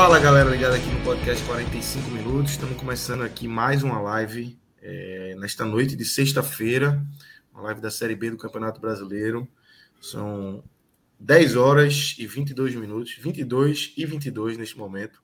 Fala 0.00 0.18
galera 0.18 0.48
ligada 0.48 0.76
aqui 0.76 0.86
no 0.86 1.04
podcast 1.04 1.44
45 1.44 2.10
minutos. 2.10 2.52
Estamos 2.52 2.74
começando 2.78 3.20
aqui 3.20 3.46
mais 3.46 3.82
uma 3.82 4.00
live 4.00 4.58
é, 4.80 5.36
nesta 5.38 5.62
noite 5.66 5.94
de 5.94 6.06
sexta-feira, 6.06 7.06
uma 7.52 7.64
live 7.64 7.82
da 7.82 7.90
Série 7.90 8.16
B 8.16 8.30
do 8.30 8.38
Campeonato 8.38 8.80
Brasileiro. 8.80 9.46
São 10.00 10.64
10 11.18 11.54
horas 11.54 12.16
e 12.18 12.26
22 12.26 12.76
minutos, 12.76 13.14
22 13.20 13.92
e 13.94 14.06
22 14.06 14.56
neste 14.56 14.78
momento. 14.78 15.22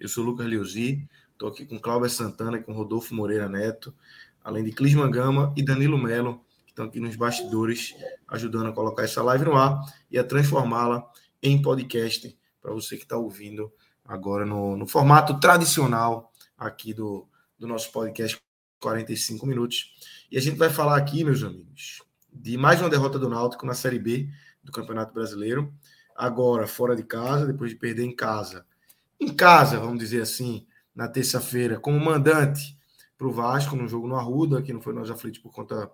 Eu 0.00 0.08
sou 0.08 0.24
o 0.24 0.28
Lucas 0.28 0.46
Liuzi, 0.46 1.06
estou 1.30 1.50
aqui 1.50 1.66
com 1.66 1.78
Cláudio 1.78 2.08
Santana 2.08 2.56
e 2.56 2.62
com 2.62 2.72
Rodolfo 2.72 3.14
Moreira 3.14 3.46
Neto, 3.46 3.94
além 4.42 4.64
de 4.64 4.72
Clisman 4.72 5.10
Gama 5.10 5.52
e 5.54 5.62
Danilo 5.62 5.98
Melo, 5.98 6.40
que 6.64 6.72
estão 6.72 6.86
aqui 6.86 6.98
nos 6.98 7.14
bastidores 7.14 7.94
ajudando 8.28 8.68
a 8.68 8.72
colocar 8.72 9.02
essa 9.02 9.22
live 9.22 9.44
no 9.44 9.54
ar 9.54 9.78
e 10.10 10.18
a 10.18 10.24
transformá-la 10.24 11.06
em 11.42 11.60
podcast 11.60 12.34
para 12.62 12.72
você 12.72 12.96
que 12.96 13.02
está 13.02 13.18
ouvindo 13.18 13.70
agora 14.04 14.44
no, 14.44 14.76
no 14.76 14.86
formato 14.86 15.38
tradicional 15.40 16.32
aqui 16.56 16.92
do, 16.92 17.26
do 17.58 17.66
nosso 17.66 17.90
podcast 17.90 18.40
45 18.80 19.46
minutos. 19.46 19.94
E 20.30 20.36
a 20.36 20.40
gente 20.40 20.56
vai 20.56 20.68
falar 20.68 20.96
aqui, 20.96 21.24
meus 21.24 21.42
amigos, 21.42 22.02
de 22.32 22.56
mais 22.56 22.80
uma 22.80 22.90
derrota 22.90 23.18
do 23.18 23.28
Náutico 23.28 23.64
na 23.64 23.74
Série 23.74 23.98
B 23.98 24.28
do 24.62 24.70
Campeonato 24.70 25.14
Brasileiro. 25.14 25.72
Agora, 26.14 26.66
fora 26.66 26.94
de 26.94 27.02
casa, 27.02 27.46
depois 27.46 27.70
de 27.70 27.76
perder 27.76 28.04
em 28.04 28.14
casa. 28.14 28.66
Em 29.18 29.34
casa, 29.34 29.78
vamos 29.78 29.98
dizer 29.98 30.22
assim, 30.22 30.66
na 30.94 31.08
terça-feira, 31.08 31.80
como 31.80 31.98
mandante 31.98 32.76
para 33.16 33.26
o 33.26 33.32
Vasco, 33.32 33.76
no 33.76 33.88
jogo 33.88 34.06
no 34.06 34.16
Arruda, 34.16 34.62
que 34.62 34.72
não 34.72 34.80
foi 34.80 34.92
nós 34.92 35.10
aflitos 35.10 35.40
por 35.40 35.52
conta 35.52 35.90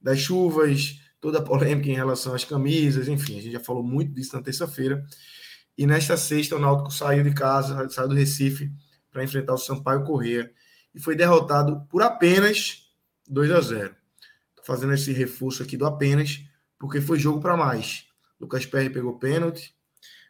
das 0.00 0.18
chuvas, 0.18 1.00
toda 1.20 1.38
a 1.38 1.42
polêmica 1.42 1.88
em 1.88 1.94
relação 1.94 2.34
às 2.34 2.44
camisas, 2.44 3.08
enfim, 3.08 3.38
a 3.38 3.42
gente 3.42 3.52
já 3.52 3.60
falou 3.60 3.82
muito 3.82 4.12
disso 4.12 4.36
na 4.36 4.42
terça-feira. 4.42 5.04
E 5.76 5.86
nesta 5.86 6.16
sexta, 6.16 6.56
o 6.56 6.58
Náutico 6.58 6.92
saiu 6.92 7.24
de 7.24 7.34
casa, 7.34 7.88
saiu 7.88 8.08
do 8.08 8.14
Recife 8.14 8.72
para 9.10 9.24
enfrentar 9.24 9.54
o 9.54 9.58
Sampaio 9.58 10.04
Corrêa 10.04 10.52
e 10.94 11.00
foi 11.00 11.16
derrotado 11.16 11.84
por 11.90 12.02
apenas 12.02 12.88
2 13.28 13.50
a 13.50 13.60
0. 13.60 13.96
Estou 14.50 14.64
fazendo 14.64 14.94
esse 14.94 15.12
reforço 15.12 15.62
aqui 15.62 15.76
do 15.76 15.86
apenas, 15.86 16.44
porque 16.78 17.00
foi 17.00 17.18
jogo 17.18 17.40
para 17.40 17.56
mais. 17.56 18.06
Lucas 18.40 18.64
Perry 18.66 18.90
pegou 18.90 19.18
pênalti, 19.18 19.74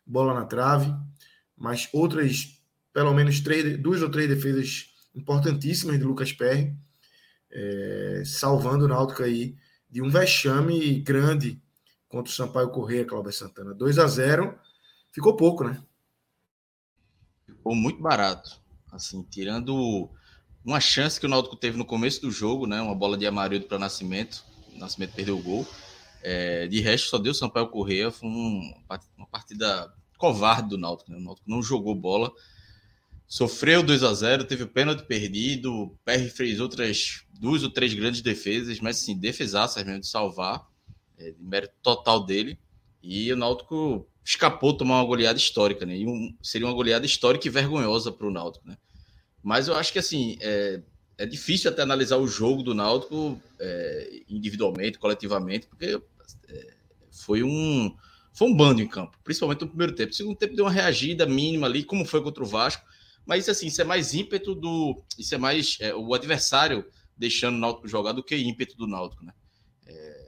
bola 0.06 0.32
na 0.32 0.46
trave, 0.46 0.94
mas 1.56 1.88
outras, 1.92 2.60
pelo 2.92 3.12
menos 3.12 3.40
três, 3.40 3.78
duas 3.80 4.02
ou 4.02 4.10
três 4.10 4.28
defesas 4.28 4.86
importantíssimas 5.14 5.98
de 5.98 6.04
Lucas 6.04 6.32
Perry, 6.32 6.74
é, 7.50 8.22
salvando 8.24 8.86
o 8.86 8.88
Náutico 8.88 9.22
aí 9.22 9.56
de 9.90 10.02
um 10.02 10.08
vexame 10.08 11.00
grande 11.00 11.62
contra 12.08 12.30
o 12.30 12.34
Sampaio 12.34 12.70
Corrêa, 12.70 13.04
Cláudio 13.04 13.32
Santana. 13.32 13.74
2 13.74 13.98
a 13.98 14.06
0 14.06 14.58
ficou 15.14 15.36
pouco, 15.36 15.64
né? 15.64 15.80
Ficou 17.46 17.74
muito 17.74 18.02
barato. 18.02 18.60
Assim, 18.90 19.22
tirando 19.22 20.10
uma 20.64 20.80
chance 20.80 21.20
que 21.20 21.26
o 21.26 21.28
Náutico 21.28 21.56
teve 21.56 21.78
no 21.78 21.84
começo 21.84 22.20
do 22.20 22.30
jogo, 22.30 22.66
né? 22.66 22.80
Uma 22.82 22.94
bola 22.94 23.16
de 23.16 23.26
Amarildo 23.26 23.66
para 23.66 23.78
Nascimento. 23.78 24.44
O 24.74 24.78
Nascimento 24.78 25.14
perdeu 25.14 25.38
o 25.38 25.42
gol. 25.42 25.66
É, 26.22 26.66
de 26.66 26.80
resto, 26.80 27.08
só 27.08 27.18
deu 27.18 27.32
Sampaio 27.32 27.68
Correia. 27.68 28.10
Foi 28.10 28.28
um, 28.28 28.74
uma 29.16 29.26
partida 29.28 29.92
covarde 30.18 30.70
do 30.70 30.78
Náutico. 30.78 31.12
Né? 31.12 31.18
O 31.18 31.20
Náutico 31.20 31.48
não 31.48 31.62
jogou 31.62 31.94
bola. 31.94 32.32
Sofreu 33.26 33.82
2 33.82 34.02
a 34.02 34.12
0 34.12 34.44
teve 34.44 34.64
o 34.64 34.68
pênalti 34.68 35.04
perdido. 35.04 35.96
PR 36.04 36.28
fez 36.34 36.60
outras 36.60 37.24
duas 37.32 37.62
ou 37.62 37.70
três 37.70 37.94
grandes 37.94 38.20
defesas, 38.20 38.80
mas 38.80 38.98
sim, 38.98 39.16
defesaças 39.16 39.82
mesmo 39.84 40.00
de 40.00 40.08
salvar. 40.08 40.66
É, 41.16 41.30
de 41.30 41.42
mérito 41.42 41.74
total 41.82 42.24
dele. 42.24 42.58
E 43.06 43.30
o 43.30 43.36
Náutico 43.36 44.08
escapou 44.24 44.72
de 44.72 44.78
tomar 44.78 45.00
uma 45.00 45.04
goleada 45.04 45.38
histórica, 45.38 45.84
né? 45.84 45.96
E 45.96 46.06
um, 46.06 46.34
seria 46.42 46.66
uma 46.66 46.72
goleada 46.72 47.04
histórica 47.04 47.46
e 47.46 47.50
vergonhosa 47.50 48.10
para 48.10 48.26
o 48.26 48.30
Náutico, 48.30 48.66
né? 48.66 48.78
Mas 49.42 49.68
eu 49.68 49.76
acho 49.76 49.92
que 49.92 49.98
assim 49.98 50.38
é, 50.40 50.80
é 51.18 51.26
difícil 51.26 51.70
até 51.70 51.82
analisar 51.82 52.16
o 52.16 52.26
jogo 52.26 52.62
do 52.62 52.74
Náutico 52.74 53.38
é, 53.60 54.22
individualmente, 54.26 54.98
coletivamente, 54.98 55.66
porque 55.66 56.00
é, 56.48 56.74
foi 57.10 57.42
um 57.42 57.94
foi 58.32 58.48
um 58.48 58.56
bando 58.56 58.80
em 58.80 58.88
campo, 58.88 59.18
principalmente 59.22 59.60
no 59.60 59.68
primeiro 59.68 59.94
tempo. 59.94 60.10
O 60.10 60.14
segundo 60.14 60.36
tempo 60.36 60.56
deu 60.56 60.64
uma 60.64 60.70
reagida 60.70 61.26
mínima 61.26 61.66
ali, 61.66 61.84
como 61.84 62.06
foi 62.06 62.22
contra 62.22 62.42
o 62.42 62.46
Vasco. 62.46 62.84
Mas 63.26 63.48
assim, 63.48 63.66
isso 63.66 63.82
é 63.82 63.84
mais 63.84 64.14
ímpeto 64.14 64.54
do. 64.54 65.02
Isso 65.18 65.34
é 65.34 65.38
mais 65.38 65.76
é, 65.80 65.94
o 65.94 66.14
adversário 66.14 66.84
deixando 67.16 67.56
o 67.56 67.60
Náutico 67.60 67.86
jogar 67.86 68.12
do 68.12 68.24
que 68.24 68.34
ímpeto 68.36 68.76
do 68.76 68.86
Náutico, 68.86 69.24
né? 69.24 69.32
É, 69.86 70.23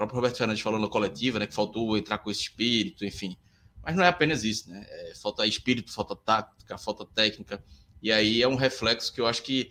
próprio 0.00 0.16
Roberto 0.16 0.38
Fernandes 0.38 0.62
falou 0.62 0.80
na 0.80 0.88
coletiva, 0.88 1.38
né? 1.38 1.46
Que 1.46 1.54
faltou 1.54 1.96
entrar 1.96 2.16
com 2.18 2.30
esse 2.30 2.40
espírito, 2.40 3.04
enfim. 3.04 3.36
Mas 3.82 3.94
não 3.94 4.02
é 4.02 4.08
apenas 4.08 4.44
isso, 4.44 4.70
né? 4.70 4.82
É, 4.88 5.12
falta 5.20 5.46
espírito, 5.46 5.92
falta 5.92 6.16
tática, 6.16 6.78
falta 6.78 7.04
técnica. 7.04 7.62
E 8.02 8.10
aí 8.10 8.40
é 8.40 8.48
um 8.48 8.54
reflexo 8.54 9.12
que 9.12 9.20
eu 9.20 9.26
acho 9.26 9.42
que 9.42 9.70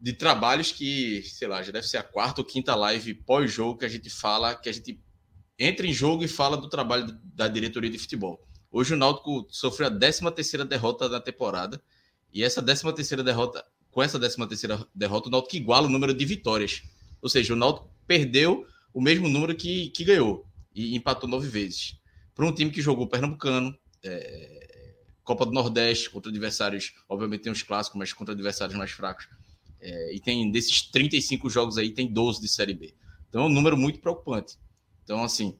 de 0.00 0.12
trabalhos 0.12 0.70
que, 0.70 1.22
sei 1.24 1.48
lá, 1.48 1.60
já 1.60 1.72
deve 1.72 1.88
ser 1.88 1.96
a 1.96 2.04
quarta 2.04 2.40
ou 2.40 2.44
quinta 2.44 2.72
live 2.76 3.14
pós-jogo 3.14 3.80
que 3.80 3.84
a 3.84 3.88
gente 3.88 4.08
fala, 4.08 4.54
que 4.54 4.68
a 4.68 4.72
gente 4.72 5.00
entra 5.58 5.84
em 5.84 5.92
jogo 5.92 6.22
e 6.22 6.28
fala 6.28 6.56
do 6.56 6.68
trabalho 6.68 7.18
da 7.34 7.48
diretoria 7.48 7.90
de 7.90 7.98
futebol. 7.98 8.40
Hoje 8.70 8.94
o 8.94 8.96
Náutico 8.96 9.44
sofreu 9.50 9.88
a 9.88 9.90
13 9.90 10.30
terceira 10.30 10.64
derrota 10.64 11.08
da 11.08 11.20
temporada, 11.20 11.82
e 12.32 12.44
essa 12.44 12.62
13 12.62 12.92
terceira 12.92 13.24
derrota, 13.24 13.64
com 13.90 14.00
essa 14.00 14.20
13 14.20 14.46
terceira 14.46 14.86
derrota, 14.94 15.26
o 15.26 15.32
Náutico 15.32 15.56
iguala 15.56 15.88
o 15.88 15.90
número 15.90 16.14
de 16.14 16.24
vitórias. 16.24 16.84
Ou 17.20 17.28
seja, 17.28 17.54
o 17.54 17.56
Náutico 17.56 17.90
perdeu 18.06 18.64
o 18.98 19.00
mesmo 19.00 19.28
número 19.28 19.54
que, 19.54 19.90
que 19.90 20.02
ganhou, 20.02 20.44
e 20.74 20.96
empatou 20.96 21.28
nove 21.28 21.46
vezes. 21.46 21.96
Para 22.34 22.44
um 22.44 22.52
time 22.52 22.68
que 22.68 22.82
jogou 22.82 23.06
Pernambucano, 23.06 23.72
é, 24.02 24.96
Copa 25.22 25.46
do 25.46 25.52
Nordeste, 25.52 26.10
contra 26.10 26.32
adversários, 26.32 26.94
obviamente 27.08 27.42
tem 27.42 27.52
os 27.52 27.62
clássicos, 27.62 27.96
mas 27.96 28.12
contra 28.12 28.34
adversários 28.34 28.76
mais 28.76 28.90
fracos. 28.90 29.28
É, 29.80 30.16
e 30.16 30.18
tem 30.18 30.50
desses 30.50 30.82
35 30.82 31.48
jogos 31.48 31.78
aí, 31.78 31.90
tem 31.90 32.12
12 32.12 32.40
de 32.40 32.48
Série 32.48 32.74
B. 32.74 32.92
Então 33.28 33.42
é 33.42 33.46
um 33.46 33.48
número 33.48 33.76
muito 33.76 34.00
preocupante. 34.00 34.56
Então, 35.04 35.22
assim, 35.22 35.56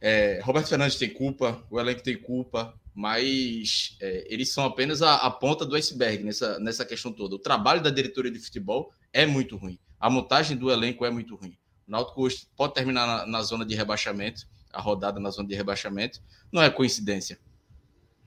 é, 0.00 0.40
Roberto 0.42 0.66
Fernandes 0.66 0.98
tem 0.98 1.10
culpa, 1.10 1.64
o 1.70 1.78
elenco 1.78 2.02
tem 2.02 2.20
culpa, 2.20 2.74
mas 2.92 3.96
é, 4.00 4.26
eles 4.28 4.52
são 4.52 4.64
apenas 4.64 5.00
a, 5.00 5.14
a, 5.14 5.30
ponta 5.30 5.64
do 5.64 5.76
iceberg 5.76 6.24
nessa, 6.24 6.58
nessa 6.58 6.84
questão 6.84 7.12
toda. 7.12 7.36
O 7.36 7.38
trabalho 7.38 7.80
da 7.80 7.90
diretoria 7.90 8.32
de 8.32 8.40
futebol 8.40 8.92
é 9.12 9.24
muito 9.24 9.56
ruim. 9.56 9.78
A 10.00 10.10
montagem 10.10 10.56
do 10.56 10.72
elenco 10.72 11.04
é 11.04 11.10
muito 11.10 11.36
ruim. 11.36 11.56
O 11.86 11.90
Náutico 11.90 12.22
hoje 12.22 12.46
pode 12.56 12.74
terminar 12.74 13.06
na, 13.06 13.26
na 13.26 13.42
zona 13.42 13.64
de 13.64 13.74
rebaixamento, 13.74 14.46
a 14.72 14.80
rodada 14.80 15.20
na 15.20 15.30
zona 15.30 15.48
de 15.48 15.54
rebaixamento. 15.54 16.20
Não 16.52 16.62
é 16.62 16.70
coincidência 16.70 17.38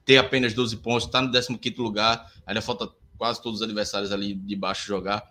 ter 0.08 0.18
apenas 0.18 0.54
12 0.54 0.78
pontos, 0.78 1.06
está 1.06 1.22
no 1.22 1.60
15 1.60 1.76
lugar, 1.80 2.32
ainda 2.46 2.62
falta 2.62 2.90
quase 3.18 3.44
todos 3.44 3.60
os 3.60 3.64
adversários 3.66 4.14
ali 4.14 4.34
de 4.34 4.56
baixo 4.56 4.88
jogar. 4.88 5.22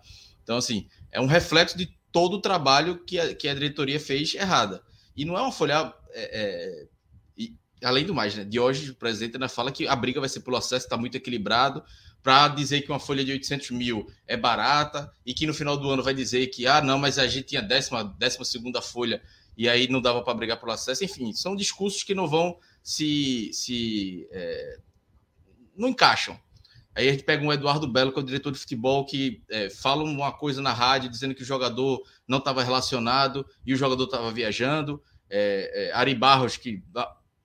Então, 0.43 0.55
assim, 0.55 0.87
é 1.11 1.19
um 1.19 1.25
reflexo 1.25 1.75
de 1.75 1.87
todo 2.11 2.35
o 2.35 2.39
trabalho 2.41 3.03
que 3.03 3.19
a, 3.19 3.33
que 3.33 3.49
a 3.49 3.55
diretoria 3.55 3.99
fez 3.99 4.35
errada. 4.35 4.83
E 5.15 5.25
não 5.25 5.35
é 5.35 5.41
uma 5.41 5.51
folha. 5.51 5.91
É, 6.11 6.41
é, 6.41 6.87
e, 7.35 7.55
além 7.83 8.05
do 8.05 8.13
mais, 8.13 8.35
né? 8.35 8.43
De 8.43 8.59
hoje, 8.59 8.91
o 8.91 8.95
presidente 8.95 9.35
ainda 9.35 9.49
fala 9.49 9.71
que 9.71 9.87
a 9.87 9.95
briga 9.95 10.19
vai 10.19 10.29
ser 10.29 10.41
pelo 10.41 10.57
acesso, 10.57 10.85
está 10.85 10.95
muito 10.95 11.17
equilibrado, 11.17 11.83
para 12.23 12.49
dizer 12.49 12.81
que 12.81 12.91
uma 12.91 12.99
folha 12.99 13.23
de 13.23 13.31
800 13.31 13.71
mil 13.71 14.05
é 14.27 14.35
barata 14.35 15.11
e 15.25 15.33
que 15.33 15.47
no 15.47 15.53
final 15.53 15.77
do 15.77 15.89
ano 15.89 16.03
vai 16.03 16.13
dizer 16.13 16.47
que, 16.47 16.67
ah, 16.67 16.81
não, 16.81 16.99
mas 16.99 17.17
a 17.17 17.27
gente 17.27 17.47
tinha 17.47 17.61
décima, 17.61 18.03
décima 18.03 18.43
segunda 18.43 18.81
folha 18.81 19.21
e 19.57 19.67
aí 19.67 19.87
não 19.87 20.01
dava 20.01 20.21
para 20.21 20.33
brigar 20.33 20.59
pelo 20.59 20.71
acesso. 20.71 21.03
Enfim, 21.03 21.33
são 21.33 21.55
discursos 21.55 22.03
que 22.03 22.13
não 22.13 22.27
vão 22.27 22.57
se, 22.83 23.49
se 23.53 24.27
é, 24.31 24.79
não 25.75 25.89
encaixam. 25.89 26.39
Aí 26.95 27.07
a 27.07 27.11
gente 27.11 27.23
pega 27.23 27.45
um 27.45 27.53
Eduardo 27.53 27.87
Belo, 27.87 28.11
que 28.11 28.19
é 28.19 28.21
o 28.21 28.25
diretor 28.25 28.51
de 28.51 28.57
futebol, 28.57 29.05
que 29.05 29.43
é, 29.49 29.69
fala 29.69 30.03
uma 30.03 30.31
coisa 30.31 30.61
na 30.61 30.73
rádio 30.73 31.09
dizendo 31.09 31.35
que 31.35 31.43
o 31.43 31.45
jogador 31.45 32.01
não 32.27 32.39
estava 32.39 32.63
relacionado 32.63 33.45
e 33.65 33.73
o 33.73 33.77
jogador 33.77 34.05
estava 34.05 34.31
viajando. 34.31 35.01
é, 35.29 35.89
é, 35.89 35.91
Ari 35.93 36.15
Barros, 36.15 36.57
que 36.57 36.83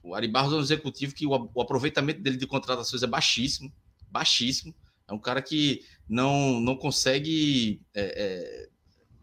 o 0.02 0.14
Ari 0.14 0.28
Barros 0.28 0.52
é 0.52 0.56
um 0.56 0.60
executivo 0.60 1.14
que 1.14 1.26
o, 1.26 1.50
o 1.54 1.60
aproveitamento 1.60 2.20
dele 2.20 2.36
de 2.36 2.46
contratações 2.46 3.02
é 3.02 3.06
baixíssimo, 3.06 3.72
baixíssimo. 4.12 4.74
É 5.08 5.12
um 5.12 5.18
cara 5.18 5.42
que 5.42 5.82
não, 6.08 6.60
não 6.60 6.76
consegue 6.76 7.80
é, 7.94 8.02
é, 8.02 8.68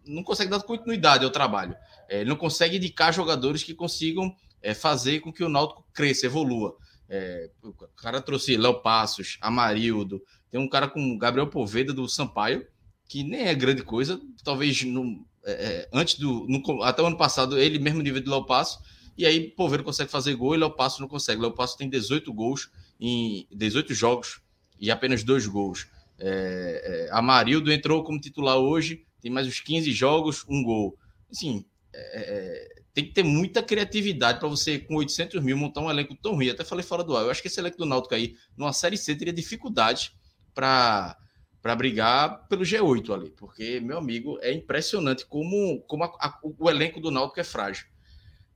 não 0.10 0.24
consegue 0.24 0.50
dar 0.50 0.62
continuidade 0.64 1.24
ao 1.24 1.32
trabalho. 1.32 1.76
É, 2.10 2.22
ele 2.22 2.30
não 2.30 2.36
consegue 2.36 2.78
indicar 2.78 3.14
jogadores 3.14 3.64
que 3.64 3.74
consigam 3.74 4.36
é, 4.62 4.74
fazer 4.74 5.20
com 5.20 5.32
que 5.32 5.44
o 5.44 5.50
Náutico 5.50 5.86
cresça, 5.94 6.26
evolua. 6.26 6.76
É, 7.08 7.50
o 7.64 7.74
cara 7.96 8.22
trouxe 8.22 8.58
Léo 8.58 8.82
Passos, 8.82 9.38
Amarildo, 9.42 10.22
tem 10.52 10.60
um 10.60 10.70
cara 10.70 10.88
com 10.88 11.18
Gabriel 11.18 11.48
Poveda 11.48 11.94
do 11.94 12.08
Sampaio, 12.08 12.68
que 13.08 13.24
nem 13.24 13.48
é 13.48 13.56
grande 13.56 13.84
coisa, 13.84 14.20
talvez 14.44 14.84
no, 14.84 15.26
é, 15.46 15.88
antes 15.94 16.20
do. 16.20 16.46
No, 16.48 16.84
até 16.84 17.02
o 17.02 17.06
ano 17.06 17.18
passado, 17.18 17.58
ele 17.58 17.80
mesmo 17.80 18.02
nível 18.02 18.22
de 18.22 18.30
Léo 18.30 18.46
Passo, 18.46 18.80
e 19.18 19.26
aí 19.26 19.50
Poveda 19.50 19.84
consegue 19.84 20.12
fazer 20.12 20.36
gol 20.36 20.56
e 20.56 20.58
Léo 20.58 20.72
Passo 20.72 21.02
não 21.02 21.08
consegue. 21.08 21.42
Léo 21.42 21.54
Passo 21.54 21.78
tem 21.78 21.90
18 21.90 22.32
gols 22.34 22.70
em 23.00 23.48
18 23.52 23.94
jogos 23.94 24.42
e 24.80 24.90
apenas 24.90 25.24
dois 25.24 25.46
gols. 25.46 25.88
É, 26.20 27.08
é, 27.10 27.18
Amarildo 27.18 27.72
entrou 27.72 28.04
como 28.04 28.20
titular 28.20 28.58
hoje, 28.58 29.06
tem 29.22 29.32
mais 29.32 29.48
uns 29.48 29.60
15 29.60 29.92
jogos, 29.92 30.46
um 30.48 30.64
gol. 30.64 30.98
Assim, 31.30 31.66
é, 31.94 32.22
é, 32.22 32.82
tem 32.94 33.06
que 33.06 33.14
ter 33.14 33.24
muita 33.24 33.62
criatividade 33.62 34.40
para 34.40 34.48
você, 34.48 34.80
com 34.80 34.96
800 34.96 35.42
mil, 35.42 35.58
montar 35.58 35.82
um 35.82 35.90
elenco 35.90 36.16
tão 36.16 36.36
ruim. 36.36 36.50
Até 36.50 36.64
falei 36.64 36.84
fora 36.84 37.04
do 37.04 37.16
ar. 37.16 37.24
Eu 37.24 37.32
acho 37.32 37.42
que 37.42 37.48
esse 37.48 37.60
elenco 37.60 37.78
do 37.78 37.86
Náutico 37.86 38.16
aí, 38.16 38.36
numa 38.58 38.74
Série 38.74 38.98
C, 38.98 39.16
teria 39.16 39.34
dificuldade 39.34 40.12
para 40.54 41.18
para 41.62 41.76
brigar 41.76 42.48
pelo 42.48 42.64
G8 42.64 43.14
ali, 43.14 43.32
porque, 43.32 43.82
meu 43.82 43.98
amigo, 43.98 44.40
é 44.42 44.54
impressionante 44.54 45.26
como, 45.26 45.82
como 45.88 46.06
a, 46.06 46.08
a, 46.08 46.40
o 46.42 46.70
elenco 46.70 47.02
do 47.02 47.12
Náutico 47.12 47.40
é 47.40 47.44
frágil. 47.44 47.86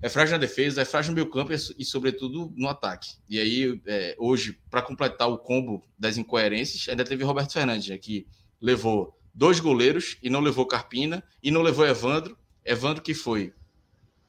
É 0.03 0.09
frágil 0.09 0.33
na 0.33 0.38
defesa, 0.38 0.81
é 0.81 0.85
frágil 0.85 1.11
no 1.11 1.15
meio 1.15 1.29
campo 1.29 1.53
e, 1.53 1.85
sobretudo, 1.85 2.51
no 2.57 2.67
ataque. 2.67 3.11
E 3.29 3.39
aí, 3.39 3.81
é, 3.88 4.13
hoje, 4.19 4.59
para 4.69 4.81
completar 4.81 5.29
o 5.29 5.38
combo 5.38 5.81
das 5.97 6.17
incoerências, 6.17 6.89
ainda 6.89 7.05
teve 7.05 7.23
Roberto 7.23 7.53
Fernandes, 7.53 7.88
né, 7.88 7.97
que 7.97 8.27
levou 8.59 9.17
dois 9.33 9.61
goleiros 9.61 10.17
e 10.21 10.29
não 10.29 10.41
levou 10.41 10.67
Carpina, 10.67 11.23
e 11.41 11.50
não 11.50 11.61
levou 11.61 11.88
Evandro. 11.88 12.38
Evandro 12.65 13.01
que 13.01 13.13
foi 13.13 13.53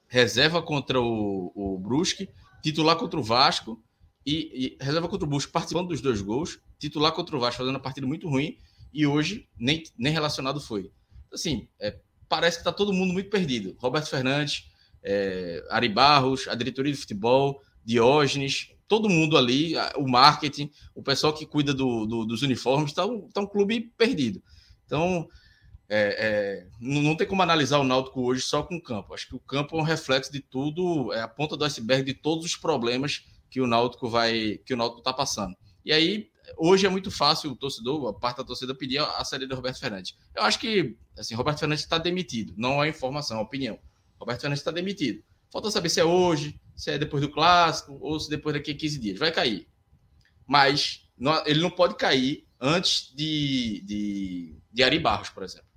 reserva 0.06 0.62
contra 0.62 1.00
o, 1.00 1.50
o 1.56 1.76
Brusque, 1.76 2.28
titular 2.62 2.94
contra 2.94 3.18
o 3.18 3.22
Vasco 3.24 3.82
e, 4.24 4.76
e, 4.80 4.84
reserva 4.84 5.08
contra 5.08 5.26
o 5.26 5.28
Brusque 5.28 5.50
participando 5.50 5.88
dos 5.88 6.00
dois 6.00 6.22
gols, 6.22 6.60
titular 6.78 7.10
contra 7.10 7.36
o 7.36 7.40
Vasco 7.40 7.58
fazendo 7.58 7.74
uma 7.74 7.82
partida 7.82 8.06
muito 8.06 8.28
ruim 8.28 8.58
e 8.92 9.08
hoje 9.08 9.48
nem, 9.58 9.82
nem 9.98 10.12
relacionado 10.12 10.60
foi. 10.60 10.92
Assim, 11.32 11.66
é, 11.80 11.98
parece 12.28 12.58
que 12.58 12.60
está 12.60 12.72
todo 12.72 12.92
mundo 12.92 13.12
muito 13.12 13.28
perdido. 13.28 13.76
Roberto 13.80 14.08
Fernandes, 14.08 14.72
é, 15.04 15.62
Ari 15.70 15.88
Barros, 15.88 16.48
a 16.48 16.54
diretoria 16.54 16.92
de 16.92 16.98
futebol, 16.98 17.60
Diógenes, 17.84 18.70
todo 18.88 19.08
mundo 19.08 19.36
ali, 19.36 19.74
o 19.96 20.08
marketing, 20.08 20.70
o 20.94 21.02
pessoal 21.02 21.32
que 21.32 21.44
cuida 21.44 21.74
do, 21.74 22.06
do, 22.06 22.24
dos 22.24 22.42
uniformes, 22.42 22.90
está 22.90 23.04
um, 23.04 23.28
tá 23.28 23.40
um 23.40 23.46
clube 23.46 23.92
perdido. 23.96 24.42
Então, 24.86 25.28
é, 25.88 26.16
é, 26.18 26.66
não, 26.80 27.14
tem 27.14 27.26
como 27.26 27.42
analisar 27.42 27.78
o 27.78 27.84
Náutico 27.84 28.22
hoje 28.22 28.40
só 28.40 28.62
com 28.62 28.76
o 28.76 28.82
campo. 28.82 29.12
Acho 29.12 29.28
que 29.28 29.36
o 29.36 29.40
campo 29.40 29.76
é 29.76 29.80
um 29.80 29.84
reflexo 29.84 30.32
de 30.32 30.40
tudo, 30.40 31.12
é 31.12 31.20
a 31.20 31.28
ponta 31.28 31.56
do 31.56 31.64
iceberg 31.64 32.04
de 32.04 32.14
todos 32.14 32.44
os 32.44 32.56
problemas 32.56 33.24
que 33.50 33.60
o 33.60 33.66
Náutico 33.66 34.08
vai, 34.08 34.58
que 34.64 34.74
o 34.74 34.76
Náutico 34.76 35.00
está 35.00 35.12
passando. 35.12 35.54
E 35.84 35.92
aí, 35.92 36.30
hoje 36.56 36.86
é 36.86 36.88
muito 36.88 37.10
fácil 37.10 37.52
o 37.52 37.56
torcedor, 37.56 38.08
a 38.08 38.12
parte 38.12 38.38
da 38.38 38.44
torcida, 38.44 38.74
pedir 38.74 38.98
a, 38.98 39.24
saída 39.24 39.46
do 39.46 39.54
Roberto 39.54 39.78
Fernandes. 39.78 40.16
Eu 40.34 40.42
acho 40.42 40.58
que, 40.58 40.96
assim, 41.18 41.34
Roberto 41.34 41.60
Fernandes 41.60 41.84
está 41.84 41.98
demitido, 41.98 42.54
não 42.56 42.82
é 42.82 42.88
informação, 42.88 43.38
é 43.38 43.42
opinião. 43.42 43.78
Roberto 44.24 44.40
Fernandes 44.40 44.60
está 44.60 44.70
demitido. 44.70 45.22
Falta 45.52 45.70
saber 45.70 45.88
se 45.88 46.00
é 46.00 46.04
hoje, 46.04 46.60
se 46.74 46.90
é 46.90 46.98
depois 46.98 47.22
do 47.22 47.30
clássico, 47.30 47.96
ou 48.00 48.18
se 48.18 48.28
depois 48.28 48.54
daqui 48.54 48.72
a 48.72 48.76
15 48.76 48.98
dias. 48.98 49.18
Vai 49.18 49.30
cair. 49.30 49.68
Mas 50.46 51.08
não, 51.16 51.46
ele 51.46 51.60
não 51.60 51.70
pode 51.70 51.96
cair 51.96 52.46
antes 52.60 53.12
de, 53.14 53.82
de, 53.84 54.56
de 54.72 54.82
Ari 54.82 54.98
Barros, 54.98 55.28
por 55.28 55.42
exemplo 55.42 55.74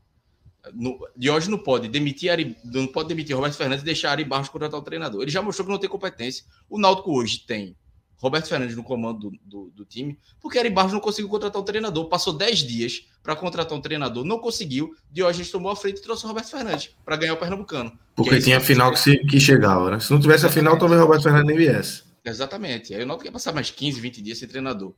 no, 0.73 0.97
de 1.15 1.29
hoje 1.29 1.49
não 1.49 1.57
pode 1.57 1.87
demitir 1.87 2.31
Ari, 2.31 2.57
não 2.63 2.87
pode 2.87 3.09
demitir 3.09 3.35
Roberto 3.35 3.55
Fernandes 3.55 3.83
e 3.83 3.85
deixar 3.85 4.11
Ari 4.11 4.23
Barros 4.23 4.49
contratar 4.49 4.79
o 4.79 4.83
treinador. 4.83 5.21
Ele 5.21 5.31
já 5.31 5.41
mostrou 5.41 5.65
que 5.65 5.71
não 5.71 5.79
tem 5.79 5.89
competência. 5.89 6.45
O 6.69 6.79
Náutico 6.79 7.11
hoje 7.17 7.45
tem 7.45 7.75
Roberto 8.17 8.47
Fernandes 8.47 8.75
no 8.75 8.83
comando 8.83 9.29
do, 9.29 9.39
do, 9.45 9.71
do 9.75 9.85
time, 9.85 10.17
porque 10.41 10.57
Ari 10.57 10.69
Barros 10.69 10.93
não 10.93 10.99
conseguiu 10.99 11.29
contratar 11.29 11.61
um 11.61 11.65
treinador. 11.65 12.05
Passou 12.09 12.33
10 12.33 12.59
dias 12.59 13.07
para 13.21 13.35
contratar 13.35 13.77
um 13.77 13.81
treinador, 13.81 14.23
não 14.23 14.39
conseguiu. 14.39 14.95
Diógenes 15.11 15.51
tomou 15.51 15.71
a 15.71 15.75
frente 15.75 15.99
e 15.99 16.01
trouxe 16.01 16.25
o 16.25 16.27
Roberto 16.27 16.49
Fernandes 16.49 16.89
para 17.05 17.15
ganhar 17.15 17.33
o 17.33 17.37
Pernambucano. 17.37 17.97
Porque 18.15 18.35
é 18.35 18.39
tinha 18.39 18.57
a 18.57 18.61
final 18.61 18.91
que, 18.91 18.99
se, 18.99 19.17
que 19.19 19.39
chegava, 19.39 19.91
né? 19.91 19.99
Se 19.99 20.11
não 20.11 20.19
tivesse 20.19 20.45
a 20.45 20.49
final, 20.49 20.77
talvez 20.77 20.99
o 20.99 21.03
Roberto 21.05 21.23
Fernandes 21.23 21.47
nem 21.47 21.57
viesse. 21.57 22.03
Exatamente. 22.25 22.93
Aí 22.93 23.03
o 23.03 23.05
Náutico 23.05 23.27
ia 23.27 23.31
passar 23.31 23.53
mais 23.53 23.69
15, 23.69 24.01
20 24.01 24.21
dias 24.21 24.37
sem 24.39 24.47
treinador. 24.47 24.93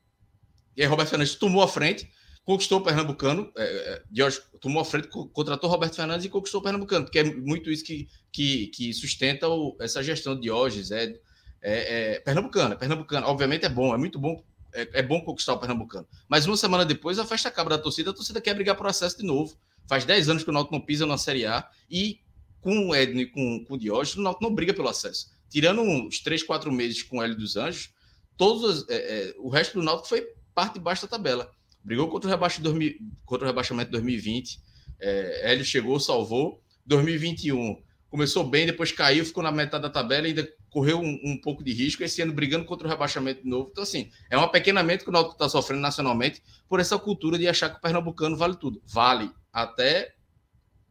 E 0.76 0.82
aí 0.82 0.88
Roberto 0.88 1.10
Fernandes 1.10 1.36
tomou 1.36 1.62
a 1.62 1.68
frente, 1.68 2.10
conquistou 2.46 2.80
o 2.80 2.84
Pernambucano, 2.84 3.52
é, 3.58 3.64
é 3.64 4.02
Jorge 4.12 4.40
tomou 4.62 4.82
a 4.82 4.86
frente, 4.86 5.10
contratou 5.10 5.70
Roberto 5.70 5.96
Fernandes 5.96 6.26
e 6.26 6.30
conquistou 6.30 6.62
o 6.62 6.64
Pernambucano, 6.64 7.06
porque 7.06 7.20
é 7.20 7.24
muito 7.24 7.70
isso 7.70 7.84
que, 7.84 8.08
que, 8.32 8.68
que 8.68 8.94
sustenta 8.94 9.48
o, 9.48 9.76
essa 9.80 10.02
gestão 10.02 10.36
de 10.36 10.42
Diógenes, 10.42 10.92
é, 10.92 11.14
é, 11.62 12.16
é 12.16 12.20
Pernambucano, 12.20 12.74
é 12.74 12.78
Pernambucano, 12.78 13.28
obviamente 13.28 13.66
é 13.66 13.70
bom, 13.70 13.94
é 13.94 13.98
muito 13.98 14.20
bom, 14.20 14.44
é, 14.74 14.90
é, 14.94 15.02
bom 15.02 15.22
conquistar 15.22 15.54
o 15.54 15.60
Pernambucano, 15.60 16.08
mas 16.28 16.46
uma 16.46 16.58
semana 16.58 16.86
depois 16.86 17.20
a 17.20 17.26
festa 17.26 17.50
acaba 17.50 17.72
da 17.72 17.78
torcida, 17.78 18.12
a 18.12 18.14
torcida 18.14 18.42
quer 18.42 18.54
brigar 18.54 18.76
por 18.76 18.88
acesso 18.88 19.18
de 19.18 19.26
novo, 19.26 19.58
faz 19.88 20.06
10 20.06 20.30
anos 20.30 20.44
que 20.44 20.50
o 20.50 20.54
Náutico 20.54 20.74
não 20.74 20.82
pisa 20.82 21.06
na 21.06 21.18
Série 21.18 21.46
A 21.46 21.68
e 21.90 22.20
com 22.62 22.90
o 22.90 22.96
Edno 22.96 23.22
e 23.22 23.26
com, 23.26 23.66
com 23.66 23.74
o 23.74 23.78
Diógenes, 23.78 24.18
o 24.18 24.22
Náutico 24.22 24.44
não 24.44 24.54
briga 24.54 24.74
pelo 24.74 24.88
acesso, 24.88 25.32
tirando 25.50 25.82
uns 25.82 26.20
3, 26.20 26.44
4 26.44 26.72
meses 26.72 27.04
com 27.04 27.18
o 27.18 27.24
Hélio 27.24 27.38
dos 27.38 27.56
Anjos, 27.56 27.90
todos, 28.38 28.86
é, 28.90 29.34
o 29.40 29.50
resto 29.50 29.80
do 29.80 29.84
Náutico 29.84 30.08
foi 30.08 30.28
parte 30.54 30.76
de 30.76 30.80
baixo 30.80 31.04
da 31.04 31.08
tabela, 31.08 31.52
brigou 31.84 32.08
contra 32.08 32.28
o, 32.28 32.32
rebaixo 32.32 32.62
2000, 32.62 32.96
contra 33.26 33.46
o 33.46 33.48
rebaixamento 33.48 33.88
de 33.88 33.94
2020. 33.94 34.60
É, 35.00 35.52
Hélio 35.52 35.66
chegou, 35.66 36.00
salvou. 36.00 36.62
2021 36.86 37.82
começou 38.10 38.44
bem, 38.44 38.66
depois 38.66 38.92
caiu, 38.92 39.24
ficou 39.24 39.44
na 39.44 39.52
metade 39.52 39.84
da 39.84 39.90
tabela 39.90 40.28
e 40.28 40.32
ainda 40.32 40.50
correu 40.70 41.00
um, 41.00 41.20
um, 41.24 41.40
pouco 41.42 41.64
de 41.64 41.72
risco. 41.72 42.04
Esse 42.04 42.22
ano 42.22 42.34
brigando 42.34 42.66
contra 42.66 42.88
o 42.88 42.90
rebaixamento 42.90 43.44
de 43.44 43.50
novo. 43.50 43.70
Então, 43.72 43.84
assim, 43.84 44.10
é 44.30 44.38
um 44.38 44.42
apequenamento 44.42 45.04
que 45.04 45.10
o 45.10 45.14
Náutico 45.14 45.36
está 45.36 45.48
sofrendo 45.48 45.82
nacionalmente 45.82 46.42
por 46.68 46.80
essa 46.80 46.98
cultura 46.98 47.38
de 47.38 47.48
achar 47.48 47.70
que 47.70 47.78
o 47.78 47.82
Pernambucano 47.82 48.36
vale 48.36 48.56
tudo. 48.56 48.82
Vale 48.86 49.32
até 49.54 50.14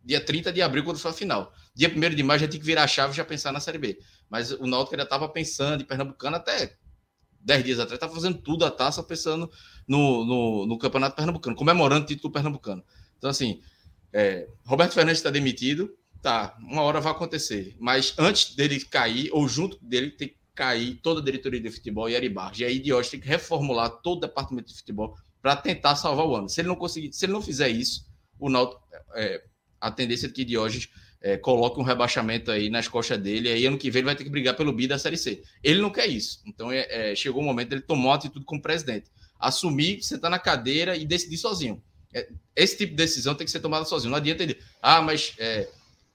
dia 0.05 0.21
30 0.21 0.53
de 0.53 0.63
abril, 0.63 0.85
quando 0.85 0.99
for 0.99 1.09
a 1.09 1.13
final. 1.13 1.53
Dia 1.75 1.89
1 1.89 2.15
de 2.15 2.23
maio 2.23 2.41
já 2.41 2.49
tem 2.49 2.59
que 2.59 2.67
virar 2.67 2.85
a 2.85 2.89
chave 2.89 3.13
e 3.13 3.17
já 3.17 3.25
pensar 3.25 3.53
na 3.53 3.61
Série 3.61 3.79
B. 3.79 3.99
Mas 4.31 4.53
o 4.53 4.67
Náutico 4.67 4.95
ainda 4.95 5.05
estava 5.05 5.29
pensando 5.29 5.83
em 5.83 5.87
Pernambucano 5.87 6.37
até 6.37 6.77
10 7.41 7.65
dias 7.65 7.81
atrás, 7.81 7.95
estava 7.97 8.15
fazendo 8.15 8.39
tudo 8.39 8.65
a 8.65 8.71
taça 8.71 9.03
pensando 9.03 9.51
no, 9.87 10.25
no, 10.25 10.67
no, 10.67 10.79
Campeonato 10.79 11.17
Pernambucano, 11.17 11.57
comemorando 11.57 12.05
o 12.05 12.07
título 12.07 12.33
pernambucano. 12.33 12.83
Então, 13.17 13.31
assim, 13.31 13.61
é, 14.13 14.49
Roberto 14.65 14.93
Fernandes 14.93 15.19
está 15.19 15.31
demitido, 15.31 15.91
tá, 16.23 16.57
uma 16.61 16.83
hora 16.83 17.01
vai 17.01 17.13
acontecer. 17.13 17.77
Mas 17.79 18.15
antes 18.19 18.55
dele 18.55 18.81
cair, 18.81 19.31
ou 19.33 19.49
junto 19.49 19.79
dele, 19.83 20.11
tem 20.11 20.29
que 20.29 20.37
cair 20.55 20.97
toda 21.03 21.21
a 21.21 21.25
diretoria 21.25 21.61
de 21.61 21.71
futebol 21.71 22.09
e 22.09 22.17
Ari 22.17 22.29
Barros. 22.29 22.59
E 22.59 22.65
aí, 22.65 22.93
hoje, 22.93 23.11
tem 23.11 23.21
que 23.21 23.29
reformular 23.29 23.91
todo 24.03 24.19
o 24.19 24.21
departamento 24.21 24.69
de 24.69 24.77
futebol 24.77 25.17
para 25.41 25.57
tentar 25.57 25.97
salvar 25.97 26.27
o 26.27 26.35
ano. 26.35 26.49
Se 26.49 26.61
ele 26.61 26.69
não 26.69 26.77
conseguir, 26.77 27.13
se 27.13 27.25
ele 27.25 27.33
não 27.33 27.43
fizer 27.43 27.69
isso, 27.69 28.07
o 28.39 28.51
Náutico, 28.51 28.83
é, 29.15 29.43
a 29.81 29.91
tendência 29.91 30.27
é 30.27 30.31
que 30.31 30.45
Diógenes 30.45 30.89
é, 31.21 31.37
coloque 31.37 31.79
um 31.81 31.85
rebaixamento 31.85 32.51
aí 32.51 32.69
nas 32.69 32.89
costas 32.89 33.19
dele, 33.19 33.49
aí 33.49 33.67
ano 33.67 33.79
que 33.79 33.91
vem 33.91 34.01
ele 34.01 34.07
vai 34.07 34.17
ter 34.17 34.25
que 34.25 34.31
brigar 34.31 34.57
pelo 34.57 34.73
bi 34.73 34.87
da 34.87 34.99
Série 34.99 35.17
C. 35.17 35.43
Ele 35.63 35.81
não 35.81 35.91
quer 35.91 36.07
isso. 36.07 36.41
Então 36.47 36.71
é, 36.73 37.13
é, 37.13 37.15
chegou 37.15 37.43
o 37.43 37.45
momento 37.45 37.71
dele 37.71 37.83
tomar 37.83 38.05
uma 38.05 38.15
atitude 38.15 38.45
como 38.45 38.61
presidente 38.61 39.11
assumir, 39.39 40.03
sentar 40.03 40.31
na 40.31 40.39
cadeira 40.39 40.97
e 40.97 41.05
decidir 41.05 41.39
sozinho. 41.39 41.83
É, 42.13 42.29
esse 42.57 42.77
tipo 42.77 42.91
de 42.91 42.97
decisão 42.97 43.35
tem 43.35 43.45
que 43.45 43.51
ser 43.51 43.61
tomada 43.61 43.85
sozinho. 43.85 44.11
Não 44.11 44.19
adianta 44.19 44.43
ele, 44.43 44.59
ah, 44.83 45.01
mas 45.01 45.35
é, 45.39 45.69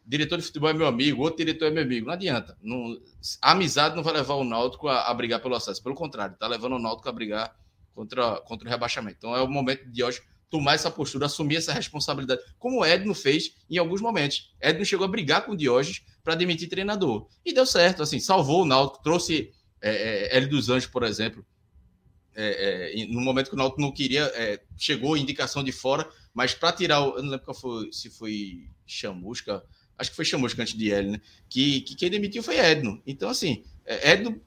diretor 0.06 0.38
de 0.38 0.44
futebol 0.44 0.70
é 0.70 0.74
meu 0.74 0.88
amigo, 0.88 1.22
outro 1.22 1.38
diretor 1.38 1.68
é 1.68 1.72
meu 1.72 1.84
amigo. 1.84 2.08
Não 2.08 2.14
adianta. 2.14 2.58
Não, 2.62 2.98
a 3.42 3.52
amizade 3.52 3.96
não 3.96 4.04
vai 4.04 4.14
levar 4.14 4.36
o 4.36 4.44
Náutico 4.44 4.88
a, 4.88 5.10
a 5.10 5.14
brigar 5.14 5.42
pelo 5.42 5.56
acesso. 5.56 5.82
Pelo 5.82 5.96
contrário, 5.96 6.34
está 6.34 6.48
levando 6.48 6.74
o 6.74 6.80
Náutico 6.80 7.10
a 7.10 7.12
brigar 7.12 7.56
contra, 7.94 8.40
contra 8.42 8.68
o 8.68 8.72
rebaixamento. 8.72 9.18
Então 9.18 9.36
é 9.36 9.42
o 9.42 9.48
momento 9.48 9.90
de 9.90 10.04
hoje 10.04 10.22
tomar 10.50 10.76
essa 10.76 10.92
postura, 10.92 11.26
assumir 11.26 11.56
essa 11.56 11.74
responsabilidade, 11.74 12.42
como 12.60 12.82
o 12.82 12.86
Edno 12.86 13.16
fez 13.16 13.56
em 13.68 13.78
alguns 13.78 14.02
momentos. 14.02 14.54
Edno 14.62 14.86
chegou 14.86 15.06
a 15.06 15.08
brigar 15.08 15.46
com 15.46 15.54
o 15.54 15.58
Diógenes 15.58 16.04
para 16.24 16.36
demitir 16.36 16.70
treinador. 16.70 17.28
E 17.44 17.52
deu 17.52 17.66
certo, 17.66 18.04
assim, 18.04 18.20
salvou 18.20 18.62
o 18.62 18.66
Náutico, 18.66 19.02
trouxe 19.02 19.52
é, 19.82 19.92
é, 19.92 20.38
Hélio 20.38 20.50
dos 20.50 20.70
Anjos, 20.70 20.88
por 20.88 21.02
exemplo, 21.02 21.44
é, 22.36 23.02
é, 23.02 23.06
no 23.08 23.22
momento 23.22 23.50
que 23.50 23.56
o 23.56 23.58
Náutico 23.58 23.82
não 23.82 23.92
queria, 23.92 24.24
é, 24.36 24.62
chegou 24.78 25.18
indicação 25.18 25.64
de 25.64 25.72
fora, 25.72 26.08
mas 26.34 26.54
para 26.54 26.72
tirar 26.72 27.02
o. 27.02 27.18
Eu 27.18 27.24
não 27.24 27.32
lembro 27.32 27.54
foi, 27.54 27.92
se 27.92 28.10
foi 28.10 28.70
Chamusca, 28.86 29.64
acho 29.98 30.10
que 30.10 30.16
foi 30.16 30.26
Chamusca 30.26 30.62
antes 30.62 30.78
de 30.78 30.92
Hélio, 30.92 31.12
né? 31.14 31.22
Que, 31.50 31.82
que 31.82 31.96
quem 31.96 32.10
demitiu 32.10 32.44
foi 32.44 32.58
Edno. 32.58 33.02
Então, 33.06 33.30
assim, 33.30 33.64
é, 33.86 34.12
Edno 34.12 34.42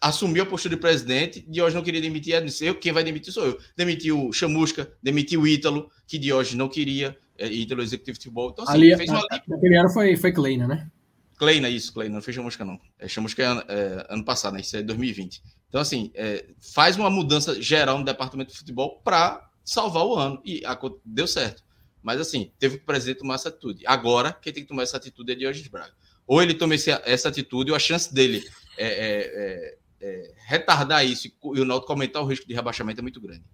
assumiu 0.00 0.42
a 0.42 0.46
postura 0.46 0.74
de 0.74 0.80
presidente, 0.80 1.44
Diógenes 1.48 1.74
não 1.74 1.82
queria 1.82 2.00
demitir 2.00 2.34
Edno, 2.34 2.50
eu, 2.60 2.74
quem 2.74 2.92
vai 2.92 3.04
demitir 3.04 3.32
sou 3.32 3.46
eu. 3.46 3.58
Demitiu 3.76 4.32
Chamusca, 4.32 4.92
demitiu 5.02 5.46
Ítalo, 5.46 5.90
que 6.06 6.18
Diógenes 6.18 6.58
não 6.58 6.68
queria, 6.68 7.16
é, 7.38 7.46
Ítalo 7.46 7.82
Executivo 7.82 8.18
de 8.18 8.24
Futebol. 8.24 8.50
Então, 8.50 8.64
assim, 8.64 8.74
Ali, 8.74 8.96
fez 8.96 9.10
uma. 9.10 9.24
Aquele 9.30 9.76
ano 9.76 9.90
foi, 9.90 10.16
foi 10.16 10.32
Kleina, 10.32 10.66
né? 10.66 10.90
Kleina, 11.36 11.68
isso, 11.68 11.92
Kleina, 11.92 12.14
não 12.14 12.22
fez 12.22 12.36
chamusca, 12.36 12.64
não. 12.64 12.78
É, 12.98 13.08
chamusca 13.08 13.42
é, 13.42 13.46
é, 13.46 14.06
ano 14.10 14.24
passado, 14.24 14.54
né? 14.54 14.60
Isso 14.60 14.76
é 14.76 14.82
2020. 14.82 15.42
Então, 15.68 15.80
assim, 15.80 16.12
é, 16.14 16.46
faz 16.60 16.96
uma 16.96 17.10
mudança 17.10 17.60
geral 17.60 17.98
no 17.98 18.04
departamento 18.04 18.52
de 18.52 18.58
futebol 18.58 19.00
para 19.02 19.50
salvar 19.64 20.04
o 20.04 20.14
ano. 20.14 20.40
E 20.44 20.64
a, 20.64 20.78
deu 21.04 21.26
certo. 21.26 21.64
Mas, 22.02 22.20
assim, 22.20 22.52
teve 22.58 22.78
que 22.78 22.82
o 22.82 22.86
presidente 22.86 23.18
tomar 23.18 23.34
essa 23.34 23.48
atitude. 23.48 23.86
Agora, 23.86 24.32
quem 24.32 24.52
tem 24.52 24.62
que 24.62 24.68
tomar 24.68 24.82
essa 24.82 24.96
atitude 24.96 25.32
é 25.32 25.34
Diógenes 25.34 25.68
Braga. 25.68 25.94
Ou 26.26 26.42
ele 26.42 26.54
toma 26.54 26.74
esse, 26.74 26.90
essa 26.90 27.28
atitude, 27.28 27.70
ou 27.70 27.76
a 27.76 27.80
chance 27.80 28.12
dele 28.12 28.44
é, 28.76 28.86
é, 28.86 29.78
é 30.00 30.34
retardar 30.46 31.06
isso 31.06 31.28
e, 31.28 31.32
o 31.42 31.64
Náutico 31.64 31.92
aumentar 31.92 32.20
o 32.20 32.26
risco 32.26 32.46
de 32.46 32.54
rebaixamento 32.54 33.00
é 33.00 33.02
muito 33.02 33.20
grande. 33.20 33.44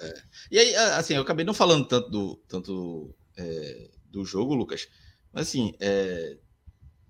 É. 0.00 0.22
E 0.50 0.58
aí, 0.58 0.74
assim, 0.74 1.14
eu 1.14 1.22
acabei 1.22 1.44
não 1.44 1.54
falando 1.54 1.86
tanto 1.86 2.10
do, 2.10 2.36
tanto, 2.48 3.14
é, 3.36 3.90
do 4.10 4.24
jogo, 4.24 4.54
Lucas, 4.54 4.88
mas 5.32 5.48
assim, 5.48 5.74
é, 5.80 6.36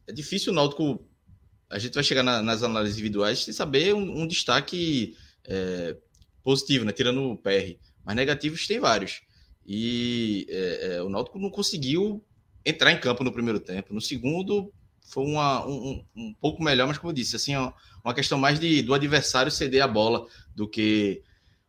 é 0.06 0.12
difícil 0.12 0.52
o 0.52 0.54
Náutico. 0.54 1.04
A 1.68 1.78
gente 1.78 1.94
vai 1.94 2.04
chegar 2.04 2.22
na, 2.22 2.42
nas 2.42 2.62
análises 2.62 2.96
individuais 2.96 3.44
sem 3.44 3.54
saber 3.54 3.94
um, 3.94 4.22
um 4.22 4.26
destaque 4.26 5.16
é, 5.44 5.96
positivo, 6.42 6.84
né? 6.84 6.92
Tirando 6.92 7.22
o 7.22 7.36
PR. 7.36 7.78
Mas 8.04 8.16
negativos 8.16 8.66
tem 8.66 8.78
vários. 8.78 9.22
E 9.66 10.46
é, 10.48 10.96
é, 10.96 11.02
o 11.02 11.08
Náutico 11.08 11.38
não 11.38 11.50
conseguiu 11.50 12.22
entrar 12.64 12.92
em 12.92 13.00
campo 13.00 13.24
no 13.24 13.32
primeiro 13.32 13.60
tempo. 13.60 13.94
No 13.94 14.00
segundo, 14.00 14.72
foi 15.02 15.24
uma, 15.24 15.66
um, 15.66 16.04
um 16.16 16.34
pouco 16.34 16.62
melhor, 16.62 16.86
mas 16.86 16.98
como 16.98 17.10
eu 17.10 17.14
disse, 17.14 17.36
assim, 17.36 17.54
uma 18.04 18.14
questão 18.14 18.38
mais 18.38 18.58
de, 18.58 18.82
do 18.82 18.94
adversário 18.94 19.50
ceder 19.50 19.82
a 19.82 19.88
bola 19.88 20.26
do 20.54 20.68
que 20.68 21.22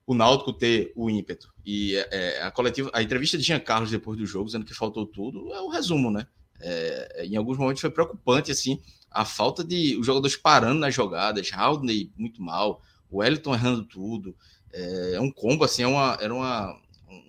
o 0.05 0.13
Náutico 0.13 0.53
ter 0.53 0.91
o 0.95 1.09
ímpeto. 1.09 1.53
E 1.65 1.95
é, 1.95 2.07
é, 2.11 2.43
a 2.43 2.51
coletiva, 2.51 2.89
a 2.93 3.01
entrevista 3.01 3.37
de 3.37 3.43
Jean 3.43 3.59
Carlos 3.59 3.91
depois 3.91 4.17
do 4.17 4.25
jogo, 4.25 4.45
dizendo 4.45 4.65
que 4.65 4.73
faltou 4.73 5.05
tudo, 5.05 5.53
é 5.53 5.61
o 5.61 5.69
resumo, 5.69 6.11
né? 6.11 6.27
É, 6.59 7.25
em 7.25 7.35
alguns 7.35 7.57
momentos 7.57 7.81
foi 7.81 7.89
preocupante, 7.89 8.51
assim, 8.51 8.79
a 9.09 9.25
falta 9.25 9.63
de 9.63 9.97
os 9.97 10.05
jogadores 10.05 10.35
parando 10.35 10.79
nas 10.79 10.93
jogadas, 10.93 11.51
Haldney 11.53 12.11
muito 12.17 12.41
mal, 12.41 12.81
o 13.09 13.17
Wellington 13.17 13.53
errando 13.53 13.83
tudo. 13.85 14.35
É, 14.71 15.13
é 15.15 15.21
um 15.21 15.31
combo, 15.31 15.63
assim, 15.63 15.83
é 15.83 15.87
uma, 15.87 16.17
era 16.19 16.33
uma, 16.33 16.79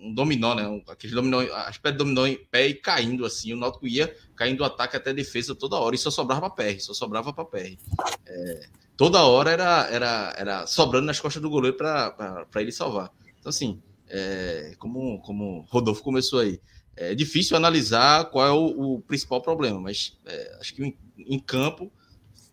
um 0.01 0.13
dominó, 0.13 0.55
né? 0.55 0.67
Um, 0.67 0.81
aquele 0.87 1.13
dominó, 1.13 1.41
as 1.41 1.77
pedras 1.77 1.99
dominó 1.99 2.25
em 2.25 2.37
pé 2.37 2.67
e 2.67 2.73
caindo, 2.73 3.25
assim. 3.25 3.53
O 3.53 3.57
Náutico 3.57 3.87
ia 3.87 4.15
caindo 4.35 4.61
o 4.61 4.65
ataque 4.65 4.95
até 4.95 5.11
a 5.11 5.13
defesa 5.13 5.55
toda 5.55 5.77
hora 5.77 5.95
e 5.95 5.97
só 5.97 6.11
sobrava 6.11 6.49
para 6.49 6.65
PR, 6.65 6.79
só 6.79 6.93
sobrava 6.93 7.33
para 7.33 7.45
PR. 7.45 7.77
É, 8.25 8.67
toda 8.97 9.23
hora 9.23 9.51
era, 9.51 9.87
era, 9.89 10.35
era 10.37 10.67
sobrando 10.67 11.07
nas 11.07 11.19
costas 11.19 11.41
do 11.41 11.49
goleiro 11.49 11.77
para 11.77 12.45
ele 12.55 12.71
salvar. 12.71 13.11
Então, 13.39 13.49
assim, 13.49 13.81
é, 14.09 14.75
como, 14.77 15.19
como 15.21 15.65
Rodolfo 15.69 16.03
começou 16.03 16.39
aí, 16.39 16.59
é 16.95 17.13
difícil 17.13 17.57
analisar 17.57 18.25
qual 18.25 18.47
é 18.47 18.51
o, 18.51 18.95
o 18.95 19.01
principal 19.01 19.41
problema, 19.41 19.79
mas 19.79 20.17
é, 20.25 20.57
acho 20.61 20.73
que 20.73 20.83
em, 20.83 20.97
em 21.17 21.39
campo 21.39 21.91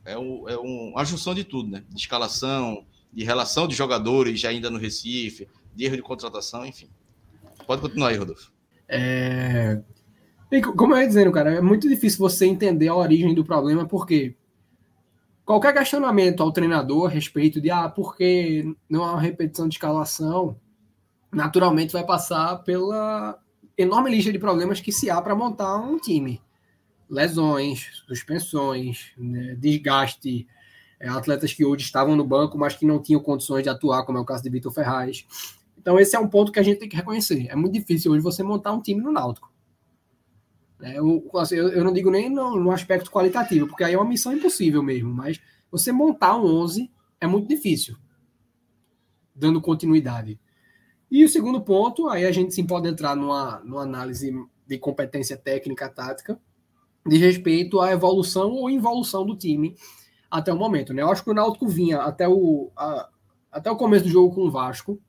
é, 0.05 0.17
o, 0.19 0.49
é 0.49 0.59
um, 0.59 0.91
uma 0.91 1.05
junção 1.05 1.35
de 1.35 1.45
tudo, 1.45 1.71
né? 1.71 1.85
De 1.89 2.01
escalação, 2.01 2.85
de 3.13 3.25
relação 3.25 3.69
de 3.69 3.75
jogadores 3.75 4.41
já 4.41 4.49
ainda 4.49 4.71
no 4.71 4.79
Recife, 4.79 5.49
de 5.75 5.85
erro 5.85 5.97
de 5.97 6.03
contratação, 6.03 6.67
enfim. 6.67 6.89
Pode 7.73 7.81
continuar 7.81 8.09
aí, 8.09 8.17
Rodolfo. 8.19 8.52
É... 8.87 9.81
Como 10.76 10.93
eu 10.93 11.00
ia 11.00 11.07
dizendo, 11.07 11.33
cara, 11.33 11.55
é 11.55 11.61
muito 11.62 11.88
difícil 11.88 12.19
você 12.19 12.45
entender 12.45 12.88
a 12.88 12.95
origem 12.95 13.35
do 13.35 13.43
problema, 13.43 13.88
porque 13.88 14.37
qualquer 15.43 15.73
questionamento 15.73 16.43
ao 16.43 16.52
treinador 16.52 17.07
a 17.07 17.09
respeito 17.09 17.62
de 17.62 17.71
ah, 17.71 17.88
por 17.88 18.14
que 18.14 18.76
não 18.91 19.02
há 19.02 19.12
uma 19.12 19.21
repetição 19.23 19.67
de 19.67 19.76
escalação, 19.76 20.61
naturalmente 21.33 21.95
vai 21.95 22.05
passar 22.05 22.59
pela 22.59 23.38
enorme 23.79 24.11
lista 24.11 24.31
de 24.31 24.38
problemas 24.38 24.79
que 24.79 24.93
se 24.93 25.09
há 25.09 25.23
para 25.23 25.35
montar 25.35 25.79
um 25.79 25.99
time. 25.99 26.43
Lesões, 27.09 28.02
suspensões, 28.07 29.12
né, 29.17 29.57
desgaste, 29.59 30.47
é, 31.00 31.09
atletas 31.09 31.55
que 31.55 31.64
hoje 31.64 31.87
estavam 31.87 32.14
no 32.17 32.25
banco, 32.26 32.59
mas 32.59 32.76
que 32.76 32.85
não 32.85 33.00
tinham 33.00 33.23
condições 33.23 33.62
de 33.62 33.71
atuar, 33.71 34.05
como 34.05 34.19
é 34.19 34.21
o 34.21 34.26
caso 34.26 34.43
de 34.43 34.50
Vitor 34.50 34.71
Ferraz. 34.71 35.25
Então, 35.83 35.99
esse 35.99 36.15
é 36.15 36.19
um 36.19 36.29
ponto 36.29 36.53
que 36.53 36.61
a 36.61 36.62
gente 36.62 36.79
tem 36.79 36.89
que 36.89 36.95
reconhecer. 36.95 37.49
É 37.51 37.57
muito 37.57 37.73
difícil 37.73 38.12
hoje 38.12 38.23
você 38.23 38.41
montar 38.45 38.73
um 38.73 38.81
time 38.81 39.03
no 39.03 39.11
Náutico. 39.11 39.53
É, 40.81 40.97
eu, 40.99 41.29
assim, 41.35 41.57
eu, 41.57 41.69
eu, 41.71 41.85
não 41.85 41.93
digo 41.93 42.09
nem 42.09 42.31
no, 42.31 42.57
no, 42.57 42.71
aspecto 42.71 43.11
qualitativo, 43.11 43.67
porque 43.67 43.83
aí 43.83 43.95
é 43.95 43.99
uma 43.99 44.09
missão 44.09 44.33
impossível 44.33 44.83
mesmo, 44.83 45.12
mas 45.12 45.41
você 45.71 45.91
montar 45.91 46.37
um 46.37 46.45
11 46.45 46.91
é 47.21 47.27
muito 47.27 47.49
difícil, 47.49 47.97
dando 49.35 49.61
continuidade. 49.61 50.41
E 51.11 51.25
o 51.25 51.29
segundo 51.29 51.61
ponto, 51.61 52.09
aí 52.09 52.25
a 52.25 52.33
gente 52.33 52.55
sim 52.55 52.65
pode 52.65 52.89
entrar 52.89 53.17
numa, 53.17 53.61
numa 53.65 53.83
análise 53.83 54.33
de 54.67 54.79
competência 54.79 55.37
técnica 55.37 55.89
tática, 55.89 56.41
de 57.05 57.17
respeito 57.17 57.81
à 57.81 57.91
evolução 57.91 58.53
ou 58.53 58.71
involução 58.71 59.27
do 59.27 59.37
time 59.37 59.77
até 60.31 60.53
o 60.53 60.57
momento. 60.57 60.95
Né? 60.95 61.03
Eu 61.03 61.11
acho 61.11 61.25
que 61.25 61.31
o 61.31 61.35
Náutico 61.35 61.67
vinha 61.67 61.99
até 62.03 62.29
o, 62.29 62.71
a, 62.77 63.09
até 63.51 63.71
o 63.71 63.77
começo 63.77 64.05
do 64.05 64.11
jogo 64.11 64.35
com 64.35 64.43
o 64.43 64.51
Vasco 64.51 65.01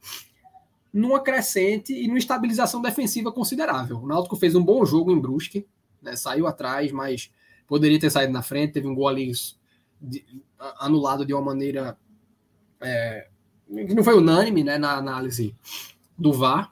numa 0.94 1.20
crescente 1.20 1.92
e 1.92 2.08
numa 2.08 2.20
estabilização 2.20 2.82
defensiva 2.82 3.32
considerável. 3.32 3.98
O 3.98 4.08
Náutico 4.08 4.36
fez 4.36 4.54
um 4.54 4.64
bom 4.64 4.86
jogo 4.86 5.12
em 5.12 5.20
Brusque, 5.20 5.66
né? 6.02 6.16
saiu 6.16 6.46
atrás, 6.46 6.92
mas 6.92 7.32
poderia 7.68 8.00
ter 8.00 8.12
saído 8.12 8.32
na 8.32 8.44
frente, 8.44 8.74
teve 8.74 8.88
um 8.88 8.94
gol 8.94 9.08
ali 9.08 9.32
de, 10.00 10.24
anulado 10.78 11.26
de 11.26 11.34
uma 11.34 11.42
maneira 11.42 11.98
é, 12.80 13.28
que 13.68 13.96
não 13.96 14.04
foi 14.04 14.16
unânime 14.16 14.64
né, 14.64 14.78
na 14.78 14.96
análise 14.96 15.56
do 16.18 16.32
VAR. 16.32 16.72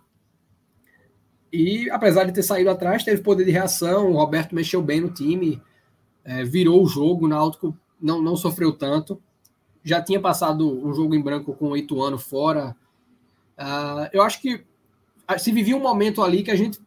E 1.52 1.90
apesar 1.90 2.26
de 2.26 2.32
ter 2.32 2.44
saído 2.44 2.70
atrás, 2.70 3.04
teve 3.04 3.22
poder 3.22 3.44
de 3.44 3.52
reação. 3.52 4.12
O 4.12 4.18
Roberto 4.18 4.56
mexeu 4.56 4.82
bem 4.82 5.02
no 5.02 5.10
time, 5.10 5.62
é, 6.24 6.44
virou 6.44 6.84
o 6.84 6.88
jogo. 6.88 7.26
O 7.26 7.28
Náutico 7.28 7.78
não, 8.00 8.22
não 8.22 8.36
sofreu 8.36 8.72
tanto. 8.72 9.22
Já 9.84 10.02
tinha 10.02 10.20
passado 10.20 10.70
um 10.86 10.94
jogo 10.94 11.16
em 11.16 11.22
branco 11.22 11.54
com 11.54 11.70
oito 11.70 12.02
anos 12.02 12.24
fora. 12.24 12.76
Uh, 13.62 14.10
eu 14.12 14.24
acho 14.24 14.42
que 14.42 14.66
se 15.38 15.52
vivia 15.52 15.78
um 15.78 15.82
momento 15.82 16.24
ali 16.24 16.44
que 16.44 16.52
a 16.52 16.56
gente 16.56 16.80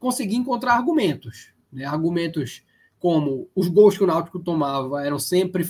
conseguia 0.00 0.36
encontrar 0.36 0.74
argumentos. 0.74 1.52
Né? 1.72 1.84
Argumentos 1.84 2.62
como 2.98 3.48
os 3.54 3.68
gols 3.68 3.96
que 3.96 4.04
o 4.04 4.06
Náutico 4.06 4.40
tomava 4.40 5.04
eram 5.04 5.18
sempre 5.18 5.68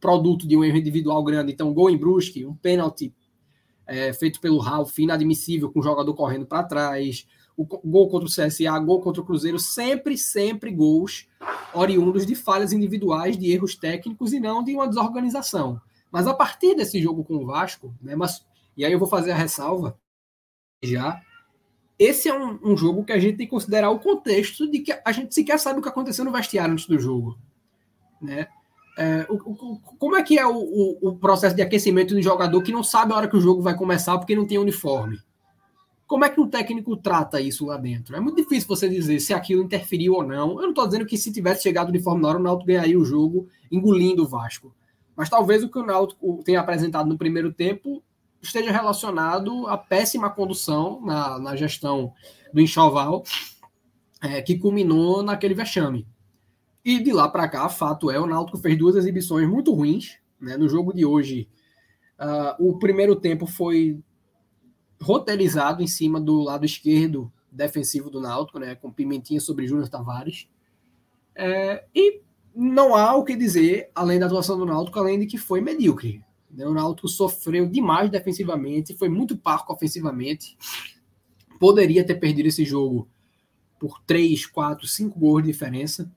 produto 0.00 0.46
de 0.46 0.56
um 0.56 0.64
erro 0.64 0.76
individual 0.76 1.22
grande. 1.22 1.52
Então, 1.52 1.72
gol 1.74 1.90
em 1.90 1.96
Brusque, 1.96 2.46
um 2.46 2.54
pênalti 2.54 3.12
é, 3.86 4.12
feito 4.12 4.40
pelo 4.40 4.58
Ralf, 4.58 4.98
inadmissível, 4.98 5.70
com 5.70 5.80
o 5.80 5.82
jogador 5.82 6.14
correndo 6.14 6.46
para 6.46 6.62
trás, 6.62 7.26
o 7.56 7.64
gol 7.64 8.08
contra 8.08 8.26
o 8.26 8.30
CSA, 8.30 8.78
gol 8.80 9.00
contra 9.00 9.22
o 9.22 9.24
Cruzeiro, 9.24 9.58
sempre, 9.58 10.16
sempre 10.16 10.70
gols 10.70 11.26
oriundos 11.72 12.24
de 12.24 12.34
falhas 12.34 12.72
individuais, 12.72 13.36
de 13.36 13.50
erros 13.50 13.76
técnicos 13.76 14.32
e 14.32 14.40
não 14.40 14.62
de 14.62 14.74
uma 14.74 14.88
desorganização. 14.88 15.80
Mas 16.10 16.26
a 16.26 16.34
partir 16.34 16.74
desse 16.74 17.00
jogo 17.00 17.24
com 17.24 17.36
o 17.36 17.46
Vasco, 17.46 17.94
né, 18.00 18.14
mas, 18.14 18.44
e 18.76 18.84
aí 18.84 18.92
eu 18.92 18.98
vou 18.98 19.08
fazer 19.08 19.32
a 19.32 19.36
ressalva 19.36 19.98
já, 20.82 21.20
esse 21.98 22.28
é 22.28 22.34
um, 22.34 22.58
um, 22.62 22.76
jogo 22.76 23.04
que 23.04 23.12
a 23.12 23.18
gente 23.18 23.36
tem 23.36 23.46
que 23.46 23.50
considerar 23.50 23.90
o 23.90 24.00
contexto 24.00 24.68
de 24.68 24.80
que 24.80 24.92
a 25.04 25.12
gente 25.12 25.34
sequer 25.34 25.58
sabe 25.58 25.78
o 25.78 25.82
que 25.82 25.88
aconteceu 25.88 26.24
no 26.24 26.32
vestiário 26.32 26.72
antes 26.72 26.86
do 26.86 26.98
jogo. 26.98 27.38
Né? 28.20 28.48
É, 28.98 29.26
o, 29.28 29.34
o, 29.34 29.78
como 29.98 30.16
é 30.16 30.22
que 30.22 30.38
é 30.38 30.46
o, 30.46 30.98
o, 31.00 31.16
processo 31.16 31.54
de 31.54 31.62
aquecimento 31.62 32.14
do 32.14 32.22
jogador 32.22 32.62
que 32.62 32.72
não 32.72 32.82
sabe 32.82 33.12
a 33.12 33.16
hora 33.16 33.28
que 33.28 33.36
o 33.36 33.40
jogo 33.40 33.62
vai 33.62 33.76
começar 33.76 34.18
porque 34.18 34.34
não 34.34 34.46
tem 34.46 34.58
uniforme? 34.58 35.18
Como 36.06 36.24
é 36.24 36.28
que 36.28 36.40
um 36.40 36.48
técnico 36.48 36.96
trata 36.96 37.40
isso 37.40 37.64
lá 37.64 37.76
dentro? 37.76 38.14
É 38.14 38.20
muito 38.20 38.36
difícil 38.36 38.68
você 38.68 38.88
dizer 38.88 39.20
se 39.20 39.32
aquilo 39.32 39.62
interferiu 39.62 40.14
ou 40.14 40.22
não. 40.22 40.56
Eu 40.56 40.62
não 40.62 40.68
estou 40.70 40.86
dizendo 40.86 41.06
que 41.06 41.16
se 41.16 41.32
tivesse 41.32 41.62
chegado 41.62 41.88
uniforme 41.88 42.22
na 42.22 42.28
hora, 42.28 42.38
o 42.38 42.42
Náutico 42.42 42.66
ganharia 42.66 42.98
o 42.98 43.04
jogo 43.04 43.48
engolindo 43.70 44.22
o 44.22 44.28
Vasco. 44.28 44.74
Mas 45.16 45.30
talvez 45.30 45.62
o 45.62 45.68
que 45.68 45.78
o 45.78 45.86
Náutico 45.86 46.42
tenha 46.44 46.60
apresentado 46.60 47.08
no 47.08 47.16
primeiro 47.16 47.52
tempo 47.52 48.02
esteja 48.46 48.70
relacionado 48.70 49.66
à 49.66 49.76
péssima 49.76 50.30
condução 50.30 51.00
na, 51.04 51.38
na 51.38 51.56
gestão 51.56 52.12
do 52.52 52.60
enxoval, 52.60 53.24
é, 54.22 54.40
que 54.40 54.58
culminou 54.58 55.22
naquele 55.22 55.54
vexame. 55.54 56.06
E 56.84 57.02
de 57.02 57.12
lá 57.12 57.28
para 57.28 57.48
cá, 57.48 57.68
fato 57.68 58.10
é, 58.10 58.20
o 58.20 58.26
Náutico 58.26 58.58
fez 58.58 58.78
duas 58.78 58.94
exibições 58.96 59.48
muito 59.48 59.72
ruins. 59.72 60.18
Né? 60.40 60.56
No 60.56 60.68
jogo 60.68 60.92
de 60.92 61.04
hoje, 61.04 61.48
uh, 62.18 62.68
o 62.68 62.78
primeiro 62.78 63.16
tempo 63.16 63.46
foi 63.46 63.98
roteirizado 65.00 65.82
em 65.82 65.86
cima 65.86 66.20
do 66.20 66.42
lado 66.42 66.64
esquerdo 66.64 67.32
defensivo 67.50 68.10
do 68.10 68.20
Náutico, 68.20 68.58
né? 68.58 68.74
com 68.74 68.92
Pimentinha 68.92 69.40
sobre 69.40 69.66
Júnior 69.66 69.88
Tavares. 69.88 70.48
É, 71.34 71.84
e 71.94 72.20
não 72.54 72.94
há 72.94 73.14
o 73.16 73.24
que 73.24 73.34
dizer, 73.34 73.90
além 73.94 74.18
da 74.18 74.26
atuação 74.26 74.58
do 74.58 74.66
Náutico, 74.66 74.98
além 74.98 75.18
de 75.18 75.26
que 75.26 75.38
foi 75.38 75.60
medíocre. 75.60 76.22
Né? 76.54 76.66
O 76.66 76.72
Náutico 76.72 77.08
sofreu 77.08 77.66
demais 77.66 78.10
defensivamente, 78.10 78.94
foi 78.94 79.08
muito 79.08 79.36
parco 79.36 79.72
ofensivamente. 79.72 80.56
Poderia 81.58 82.04
ter 82.04 82.14
perdido 82.14 82.46
esse 82.46 82.64
jogo 82.64 83.08
por 83.78 84.00
3, 84.06 84.46
4, 84.46 84.86
5 84.86 85.18
gols 85.18 85.42
de 85.42 85.52
diferença. 85.52 86.10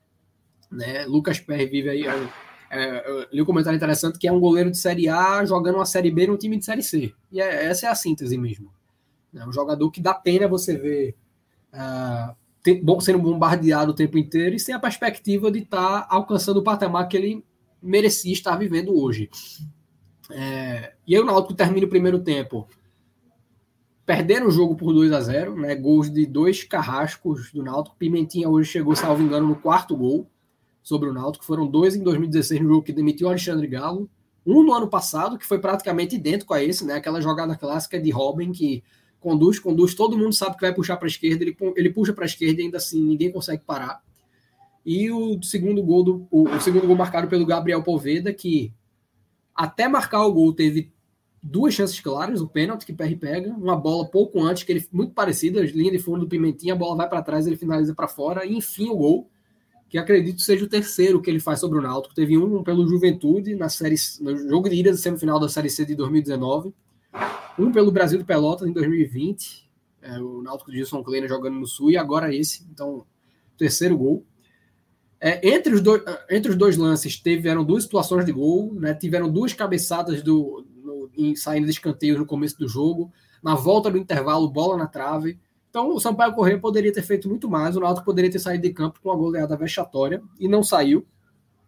Né? 0.70 1.04
Lucas 1.06 1.40
Perry 1.40 1.66
vive 1.66 1.90
aí. 1.90 2.06
É, 2.06 2.28
é, 2.70 3.28
li 3.32 3.42
um 3.42 3.46
comentário 3.46 3.76
interessante 3.76 4.18
que 4.18 4.28
é 4.28 4.32
um 4.32 4.40
goleiro 4.40 4.70
de 4.70 4.78
Série 4.78 5.08
A 5.08 5.44
jogando 5.44 5.76
uma 5.76 5.86
Série 5.86 6.10
B 6.10 6.26
no 6.26 6.36
time 6.36 6.56
de 6.56 6.64
Série 6.64 6.82
C. 6.82 7.12
E 7.32 7.40
é, 7.40 7.66
essa 7.66 7.86
é 7.86 7.88
a 7.88 7.94
síntese 7.94 8.36
mesmo. 8.38 8.72
É 9.34 9.46
um 9.46 9.52
jogador 9.52 9.90
que 9.90 10.00
dá 10.00 10.14
pena 10.14 10.48
você 10.48 10.76
ver 10.76 11.14
uh, 11.72 13.00
sendo 13.00 13.18
bombardeado 13.18 13.92
o 13.92 13.94
tempo 13.94 14.18
inteiro 14.18 14.56
e 14.56 14.60
sem 14.60 14.74
a 14.74 14.78
perspectiva 14.78 15.50
de 15.50 15.60
estar 15.60 16.02
tá 16.02 16.06
alcançando 16.10 16.58
o 16.58 16.64
patamar 16.64 17.08
que 17.08 17.16
ele 17.16 17.44
merecia 17.82 18.32
estar 18.32 18.56
vivendo 18.56 18.98
hoje. 18.98 19.30
É, 20.30 20.92
e 21.06 21.14
aí 21.14 21.20
o 21.20 21.24
Náutico 21.24 21.54
termina 21.54 21.86
o 21.86 21.90
primeiro 21.90 22.18
tempo 22.18 22.68
perderam 24.08 24.46
o 24.46 24.50
jogo 24.50 24.74
por 24.74 24.90
2 24.94 25.12
a 25.12 25.20
0 25.20 25.54
né? 25.54 25.74
Gols 25.74 26.10
de 26.10 26.24
dois 26.24 26.64
carrascos 26.64 27.52
do 27.52 27.62
Náutico. 27.62 27.94
Pimentinha 27.98 28.48
hoje 28.48 28.70
chegou, 28.70 28.96
salvo 28.96 29.22
engano, 29.22 29.46
no 29.46 29.54
quarto 29.54 29.94
gol 29.94 30.26
sobre 30.82 31.10
o 31.10 31.12
Náutico. 31.12 31.44
Foram 31.44 31.66
dois 31.66 31.94
em 31.94 32.02
2016 32.02 32.62
no 32.62 32.68
jogo 32.68 32.82
que 32.82 32.92
demitiu 32.94 33.28
Alexandre 33.28 33.66
Galo. 33.66 34.08
Um 34.46 34.62
no 34.62 34.72
ano 34.72 34.88
passado, 34.88 35.36
que 35.36 35.44
foi 35.44 35.58
praticamente 35.58 36.16
idêntico 36.16 36.54
a 36.54 36.64
esse, 36.64 36.86
né? 36.86 36.94
Aquela 36.94 37.20
jogada 37.20 37.54
clássica 37.54 38.00
de 38.00 38.10
Robin 38.10 38.50
que 38.50 38.82
conduz, 39.20 39.58
conduz, 39.58 39.94
todo 39.94 40.16
mundo 40.16 40.32
sabe 40.32 40.56
que 40.56 40.62
vai 40.62 40.72
puxar 40.72 40.96
para 40.96 41.06
a 41.06 41.10
esquerda, 41.10 41.44
ele, 41.44 41.54
ele 41.76 41.90
puxa 41.90 42.14
para 42.14 42.24
a 42.24 42.26
esquerda 42.26 42.62
e 42.62 42.64
ainda 42.64 42.78
assim 42.78 43.02
ninguém 43.02 43.30
consegue 43.30 43.62
parar. 43.66 44.02
E 44.86 45.10
o 45.10 45.38
segundo 45.42 45.82
gol 45.82 46.02
do 46.02 46.26
o, 46.30 46.48
o 46.48 46.60
segundo 46.62 46.86
gol 46.86 46.96
marcado 46.96 47.28
pelo 47.28 47.44
Gabriel 47.44 47.82
Poveda, 47.82 48.32
que 48.32 48.72
até 49.58 49.88
marcar 49.88 50.24
o 50.24 50.32
gol 50.32 50.52
teve 50.52 50.92
duas 51.42 51.74
chances 51.74 51.98
claras, 51.98 52.40
o 52.40 52.46
pênalti 52.46 52.86
que 52.86 52.92
o 52.92 52.96
PR 52.96 53.16
pega, 53.18 53.50
uma 53.50 53.74
bola 53.74 54.08
pouco 54.08 54.40
antes, 54.40 54.62
que 54.62 54.70
ele 54.70 54.86
muito 54.92 55.12
parecida, 55.12 55.60
linha 55.62 55.90
de 55.90 55.98
fundo 55.98 56.20
do 56.20 56.28
Pimentinha, 56.28 56.74
a 56.74 56.76
bola 56.76 56.96
vai 56.96 57.08
para 57.08 57.22
trás, 57.22 57.44
ele 57.44 57.56
finaliza 57.56 57.92
para 57.92 58.06
fora, 58.06 58.46
e 58.46 58.56
enfim 58.56 58.88
o 58.88 58.96
gol, 58.96 59.30
que 59.88 59.98
acredito 59.98 60.40
seja 60.42 60.64
o 60.64 60.68
terceiro 60.68 61.20
que 61.20 61.28
ele 61.28 61.40
faz 61.40 61.58
sobre 61.58 61.76
o 61.76 61.82
Náutico. 61.82 62.14
Teve 62.14 62.38
um 62.38 62.62
pelo 62.62 62.86
Juventude 62.86 63.56
na 63.56 63.68
série 63.68 63.96
no 64.20 64.36
jogo 64.48 64.68
de 64.68 64.76
ida 64.76 64.92
da 64.92 64.96
semifinal 64.96 65.40
da 65.40 65.48
Série 65.48 65.70
C 65.70 65.84
de 65.84 65.96
2019, 65.96 66.72
um 67.58 67.72
pelo 67.72 67.90
Brasil 67.90 68.18
de 68.18 68.24
Pelotas 68.24 68.68
em 68.68 68.72
2020, 68.72 69.68
é, 70.02 70.20
o 70.20 70.40
Náutico 70.40 70.70
de 70.70 70.76
Gilson 70.76 71.02
Kleina 71.02 71.26
jogando 71.26 71.58
no 71.58 71.66
Sul, 71.66 71.90
e 71.90 71.96
agora 71.96 72.32
esse, 72.32 72.64
então, 72.70 73.04
terceiro 73.56 73.98
gol. 73.98 74.24
É, 75.20 75.48
entre, 75.48 75.74
os 75.74 75.80
dois, 75.80 76.02
entre 76.30 76.50
os 76.50 76.56
dois 76.56 76.76
lances, 76.76 77.16
tiveram 77.16 77.64
duas 77.64 77.82
situações 77.82 78.24
de 78.24 78.32
gol, 78.32 78.72
né, 78.74 78.94
tiveram 78.94 79.30
duas 79.30 79.52
cabeçadas 79.52 80.22
do, 80.22 80.64
em 81.16 81.34
saindo 81.34 81.64
de 81.64 81.72
escanteios 81.72 82.18
no 82.18 82.24
começo 82.26 82.56
do 82.58 82.68
jogo. 82.68 83.12
Na 83.42 83.54
volta 83.54 83.90
do 83.90 83.98
intervalo, 83.98 84.48
bola 84.48 84.76
na 84.76 84.86
trave. 84.86 85.38
Então, 85.70 85.94
o 85.94 86.00
Sampaio 86.00 86.34
Correia 86.34 86.58
poderia 86.58 86.92
ter 86.92 87.02
feito 87.02 87.28
muito 87.28 87.48
mais. 87.48 87.76
O 87.76 87.80
Náutico 87.80 88.04
poderia 88.04 88.30
ter 88.30 88.38
saído 88.38 88.62
de 88.62 88.72
campo 88.72 89.00
com 89.00 89.08
uma 89.08 89.16
goleada 89.16 89.56
vexatória 89.56 90.22
e 90.38 90.48
não 90.48 90.62
saiu. 90.62 91.06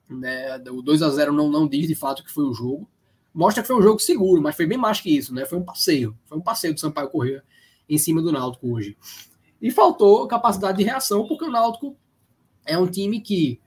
Né? 0.09 0.57
O 0.71 0.83
2 0.83 1.02
a 1.02 1.11
0 1.11 1.33
não, 1.33 1.50
não 1.50 1.69
diz 1.69 1.87
de 1.87 1.95
fato 1.95 2.25
que 2.25 2.30
foi 2.30 2.45
o 2.45 2.52
jogo. 2.52 2.88
Mostra 3.33 3.62
que 3.62 3.69
foi 3.69 3.76
um 3.76 3.83
jogo 3.83 4.00
seguro, 4.00 4.42
mas 4.42 4.57
foi 4.57 4.66
bem 4.66 4.78
mais 4.78 5.00
que 5.00 5.16
isso. 5.16 5.35
Né? 5.35 5.45
Foi 5.45 5.59
um 5.59 5.64
passeio. 5.64 6.16
Foi 6.25 6.38
um 6.38 6.40
passeio 6.40 6.75
do 6.75 6.80
Sampaio 6.80 7.11
Correia 7.11 7.45
em 7.88 7.99
cima 7.99 8.23
do 8.23 8.33
Náutico 8.33 8.73
hoje. 8.73 8.97
E 9.61 9.71
faltou 9.71 10.26
capacidade 10.26 10.78
de 10.78 10.85
reação, 10.85 11.26
porque 11.28 11.45
o 11.45 11.50
Náutico 11.50 11.97
é 12.67 12.79
um 12.79 12.87
time 12.87 13.21
que 13.21 13.61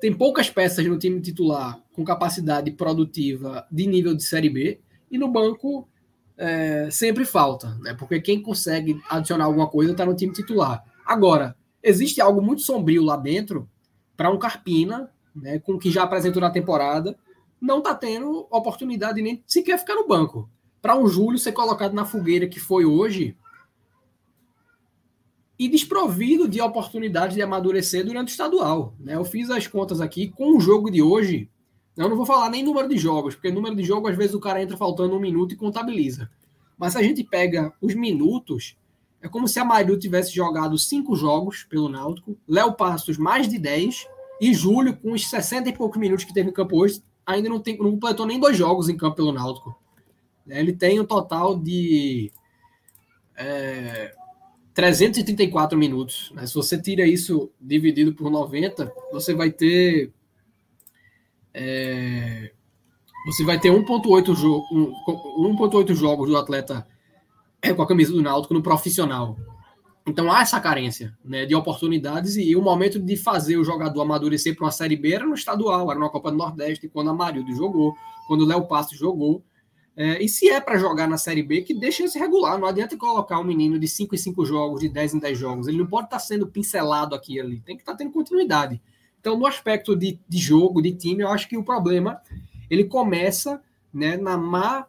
tem 0.00 0.12
poucas 0.12 0.50
peças 0.50 0.84
no 0.86 0.98
time 0.98 1.20
titular 1.20 1.80
com 1.92 2.04
capacidade 2.04 2.70
produtiva 2.72 3.66
de 3.70 3.86
nível 3.86 4.14
de 4.14 4.22
Série 4.22 4.50
B 4.50 4.80
e 5.10 5.16
no 5.16 5.28
banco 5.28 5.88
é, 6.36 6.88
sempre 6.90 7.24
falta, 7.24 7.74
né? 7.80 7.94
Porque 7.94 8.20
quem 8.20 8.42
consegue 8.42 9.00
adicionar 9.08 9.44
alguma 9.44 9.68
coisa 9.68 9.92
está 9.92 10.04
no 10.04 10.14
time 10.14 10.32
titular. 10.32 10.84
Agora, 11.06 11.56
existe 11.82 12.20
algo 12.20 12.42
muito 12.42 12.62
sombrio 12.62 13.02
lá 13.02 13.16
dentro 13.16 13.68
para 14.16 14.30
um 14.30 14.38
Carpina, 14.38 15.10
né, 15.34 15.58
com 15.58 15.72
o 15.72 15.78
que 15.78 15.90
já 15.90 16.02
apresentou 16.02 16.40
na 16.40 16.50
temporada, 16.50 17.16
não 17.60 17.78
está 17.78 17.94
tendo 17.94 18.46
oportunidade 18.50 19.22
nem 19.22 19.42
sequer 19.46 19.78
ficar 19.78 19.94
no 19.94 20.06
banco. 20.06 20.48
Para 20.80 20.96
um 20.96 21.06
Júlio 21.06 21.38
ser 21.38 21.52
colocado 21.52 21.94
na 21.94 22.04
fogueira 22.04 22.46
que 22.46 22.60
foi 22.60 22.84
hoje 22.84 23.36
e 25.58 25.68
desprovido 25.68 26.48
de 26.48 26.60
oportunidade 26.60 27.34
de 27.34 27.42
amadurecer 27.42 28.04
durante 28.04 28.28
o 28.28 28.30
estadual. 28.30 28.94
Né? 28.98 29.14
Eu 29.14 29.24
fiz 29.24 29.50
as 29.50 29.66
contas 29.66 30.00
aqui 30.00 30.28
com 30.28 30.56
o 30.56 30.60
jogo 30.60 30.90
de 30.90 31.00
hoje. 31.00 31.48
Eu 31.96 32.08
não 32.08 32.16
vou 32.16 32.26
falar 32.26 32.50
nem 32.50 32.64
número 32.64 32.88
de 32.88 32.98
jogos, 32.98 33.34
porque 33.34 33.52
número 33.52 33.76
de 33.76 33.84
jogos, 33.84 34.10
às 34.10 34.16
vezes, 34.16 34.34
o 34.34 34.40
cara 34.40 34.60
entra 34.60 34.76
faltando 34.76 35.14
um 35.14 35.20
minuto 35.20 35.54
e 35.54 35.56
contabiliza. 35.56 36.28
Mas 36.76 36.92
se 36.92 36.98
a 36.98 37.02
gente 37.02 37.22
pega 37.22 37.72
os 37.80 37.94
minutos, 37.94 38.76
é 39.22 39.28
como 39.28 39.46
se 39.46 39.60
a 39.60 39.64
Mario 39.64 39.98
tivesse 39.98 40.34
jogado 40.34 40.76
cinco 40.76 41.14
jogos 41.14 41.62
pelo 41.62 41.88
Náutico, 41.88 42.36
Léo 42.48 42.72
Passos 42.72 43.16
mais 43.16 43.48
de 43.48 43.58
10, 43.58 44.08
e 44.40 44.52
Júlio, 44.52 44.96
com 44.96 45.12
os 45.12 45.28
60 45.28 45.68
e 45.68 45.72
poucos 45.72 46.00
minutos 46.00 46.24
que 46.24 46.34
teve 46.34 46.50
em 46.50 46.52
campo 46.52 46.76
hoje, 46.76 47.00
ainda 47.24 47.48
não, 47.48 47.60
tem, 47.60 47.78
não 47.78 47.92
completou 47.92 48.26
nem 48.26 48.40
dois 48.40 48.56
jogos 48.56 48.88
em 48.88 48.96
campo 48.96 49.16
pelo 49.16 49.32
Náutico. 49.32 49.78
Ele 50.46 50.72
tem 50.72 51.00
um 51.00 51.04
total 51.06 51.56
de 51.56 52.30
é, 53.36 54.14
334 54.74 55.78
minutos. 55.78 56.32
Né? 56.34 56.46
Se 56.46 56.54
você 56.54 56.80
tira 56.80 57.06
isso 57.06 57.50
dividido 57.60 58.12
por 58.12 58.30
90, 58.30 58.92
você 59.12 59.32
vai 59.32 59.50
ter 59.50 60.12
é, 61.52 62.50
você 63.26 63.44
vai 63.44 63.58
ter 63.58 63.70
1.8 63.70 64.34
jo 64.34 64.62
1.8 65.38 65.94
jogos 65.94 66.28
do 66.28 66.36
atleta 66.36 66.86
é, 67.62 67.72
com 67.72 67.82
a 67.82 67.86
camisa 67.86 68.12
do 68.12 68.20
Náutico 68.20 68.52
no 68.52 68.62
profissional. 68.62 69.36
Então 70.06 70.30
há 70.30 70.42
essa 70.42 70.60
carência 70.60 71.16
né, 71.24 71.46
de 71.46 71.54
oportunidades 71.54 72.36
e 72.36 72.54
o 72.54 72.60
momento 72.60 72.98
de 72.98 73.16
fazer 73.16 73.56
o 73.56 73.64
jogador 73.64 74.02
amadurecer 74.02 74.54
para 74.54 74.66
uma 74.66 74.70
Série 74.70 74.96
B 74.96 75.12
era 75.12 75.24
no 75.24 75.34
estadual, 75.34 75.90
era 75.90 75.98
na 75.98 76.10
Copa 76.10 76.30
do 76.30 76.36
Nordeste, 76.36 76.88
quando 76.88 77.08
a 77.08 77.14
Marildo 77.14 77.54
jogou, 77.54 77.94
quando 78.26 78.42
o 78.42 78.46
Léo 78.46 78.66
Passo 78.66 78.94
jogou. 78.94 79.42
É, 79.96 80.22
e 80.22 80.28
se 80.28 80.48
é 80.48 80.60
para 80.60 80.76
jogar 80.76 81.08
na 81.08 81.16
Série 81.16 81.42
B, 81.42 81.62
que 81.62 81.72
deixa 81.72 82.06
se 82.08 82.18
regular. 82.18 82.58
Não 82.58 82.66
adianta 82.66 82.96
colocar 82.96 83.38
um 83.38 83.44
menino 83.44 83.78
de 83.78 83.86
5 83.86 84.14
em 84.14 84.18
5 84.18 84.44
jogos, 84.44 84.80
de 84.80 84.88
10 84.88 85.14
em 85.14 85.18
10 85.18 85.38
jogos. 85.38 85.68
Ele 85.68 85.78
não 85.78 85.86
pode 85.86 86.06
estar 86.06 86.16
tá 86.16 86.22
sendo 86.22 86.46
pincelado 86.46 87.14
aqui 87.14 87.40
ali. 87.40 87.60
Tem 87.60 87.76
que 87.76 87.82
estar 87.82 87.92
tá 87.92 87.98
tendo 87.98 88.10
continuidade. 88.10 88.80
Então, 89.20 89.38
no 89.38 89.46
aspecto 89.46 89.96
de, 89.96 90.18
de 90.28 90.38
jogo, 90.38 90.82
de 90.82 90.92
time, 90.92 91.22
eu 91.22 91.28
acho 91.28 91.48
que 91.48 91.56
o 91.56 91.64
problema 91.64 92.20
ele 92.68 92.84
começa 92.84 93.62
né, 93.92 94.16
na 94.16 94.36
má, 94.36 94.86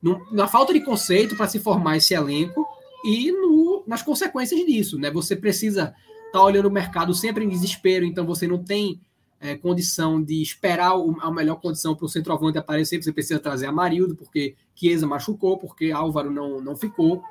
no, 0.00 0.24
na 0.30 0.46
falta 0.46 0.72
de 0.72 0.80
conceito 0.80 1.36
para 1.36 1.48
se 1.48 1.58
formar 1.58 1.96
esse 1.96 2.14
elenco 2.14 2.64
e 3.04 3.32
no, 3.32 3.82
nas 3.86 4.02
consequências 4.02 4.64
disso. 4.64 4.98
Né? 4.98 5.10
Você 5.10 5.34
precisa 5.34 5.94
estar 6.26 6.38
tá 6.38 6.42
olhando 6.42 6.66
o 6.66 6.70
mercado 6.70 7.12
sempre 7.12 7.44
em 7.44 7.48
desespero, 7.48 8.04
então 8.04 8.24
você 8.24 8.46
não 8.46 8.62
tem 8.62 9.00
é, 9.44 9.56
condição 9.56 10.22
de 10.22 10.40
esperar 10.40 10.96
o, 10.96 11.16
a 11.20 11.30
melhor 11.30 11.56
condição 11.56 11.94
para 11.94 12.06
o 12.06 12.08
centroavante 12.08 12.56
aparecer, 12.56 13.02
você 13.02 13.12
precisa 13.12 13.38
trazer 13.38 13.66
a 13.66 13.72
Marildo, 13.72 14.16
porque 14.16 14.56
Chiesa 14.74 15.06
machucou, 15.06 15.58
porque 15.58 15.90
Álvaro 15.90 16.30
não, 16.30 16.60
não 16.62 16.74
ficou. 16.74 17.22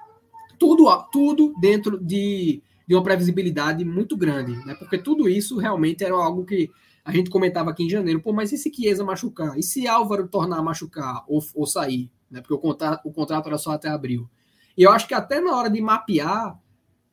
Tudo, 0.60 0.86
tudo 1.12 1.54
dentro 1.60 2.00
de 2.00 2.62
de 2.88 2.94
uma 2.94 3.04
previsibilidade 3.04 3.86
muito 3.86 4.16
grande, 4.18 4.54
né? 4.66 4.76
Porque 4.76 4.98
tudo 4.98 5.30
isso 5.30 5.58
realmente 5.58 6.04
era 6.04 6.14
algo 6.14 6.46
que 6.46 6.70
a 7.04 7.12
gente 7.12 7.30
comentava 7.30 7.72
aqui 7.72 7.84
em 7.84 7.90
janeiro. 7.90 8.22
Pô, 8.22 8.34
mas 8.34 8.52
e 8.52 8.58
se 8.58 8.72
Chiesa 8.74 9.04
machucar? 9.04 9.58
E 9.58 9.64
se 9.64 9.88
Álvaro 9.88 10.28
tornar 10.28 10.58
a 10.58 10.62
machucar 10.62 11.24
ou, 11.28 11.42
ou 11.56 11.66
sair? 11.66 12.12
Né? 12.30 12.42
Porque 12.42 12.54
o 12.54 12.60
contrato, 12.60 13.02
o 13.06 13.12
contrato 13.12 13.48
era 13.48 13.58
só 13.58 13.72
até 13.72 13.90
abril. 13.90 14.30
E 14.78 14.84
eu 14.84 14.92
acho 14.92 15.08
que 15.08 15.14
até 15.14 15.40
na 15.40 15.56
hora 15.56 15.70
de 15.70 15.82
mapear 15.82 16.60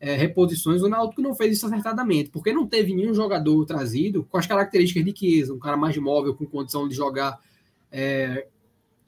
é, 0.00 0.16
reposições, 0.16 0.82
o 0.82 0.88
Náutico 0.88 1.20
não 1.20 1.34
fez 1.34 1.58
isso 1.58 1.66
acertadamente, 1.66 2.30
porque 2.30 2.54
não 2.54 2.66
teve 2.66 2.94
nenhum 2.94 3.12
jogador 3.12 3.66
trazido 3.66 4.24
com 4.24 4.38
as 4.38 4.46
características 4.46 5.04
de 5.04 5.14
Chiesa, 5.16 5.52
um 5.52 5.58
cara 5.58 5.76
mais 5.76 5.94
móvel, 5.98 6.34
com 6.34 6.46
condição 6.46 6.88
de 6.88 6.94
jogar 6.94 7.38
é, 7.92 8.46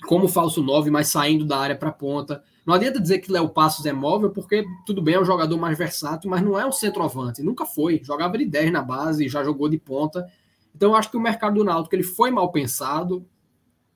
como 0.06 0.28
falso 0.28 0.62
9, 0.62 0.90
mas 0.90 1.08
saindo 1.08 1.46
da 1.46 1.58
área 1.58 1.74
para 1.74 1.90
ponta. 1.90 2.44
Não 2.66 2.74
adianta 2.74 3.00
dizer 3.00 3.20
que 3.20 3.32
Léo 3.32 3.48
Passos 3.48 3.86
é 3.86 3.92
móvel, 3.92 4.30
porque 4.30 4.64
tudo 4.84 5.00
bem, 5.00 5.14
é 5.14 5.20
um 5.20 5.24
jogador 5.24 5.56
mais 5.56 5.76
versátil, 5.78 6.30
mas 6.30 6.42
não 6.42 6.58
é 6.58 6.66
um 6.66 6.70
centroavante. 6.72 7.42
Nunca 7.42 7.64
foi. 7.64 8.00
Jogava 8.04 8.36
de 8.36 8.44
10 8.44 8.70
na 8.70 8.82
base, 8.82 9.28
já 9.28 9.42
jogou 9.42 9.68
de 9.68 9.78
ponta. 9.78 10.26
Então, 10.74 10.90
eu 10.90 10.96
acho 10.96 11.10
que 11.10 11.16
o 11.16 11.20
mercado 11.20 11.54
do 11.54 11.64
Náutico 11.64 11.94
ele 11.94 12.02
foi 12.02 12.30
mal 12.30 12.52
pensado. 12.52 13.26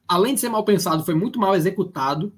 Além 0.08 0.34
de 0.34 0.40
ser 0.40 0.48
mal 0.48 0.64
pensado, 0.64 1.04
foi 1.04 1.14
muito 1.14 1.38
mal 1.38 1.54
executado, 1.54 2.32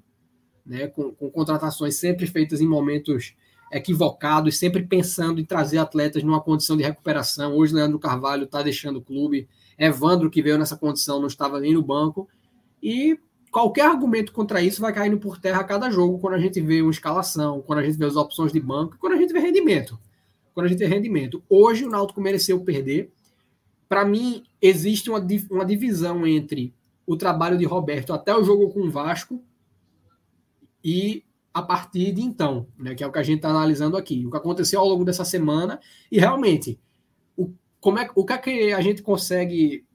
né, 0.65 0.87
com, 0.87 1.11
com 1.11 1.29
contratações 1.31 1.95
sempre 1.95 2.27
feitas 2.27 2.61
em 2.61 2.67
momentos 2.67 3.35
equivocados, 3.71 4.57
sempre 4.57 4.83
pensando 4.83 5.39
em 5.39 5.45
trazer 5.45 5.77
atletas 5.77 6.23
numa 6.23 6.41
condição 6.41 6.75
de 6.75 6.83
recuperação. 6.83 7.55
Hoje, 7.55 7.73
Leandro 7.73 7.99
Carvalho 7.99 8.43
está 8.43 8.61
deixando 8.61 8.97
o 8.97 9.01
clube. 9.01 9.47
Evandro, 9.77 10.29
que 10.29 10.41
veio 10.41 10.57
nessa 10.57 10.75
condição, 10.75 11.19
não 11.19 11.27
estava 11.27 11.59
nem 11.59 11.73
no 11.73 11.81
banco. 11.81 12.27
E 12.81 13.19
qualquer 13.51 13.85
argumento 13.85 14.31
contra 14.31 14.61
isso 14.61 14.81
vai 14.81 14.93
caindo 14.93 15.17
por 15.17 15.37
terra 15.39 15.61
a 15.61 15.63
cada 15.63 15.89
jogo, 15.89 16.19
quando 16.19 16.33
a 16.33 16.39
gente 16.39 16.59
vê 16.61 16.81
uma 16.81 16.91
escalação, 16.91 17.61
quando 17.61 17.79
a 17.79 17.83
gente 17.83 17.97
vê 17.97 18.05
as 18.05 18.15
opções 18.15 18.51
de 18.51 18.59
banco, 18.59 18.97
quando 18.99 19.13
a 19.13 19.17
gente 19.17 19.31
vê 19.31 19.39
rendimento. 19.39 19.99
Quando 20.53 20.65
a 20.65 20.69
gente 20.69 20.79
vê 20.79 20.87
rendimento. 20.87 21.43
Hoje 21.49 21.85
o 21.85 21.89
Náutico 21.89 22.19
mereceu 22.19 22.59
perder. 22.61 23.11
Para 23.87 24.03
mim, 24.03 24.43
existe 24.61 25.09
uma, 25.09 25.25
uma 25.49 25.65
divisão 25.65 26.27
entre 26.27 26.73
o 27.05 27.15
trabalho 27.17 27.57
de 27.57 27.65
Roberto 27.65 28.13
até 28.13 28.35
o 28.35 28.43
jogo 28.43 28.69
com 28.69 28.81
o 28.81 28.91
Vasco 28.91 29.41
e 30.83 31.23
a 31.53 31.61
partir 31.61 32.11
de 32.11 32.21
então, 32.21 32.67
né, 32.77 32.93
que 32.93 33.03
é 33.03 33.07
o 33.07 33.11
que 33.11 33.19
a 33.19 33.23
gente 33.23 33.37
está 33.37 33.49
analisando 33.49 33.97
aqui, 33.97 34.25
o 34.25 34.31
que 34.31 34.37
aconteceu 34.37 34.79
ao 34.79 34.87
longo 34.87 35.03
dessa 35.03 35.25
semana 35.25 35.79
e 36.11 36.19
realmente 36.19 36.79
o, 37.35 37.51
como 37.79 37.99
é, 37.99 38.09
o 38.15 38.25
que, 38.25 38.33
é 38.33 38.37
que 38.37 38.73
a 38.73 38.81
gente 38.81 39.01
consegue 39.01 39.85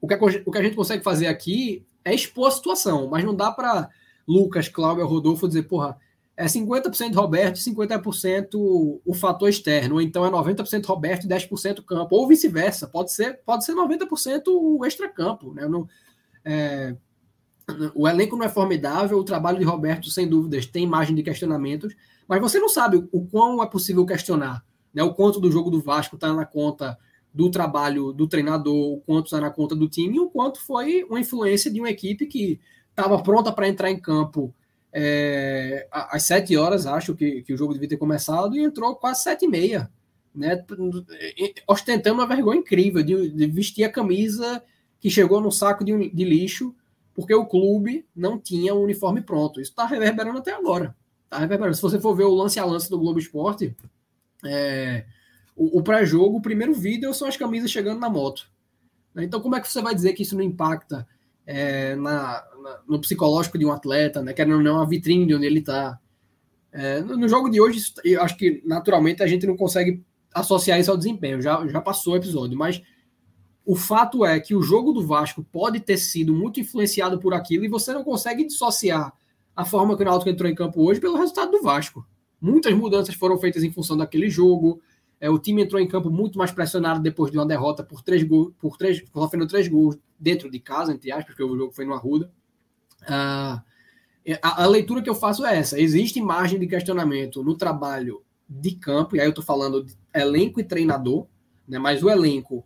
o 0.00 0.06
que, 0.06 0.14
é, 0.14 0.18
o 0.46 0.50
que 0.50 0.58
a 0.58 0.62
gente 0.62 0.76
consegue 0.76 1.04
fazer 1.04 1.26
aqui 1.26 1.86
é 2.04 2.14
expor 2.14 2.48
a 2.48 2.50
situação, 2.50 3.08
mas 3.08 3.24
não 3.24 3.34
dá 3.34 3.50
para 3.50 3.88
Lucas, 4.26 4.68
Cláudio, 4.68 5.06
Rodolfo 5.06 5.46
dizer, 5.46 5.64
porra, 5.64 5.98
é 6.36 6.46
50% 6.46 7.14
Roberto 7.14 7.58
e 7.58 7.60
50% 7.60 9.00
o 9.04 9.14
fator 9.14 9.48
externo, 9.48 9.96
ou 9.96 10.00
então 10.00 10.24
é 10.24 10.30
90% 10.30 10.86
Roberto 10.86 11.24
e 11.24 11.28
10% 11.28 11.84
campo, 11.84 12.16
ou 12.16 12.26
vice-versa, 12.26 12.88
pode 12.88 13.12
ser, 13.12 13.40
pode 13.44 13.64
ser 13.64 13.74
90% 13.74 14.44
o 14.46 14.84
extra-campo. 14.86 15.52
Né? 15.52 15.68
Não, 15.68 15.86
é, 16.42 16.96
o 17.94 18.08
elenco 18.08 18.36
não 18.36 18.44
é 18.44 18.48
formidável, 18.48 19.18
o 19.18 19.24
trabalho 19.24 19.58
de 19.58 19.64
Roberto, 19.64 20.10
sem 20.10 20.28
dúvidas, 20.28 20.66
tem 20.66 20.86
margem 20.86 21.14
de 21.14 21.22
questionamentos, 21.22 21.94
mas 22.26 22.40
você 22.40 22.58
não 22.58 22.68
sabe 22.68 23.08
o 23.10 23.26
quão 23.26 23.62
é 23.62 23.66
possível 23.66 24.04
questionar. 24.06 24.64
Né? 24.92 25.02
O 25.02 25.14
quanto 25.14 25.40
do 25.40 25.50
jogo 25.50 25.70
do 25.70 25.80
Vasco 25.80 26.16
está 26.16 26.32
na 26.32 26.44
conta 26.44 26.98
do 27.32 27.50
trabalho 27.50 28.12
do 28.12 28.26
treinador, 28.26 28.94
o 28.94 29.00
quanto 29.00 29.26
está 29.26 29.40
na 29.40 29.50
conta 29.50 29.74
do 29.74 29.88
time, 29.88 30.16
e 30.16 30.20
o 30.20 30.28
quanto 30.28 30.60
foi 30.60 31.04
uma 31.04 31.20
influência 31.20 31.70
de 31.70 31.80
uma 31.80 31.90
equipe 31.90 32.26
que 32.26 32.60
estava 32.90 33.22
pronta 33.22 33.52
para 33.52 33.68
entrar 33.68 33.90
em 33.90 34.00
campo 34.00 34.54
é, 34.92 35.86
às 35.90 36.24
sete 36.24 36.56
horas, 36.56 36.86
acho 36.86 37.14
que, 37.14 37.42
que 37.42 37.52
o 37.52 37.56
jogo 37.56 37.72
devia 37.72 37.88
ter 37.88 37.96
começado, 37.96 38.56
e 38.56 38.64
entrou 38.64 38.96
quase 38.96 39.22
sete 39.22 39.44
e 39.44 39.48
meia, 39.48 39.90
né, 40.34 40.64
ostentando 41.66 42.20
uma 42.20 42.26
vergonha 42.26 42.60
incrível 42.60 43.02
de, 43.02 43.30
de 43.30 43.46
vestir 43.46 43.84
a 43.84 43.90
camisa 43.90 44.62
que 44.98 45.10
chegou 45.10 45.40
no 45.40 45.50
saco 45.50 45.84
de, 45.84 46.10
de, 46.10 46.24
lixo, 46.24 46.74
porque 47.20 47.34
o 47.34 47.46
clube 47.46 48.06
não 48.16 48.38
tinha 48.38 48.74
o 48.74 48.82
uniforme 48.82 49.20
pronto. 49.20 49.60
Isso 49.60 49.70
está 49.70 49.86
reverberando 49.86 50.38
até 50.38 50.52
agora. 50.52 50.96
Tá 51.28 51.38
reverberando. 51.38 51.76
Se 51.76 51.82
você 51.82 52.00
for 52.00 52.14
ver 52.14 52.24
o 52.24 52.34
lance 52.34 52.58
a 52.58 52.64
lance 52.64 52.88
do 52.88 52.98
Globo 52.98 53.18
Esporte, 53.18 53.76
é, 54.44 55.04
o, 55.54 55.78
o 55.78 55.82
pré-jogo, 55.82 56.38
o 56.38 56.42
primeiro 56.42 56.72
vídeo 56.72 57.12
são 57.12 57.28
as 57.28 57.36
camisas 57.36 57.70
chegando 57.70 58.00
na 58.00 58.08
moto. 58.08 58.50
Então, 59.16 59.40
como 59.40 59.54
é 59.54 59.60
que 59.60 59.70
você 59.70 59.82
vai 59.82 59.94
dizer 59.94 60.14
que 60.14 60.22
isso 60.22 60.34
não 60.34 60.42
impacta 60.42 61.06
é, 61.46 61.94
na, 61.96 62.42
na, 62.62 62.80
no 62.88 63.00
psicológico 63.00 63.58
de 63.58 63.66
um 63.66 63.72
atleta, 63.72 64.22
né? 64.22 64.32
Querendo 64.32 64.56
ou 64.56 64.62
não, 64.62 64.80
a 64.80 64.86
vitrine 64.86 65.26
de 65.26 65.34
onde 65.34 65.46
ele 65.46 65.58
está. 65.60 65.98
É, 66.72 67.00
no, 67.00 67.16
no, 67.16 67.28
jogo 67.28 67.50
de 67.50 67.60
hoje, 67.60 67.92
eu 68.04 68.22
acho 68.22 68.36
que 68.36 68.62
naturalmente 68.64 69.22
a 69.22 69.26
gente 69.26 69.46
não 69.46 69.56
consegue 69.56 70.02
associar 70.32 70.78
isso 70.78 70.90
ao 70.90 70.96
desempenho, 70.96 71.42
já, 71.42 71.66
já 71.66 71.80
passou 71.80 72.14
o 72.14 72.16
episódio, 72.16 72.56
mas 72.56 72.80
o 73.70 73.76
fato 73.76 74.24
é 74.24 74.40
que 74.40 74.52
o 74.52 74.62
jogo 74.62 74.92
do 74.92 75.06
Vasco 75.06 75.44
pode 75.44 75.78
ter 75.78 75.96
sido 75.96 76.34
muito 76.34 76.58
influenciado 76.58 77.20
por 77.20 77.32
aquilo 77.32 77.64
e 77.64 77.68
você 77.68 77.92
não 77.92 78.02
consegue 78.02 78.44
dissociar 78.44 79.12
a 79.54 79.64
forma 79.64 79.96
que 79.96 80.02
o 80.02 80.04
Náutico 80.04 80.28
entrou 80.28 80.50
em 80.50 80.56
campo 80.56 80.82
hoje 80.82 80.98
pelo 80.98 81.16
resultado 81.16 81.52
do 81.52 81.62
Vasco. 81.62 82.04
Muitas 82.40 82.74
mudanças 82.74 83.14
foram 83.14 83.38
feitas 83.38 83.62
em 83.62 83.70
função 83.70 83.96
daquele 83.96 84.28
jogo. 84.28 84.82
É, 85.20 85.30
o 85.30 85.38
time 85.38 85.62
entrou 85.62 85.80
em 85.80 85.86
campo 85.86 86.10
muito 86.10 86.36
mais 86.36 86.50
pressionado 86.50 87.00
depois 87.00 87.30
de 87.30 87.38
uma 87.38 87.46
derrota 87.46 87.84
por 87.84 88.02
três 88.02 88.24
gols, 88.24 88.52
por 88.58 88.76
três, 88.76 89.04
sofrendo 89.14 89.46
três 89.46 89.68
gols 89.68 89.96
dentro 90.18 90.50
de 90.50 90.58
casa, 90.58 90.92
entre 90.92 91.12
aspas, 91.12 91.26
porque 91.26 91.44
o 91.44 91.56
jogo 91.56 91.70
foi 91.70 91.84
no 91.84 91.94
Arruda. 91.94 92.28
Ah, 93.06 93.62
a, 94.42 94.64
a, 94.64 94.66
leitura 94.66 95.00
que 95.00 95.08
eu 95.08 95.14
faço 95.14 95.46
é 95.46 95.56
essa: 95.56 95.80
existe 95.80 96.20
margem 96.20 96.58
de 96.58 96.66
questionamento 96.66 97.40
no 97.44 97.54
trabalho 97.54 98.20
de 98.48 98.72
campo, 98.72 99.14
e 99.14 99.20
aí 99.20 99.26
eu 99.26 99.30
estou 99.30 99.44
falando 99.44 99.84
de 99.84 99.94
elenco 100.12 100.58
e 100.58 100.64
treinador, 100.64 101.28
né, 101.68 101.78
mas 101.78 102.02
o 102.02 102.10
elenco 102.10 102.64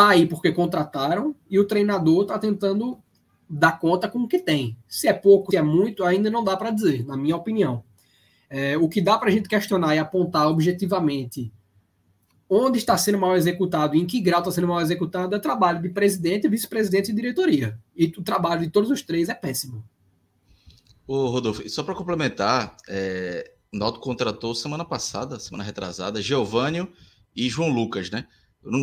tá 0.00 0.08
aí 0.08 0.24
porque 0.24 0.50
contrataram 0.50 1.36
e 1.50 1.58
o 1.58 1.66
treinador 1.66 2.22
está 2.22 2.38
tentando 2.38 2.98
dar 3.46 3.78
conta 3.78 4.08
com 4.08 4.20
o 4.20 4.26
que 4.28 4.38
tem. 4.38 4.74
Se 4.88 5.06
é 5.06 5.12
pouco, 5.12 5.50
se 5.50 5.58
é 5.58 5.62
muito, 5.62 6.04
ainda 6.04 6.30
não 6.30 6.42
dá 6.42 6.56
para 6.56 6.70
dizer, 6.70 7.04
na 7.04 7.18
minha 7.18 7.36
opinião. 7.36 7.84
É, 8.48 8.78
o 8.78 8.88
que 8.88 9.02
dá 9.02 9.18
para 9.18 9.28
a 9.28 9.30
gente 9.30 9.46
questionar 9.46 9.94
e 9.94 9.98
apontar 9.98 10.48
objetivamente 10.48 11.52
onde 12.48 12.78
está 12.78 12.96
sendo 12.96 13.18
mal 13.18 13.36
executado 13.36 13.94
e 13.94 14.00
em 14.00 14.06
que 14.06 14.22
grau 14.22 14.40
está 14.40 14.50
sendo 14.50 14.68
mal 14.68 14.80
executado 14.80 15.36
é 15.36 15.38
trabalho 15.38 15.82
de 15.82 15.90
presidente, 15.90 16.48
vice-presidente 16.48 17.10
e 17.10 17.14
diretoria. 17.14 17.78
E 17.94 18.06
o 18.06 18.22
trabalho 18.22 18.62
de 18.62 18.70
todos 18.70 18.90
os 18.90 19.02
três 19.02 19.28
é 19.28 19.34
péssimo. 19.34 19.84
Ô, 21.06 21.26
Rodolfo, 21.26 21.68
só 21.68 21.82
para 21.82 21.94
complementar, 21.94 22.74
é, 22.88 23.52
o 23.70 23.92
contratou 23.98 24.54
semana 24.54 24.84
passada, 24.84 25.38
semana 25.38 25.62
retrasada, 25.62 26.22
Giovânio 26.22 26.90
e 27.36 27.50
João 27.50 27.68
Lucas, 27.68 28.10
né? 28.10 28.26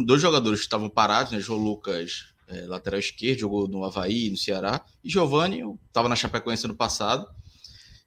Dois 0.06 0.22
jogadores 0.22 0.60
que 0.60 0.66
estavam 0.66 0.90
parados, 0.90 1.32
né? 1.32 1.40
João 1.40 1.60
Lucas, 1.60 2.28
é, 2.48 2.62
lateral 2.62 3.00
esquerdo, 3.00 3.40
jogou 3.40 3.68
no 3.68 3.84
Havaí, 3.84 4.30
no 4.30 4.38
Ceará, 4.38 4.84
e 5.04 5.10
Giovânio 5.10 5.80
estava 5.88 6.10
na 6.10 6.16
Chapecoense 6.16 6.68
no 6.68 6.76
passado. 6.76 7.28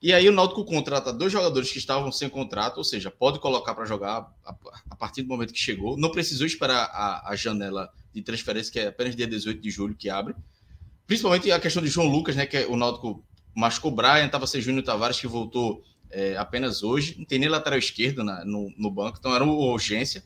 E 0.02 0.14
aí 0.14 0.26
o 0.28 0.33
Náutico 0.33 0.64
contrata 0.64 1.12
dois 1.12 1.30
jogadores 1.30 1.70
que 1.70 1.78
estavam 1.78 2.11
sem 2.11 2.28
contrato, 2.28 2.78
ou 2.78 2.85
seja, 2.85 3.11
pode 3.11 3.38
colocar 3.38 3.74
para 3.74 3.85
jogar 3.85 4.33
a, 4.42 4.96
partir 4.96 5.22
do 5.22 5.28
momento 5.28 5.52
que 5.52 5.59
chegou. 5.59 5.96
Não 5.96 6.11
precisou 6.11 6.46
esperar 6.46 6.88
a, 6.90 7.30
a, 7.30 7.37
janela 7.37 7.90
de 8.12 8.22
transferência, 8.22 8.72
que 8.72 8.80
é 8.80 8.87
apenas 8.87 9.14
dia 9.14 9.26
18 9.26 9.61
de 9.61 9.70
julho 9.70 9.94
que 9.94 10.09
abre. 10.09 10.35
Principalmente 11.06 11.52
a 11.52 11.61
questão 11.61 11.83
de 11.83 11.90
João 11.90 12.09
Lucas, 12.09 12.35
né? 12.35 12.46
Que 12.46 12.64
o 12.64 12.76
Náutico 12.76 13.22
machucou 13.54 13.90
Brian, 13.90 14.24
estava 14.24 14.46
sem 14.46 14.61
Júnior 14.62 14.85
Tavares, 14.85 15.20
que 15.20 15.26
voltou 15.26 15.83
é, 16.11 16.35
apenas 16.37 16.83
hoje. 16.83 17.16
Não 17.18 17.26
tem 17.26 17.38
nem 17.38 17.48
lateral 17.50 17.78
esquerdo 17.78 18.24
na, 18.24 18.42
no, 18.42 18.72
no, 18.78 18.90
banco, 18.90 19.18
então 19.18 19.35
era 19.35 19.44
uma 19.44 19.52
urgência. 19.52 20.24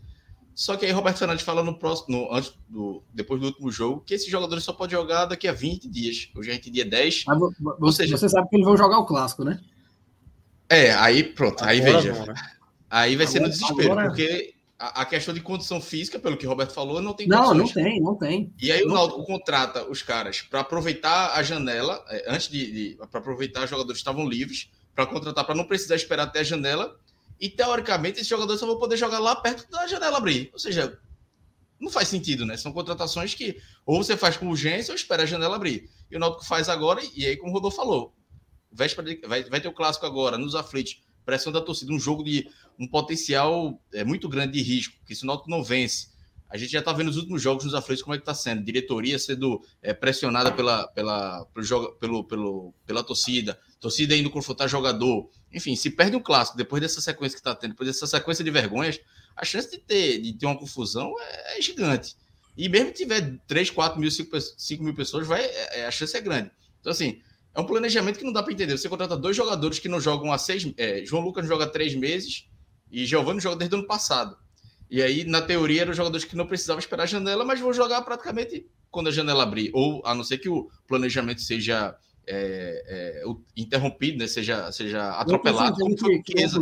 Só 0.54 0.76
que 0.76 0.86
aí 0.86 0.92
Roberto 0.92 1.18
Fernandes 1.18 1.44
fala 1.44 1.64
no 1.64 1.76
próximo, 1.76 2.16
no, 2.16 2.32
antes 2.32 2.54
do, 2.68 3.02
depois 3.12 3.40
do 3.40 3.48
último 3.48 3.72
jogo, 3.72 4.02
que 4.06 4.14
esses 4.14 4.28
jogadores 4.28 4.62
só 4.62 4.72
podem 4.72 4.96
jogar 4.96 5.26
daqui 5.26 5.48
a 5.48 5.52
20 5.52 5.88
dias. 5.88 6.30
Hoje 6.34 6.50
a 6.50 6.54
gente 6.54 6.68
é 6.68 6.72
dia 6.72 6.84
10. 6.84 7.24
Mas, 7.26 7.38
você, 7.78 8.02
seja, 8.04 8.16
você 8.16 8.28
sabe 8.28 8.48
que 8.48 8.56
eles 8.56 8.64
vão 8.64 8.76
jogar 8.76 8.98
o 8.98 9.06
clássico, 9.06 9.42
né? 9.42 9.60
É, 10.68 10.92
aí 10.94 11.24
pronto, 11.24 11.62
aí 11.64 11.80
agora 11.80 12.00
veja. 12.00 12.12
Não, 12.12 12.26
né? 12.26 12.34
Aí 12.88 13.16
vai 13.16 13.26
agora, 13.26 13.30
ser 13.32 13.40
no 13.40 13.48
desespero, 13.48 13.92
agora... 13.92 14.08
porque 14.08 14.54
a, 14.78 15.02
a, 15.02 15.04
questão 15.04 15.34
de 15.34 15.40
condição 15.40 15.80
física, 15.80 16.20
pelo 16.20 16.36
que 16.36 16.46
o 16.46 16.48
Roberto 16.48 16.72
falou, 16.72 17.02
não 17.02 17.14
tem 17.14 17.26
Não, 17.26 17.46
condições. 17.46 17.74
não 17.74 17.84
tem, 17.84 18.00
não 18.00 18.14
tem. 18.14 18.52
E 18.60 18.70
aí 18.70 18.82
não 18.84 18.92
o 18.92 18.94
Náutico 18.94 19.24
contrata 19.24 19.84
os 19.90 20.02
caras 20.02 20.42
para 20.42 20.60
aproveitar 20.60 21.34
a 21.34 21.42
janela, 21.42 22.04
é, 22.08 22.24
antes 22.28 22.48
de, 22.48 22.70
de 22.70 22.96
para 23.10 23.18
aproveitar 23.18 23.64
os 23.64 23.70
jogadores 23.70 23.98
que 23.98 24.08
estavam 24.08 24.28
livres, 24.28 24.70
para 24.94 25.06
contratar, 25.06 25.44
para 25.44 25.56
não 25.56 25.64
precisar 25.64 25.96
esperar 25.96 26.24
até 26.24 26.40
a 26.40 26.44
janela 26.44 26.96
e 27.40 27.48
teoricamente 27.48 28.16
esses 28.16 28.28
jogadores 28.28 28.60
só 28.60 28.66
vão 28.66 28.78
poder 28.78 28.96
jogar 28.96 29.18
lá 29.18 29.36
perto 29.36 29.70
da 29.70 29.86
janela 29.86 30.18
abrir. 30.18 30.50
Ou 30.52 30.58
seja, 30.58 30.98
não 31.80 31.90
faz 31.90 32.08
sentido, 32.08 32.46
né? 32.46 32.56
São 32.56 32.72
contratações 32.72 33.34
que 33.34 33.60
ou 33.84 34.02
você 34.02 34.16
faz 34.16 34.36
com 34.36 34.48
urgência 34.48 34.92
ou 34.92 34.96
espera 34.96 35.24
a 35.24 35.26
janela 35.26 35.56
abrir. 35.56 35.90
E 36.10 36.16
o 36.16 36.18
Náutico 36.18 36.44
faz 36.44 36.68
agora, 36.68 37.02
e 37.14 37.26
aí, 37.26 37.36
como 37.36 37.50
o 37.50 37.54
Rodolfo 37.54 37.76
falou, 37.76 38.14
véspera 38.72 39.08
de, 39.08 39.26
vai, 39.26 39.44
vai 39.44 39.60
ter 39.60 39.68
o 39.68 39.72
clássico 39.72 40.06
agora, 40.06 40.38
nos 40.38 40.54
aflitos, 40.54 41.02
pressão 41.24 41.52
da 41.52 41.60
torcida, 41.60 41.92
um 41.92 41.98
jogo 41.98 42.22
de 42.22 42.48
um 42.78 42.86
potencial 42.86 43.80
é, 43.92 44.04
muito 44.04 44.28
grande 44.28 44.52
de 44.52 44.62
risco, 44.62 44.94
que 45.06 45.14
se 45.14 45.24
o 45.24 45.26
Náutico 45.26 45.50
não 45.50 45.62
vence, 45.62 46.14
a 46.48 46.56
gente 46.56 46.70
já 46.70 46.78
está 46.78 46.92
vendo 46.92 47.08
os 47.08 47.16
últimos 47.16 47.42
jogos 47.42 47.64
nos 47.64 47.74
aflitos 47.74 48.02
como 48.02 48.14
é 48.14 48.18
que 48.18 48.22
está 48.22 48.34
sendo. 48.34 48.62
Diretoria 48.62 49.18
sendo 49.18 49.60
é, 49.82 49.92
pressionada 49.92 50.52
pela, 50.52 50.86
pela, 50.88 51.44
pelo, 51.46 51.92
pelo, 51.94 52.24
pelo, 52.24 52.74
pela 52.86 53.02
torcida, 53.02 53.58
torcida 53.84 54.16
indo 54.16 54.30
confrontar 54.30 54.66
jogador. 54.66 55.28
Enfim, 55.52 55.76
se 55.76 55.90
perde 55.90 56.16
um 56.16 56.20
clássico 56.20 56.56
depois 56.56 56.80
dessa 56.80 57.02
sequência 57.02 57.36
que 57.36 57.40
está 57.40 57.54
tendo, 57.54 57.72
depois 57.72 57.86
dessa 57.86 58.06
sequência 58.06 58.42
de 58.42 58.50
vergonhas, 58.50 58.98
a 59.36 59.44
chance 59.44 59.70
de 59.70 59.76
ter, 59.76 60.22
de 60.22 60.32
ter 60.32 60.46
uma 60.46 60.56
confusão 60.56 61.12
é, 61.20 61.58
é 61.58 61.60
gigante. 61.60 62.16
E 62.56 62.66
mesmo 62.66 62.92
que 62.92 62.96
tiver 62.96 63.38
3, 63.46 63.68
4 63.68 64.00
mil, 64.00 64.10
5, 64.10 64.40
5 64.40 64.82
mil 64.82 64.94
pessoas, 64.94 65.26
vai, 65.26 65.44
é, 65.44 65.80
é, 65.80 65.86
a 65.86 65.90
chance 65.90 66.16
é 66.16 66.20
grande. 66.22 66.50
Então, 66.80 66.92
assim, 66.92 67.20
é 67.54 67.60
um 67.60 67.66
planejamento 67.66 68.18
que 68.18 68.24
não 68.24 68.32
dá 68.32 68.42
para 68.42 68.54
entender. 68.54 68.78
Você 68.78 68.88
contrata 68.88 69.18
dois 69.18 69.36
jogadores 69.36 69.78
que 69.78 69.88
não 69.88 70.00
jogam 70.00 70.32
há 70.32 70.38
seis. 70.38 70.66
É, 70.78 71.04
João 71.04 71.22
Lucas 71.22 71.46
joga 71.46 71.66
três 71.66 71.94
meses 71.94 72.48
e 72.90 73.04
Giovanni 73.04 73.40
joga 73.40 73.56
desde 73.56 73.76
o 73.76 73.80
ano 73.80 73.86
passado. 73.86 74.34
E 74.90 75.02
aí, 75.02 75.24
na 75.24 75.42
teoria, 75.42 75.82
eram 75.82 75.92
jogadores 75.92 76.24
que 76.24 76.36
não 76.36 76.46
precisavam 76.46 76.78
esperar 76.78 77.02
a 77.02 77.06
janela, 77.06 77.44
mas 77.44 77.60
vão 77.60 77.72
jogar 77.72 78.00
praticamente 78.00 78.66
quando 78.90 79.08
a 79.08 79.12
janela 79.12 79.42
abrir. 79.42 79.70
Ou 79.74 80.00
a 80.06 80.14
não 80.14 80.24
ser 80.24 80.38
que 80.38 80.48
o 80.48 80.70
planejamento 80.88 81.42
seja 81.42 81.94
é, 82.26 83.22
é, 83.22 83.24
interrompido, 83.56 84.18
né? 84.18 84.26
seja, 84.26 84.70
seja 84.72 85.10
atropelado. 85.12 85.78
Como 85.78 85.98
foi, 85.98 86.22
que 86.22 86.32
Chiesa, 86.38 86.60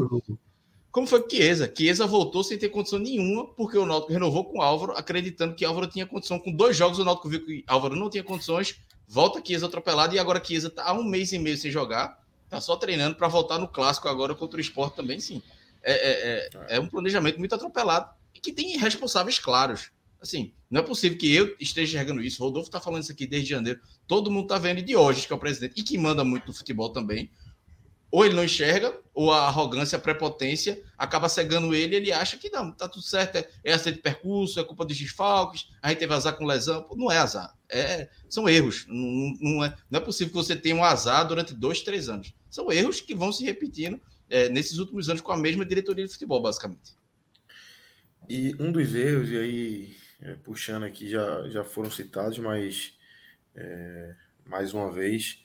como 0.91 1.07
foi 1.07 1.23
que 1.23 1.37
Chiesa? 1.37 1.73
Chiesa 1.77 2.07
voltou 2.07 2.45
sem 2.45 2.59
ter 2.59 2.69
condição 2.69 2.99
nenhuma, 2.99 3.47
porque 3.47 3.79
o 3.79 3.87
Náutico 3.87 4.13
renovou 4.13 4.45
com 4.45 4.59
o 4.59 4.63
Álvaro, 4.63 4.93
acreditando 4.93 5.55
que 5.55 5.65
Álvaro 5.65 5.87
tinha 5.87 6.07
condição. 6.07 6.39
Com 6.39 6.53
dois 6.53 6.77
jogos, 6.77 6.99
o 6.99 7.05
Náutico 7.05 7.29
viu 7.29 7.45
que 7.45 7.65
Álvaro 7.67 7.97
não 7.97 8.11
tinha 8.11 8.25
condições, 8.25 8.77
volta 9.09 9.43
Chiesa 9.45 9.67
atropelado, 9.67 10.15
e 10.15 10.19
agora 10.19 10.43
Chiesa 10.45 10.69
está 10.69 10.85
há 10.85 10.93
um 10.93 11.05
mês 11.05 11.33
e 11.33 11.39
meio 11.39 11.57
sem 11.57 11.71
jogar, 11.71 12.19
está 12.45 12.61
só 12.61 12.77
treinando 12.77 13.17
para 13.17 13.29
voltar 13.29 13.59
no 13.59 13.69
clássico 13.69 14.09
agora 14.09 14.35
contra 14.35 14.59
o 14.59 14.61
esporte 14.61 14.97
também, 14.97 15.21
sim. 15.21 15.43
É, 15.83 15.93
é, 15.93 16.51
é, 16.71 16.77
é 16.77 16.81
um 16.81 16.87
planejamento 16.87 17.39
muito 17.39 17.55
atropelado 17.55 18.09
e 18.35 18.39
que 18.39 18.53
tem 18.53 18.77
responsáveis 18.77 19.39
claros. 19.39 19.91
Assim, 20.23 20.53
não 20.71 20.81
é 20.81 20.85
possível 20.85 21.19
que 21.19 21.35
eu 21.35 21.57
esteja 21.59 21.99
enxergando 21.99 22.23
isso. 22.23 22.41
O 22.41 22.47
Rodolfo 22.47 22.69
está 22.69 22.81
falando 22.81 23.03
isso 23.03 23.11
aqui 23.11 23.27
desde 23.27 23.51
janeiro. 23.51 23.81
Todo 24.07 24.31
mundo 24.31 24.45
está 24.45 24.57
vendo, 24.57 24.81
de 24.81 24.95
hoje, 24.95 25.27
que 25.27 25.33
é 25.33 25.37
o 25.37 25.39
presidente, 25.39 25.75
e 25.77 25.83
que 25.83 25.99
manda 25.99 26.23
muito 26.23 26.47
no 26.47 26.55
futebol 26.55 26.91
também. 26.91 27.29
Ou 28.09 28.25
ele 28.25 28.35
não 28.35 28.45
enxerga, 28.45 28.97
ou 29.13 29.33
a 29.33 29.49
arrogância, 29.49 29.97
a 29.99 30.01
prepotência 30.01 30.81
acaba 30.97 31.29
cegando 31.29 31.75
ele 31.75 31.97
ele 31.97 32.13
acha 32.13 32.37
que 32.37 32.51
não, 32.51 32.71
tá 32.71 32.87
tudo 32.87 33.03
certo, 33.03 33.37
é, 33.37 33.49
é 33.65 33.73
acerto 33.73 33.97
de 33.97 34.03
percurso, 34.03 34.61
é 34.61 34.65
culpa 34.65 34.85
dos 34.85 34.99
desfalques, 34.99 35.71
a 35.81 35.89
gente 35.89 35.99
teve 35.99 36.15
azar 36.15 36.37
com 36.37 36.45
lesão. 36.45 36.83
Pô, 36.83 36.95
não 36.95 37.11
é 37.11 37.19
azar, 37.19 37.57
é, 37.69 38.09
são 38.29 38.49
erros. 38.49 38.87
Não, 38.87 39.35
não, 39.41 39.65
é, 39.65 39.75
não 39.91 39.99
é 39.99 40.03
possível 40.05 40.29
que 40.29 40.37
você 40.37 40.55
tenha 40.55 40.77
um 40.77 40.85
azar 40.85 41.27
durante 41.27 41.53
dois, 41.53 41.81
três 41.81 42.09
anos. 42.09 42.33
São 42.49 42.71
erros 42.71 43.01
que 43.01 43.15
vão 43.15 43.33
se 43.33 43.45
repetindo 43.45 44.01
é, 44.31 44.49
nesses 44.51 44.79
últimos 44.79 45.09
anos 45.09 45.21
com 45.21 45.33
a 45.33 45.37
mesma 45.37 45.65
diretoria 45.65 46.07
de 46.07 46.13
futebol, 46.13 46.41
basicamente. 46.41 46.95
E 48.29 48.55
um 48.61 48.71
dos 48.71 48.95
erros, 48.95 49.31
e 49.31 49.37
aí 49.37 50.02
é, 50.23 50.35
puxando 50.35 50.85
aqui, 50.85 51.11
já, 51.11 51.49
já 51.49 51.65
foram 51.65 51.91
citados, 51.91 52.39
mas 52.39 52.97
é, 53.55 54.15
mais 54.47 54.73
uma 54.73 54.91
vez, 54.91 55.43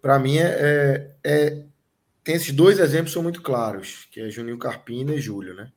para 0.00 0.18
mim 0.18 0.36
é, 0.38 0.44
é, 0.44 1.16
é, 1.24 1.64
tem 2.22 2.34
esses 2.34 2.52
dois 2.52 2.78
exemplos 2.78 3.12
são 3.12 3.22
muito 3.22 3.42
claros, 3.42 4.06
que 4.10 4.20
é 4.20 4.30
Juninho 4.30 4.58
Carpina 4.58 5.14
e 5.14 5.20
Júlio, 5.20 5.54
né? 5.54 5.72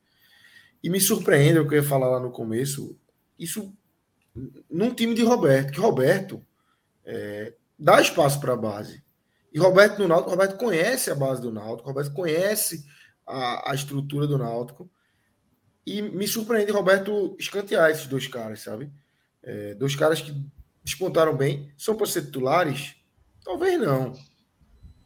E 0.84 0.90
me 0.90 1.00
surpreende 1.00 1.60
o 1.60 1.68
que 1.68 1.76
eu 1.76 1.82
ia 1.82 1.88
falar 1.88 2.10
lá 2.10 2.20
no 2.20 2.32
começo, 2.32 3.00
isso 3.40 3.74
num 4.70 4.94
time 4.94 5.16
de 5.16 5.24
Roberto, 5.24 5.72
que 5.72 5.80
Roberto 5.80 6.46
é, 7.06 7.54
dá 7.80 8.02
espaço 8.02 8.40
para 8.40 8.54
a 8.54 8.58
base. 8.58 9.04
E 9.54 9.60
Roberto 9.60 10.00
no 10.00 10.08
Náutico, 10.08 10.32
Roberto 10.32 10.58
conhece 10.58 11.12
a 11.12 11.16
base 11.16 11.42
do 11.42 11.52
Náutico, 11.52 11.88
Roberto 11.88 12.12
conhece 12.14 12.86
a, 13.26 13.72
a 13.72 13.76
estrutura 13.76 14.28
do 14.28 14.38
Náutico. 14.38 14.90
E 15.86 16.02
me 16.02 16.28
surpreende 16.28 16.72
Roberto 16.72 17.36
escantear 17.38 17.92
esses 17.92 18.08
dois 18.08 18.28
caras, 18.28 18.62
sabe? 18.62 18.92
É, 19.42 19.74
dois 19.76 19.96
caras 19.96 20.22
que 20.22 20.34
despontaram 20.84 21.36
bem. 21.36 21.72
São 21.78 21.96
para 21.96 22.08
ser 22.08 22.24
titulares? 22.24 22.96
Talvez 23.44 23.80
não. 23.80 24.14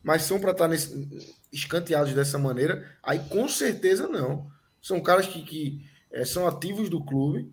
Mas 0.03 0.23
são 0.23 0.39
para 0.39 0.51
estar 0.51 0.67
nesse, 0.67 1.35
escanteados 1.51 2.13
dessa 2.13 2.37
maneira? 2.37 2.97
Aí 3.01 3.19
com 3.19 3.47
certeza 3.47 4.07
não. 4.07 4.49
São 4.81 5.01
caras 5.01 5.27
que, 5.27 5.41
que 5.41 5.85
é, 6.11 6.23
são 6.23 6.47
ativos 6.47 6.89
do 6.89 7.03
clube 7.03 7.51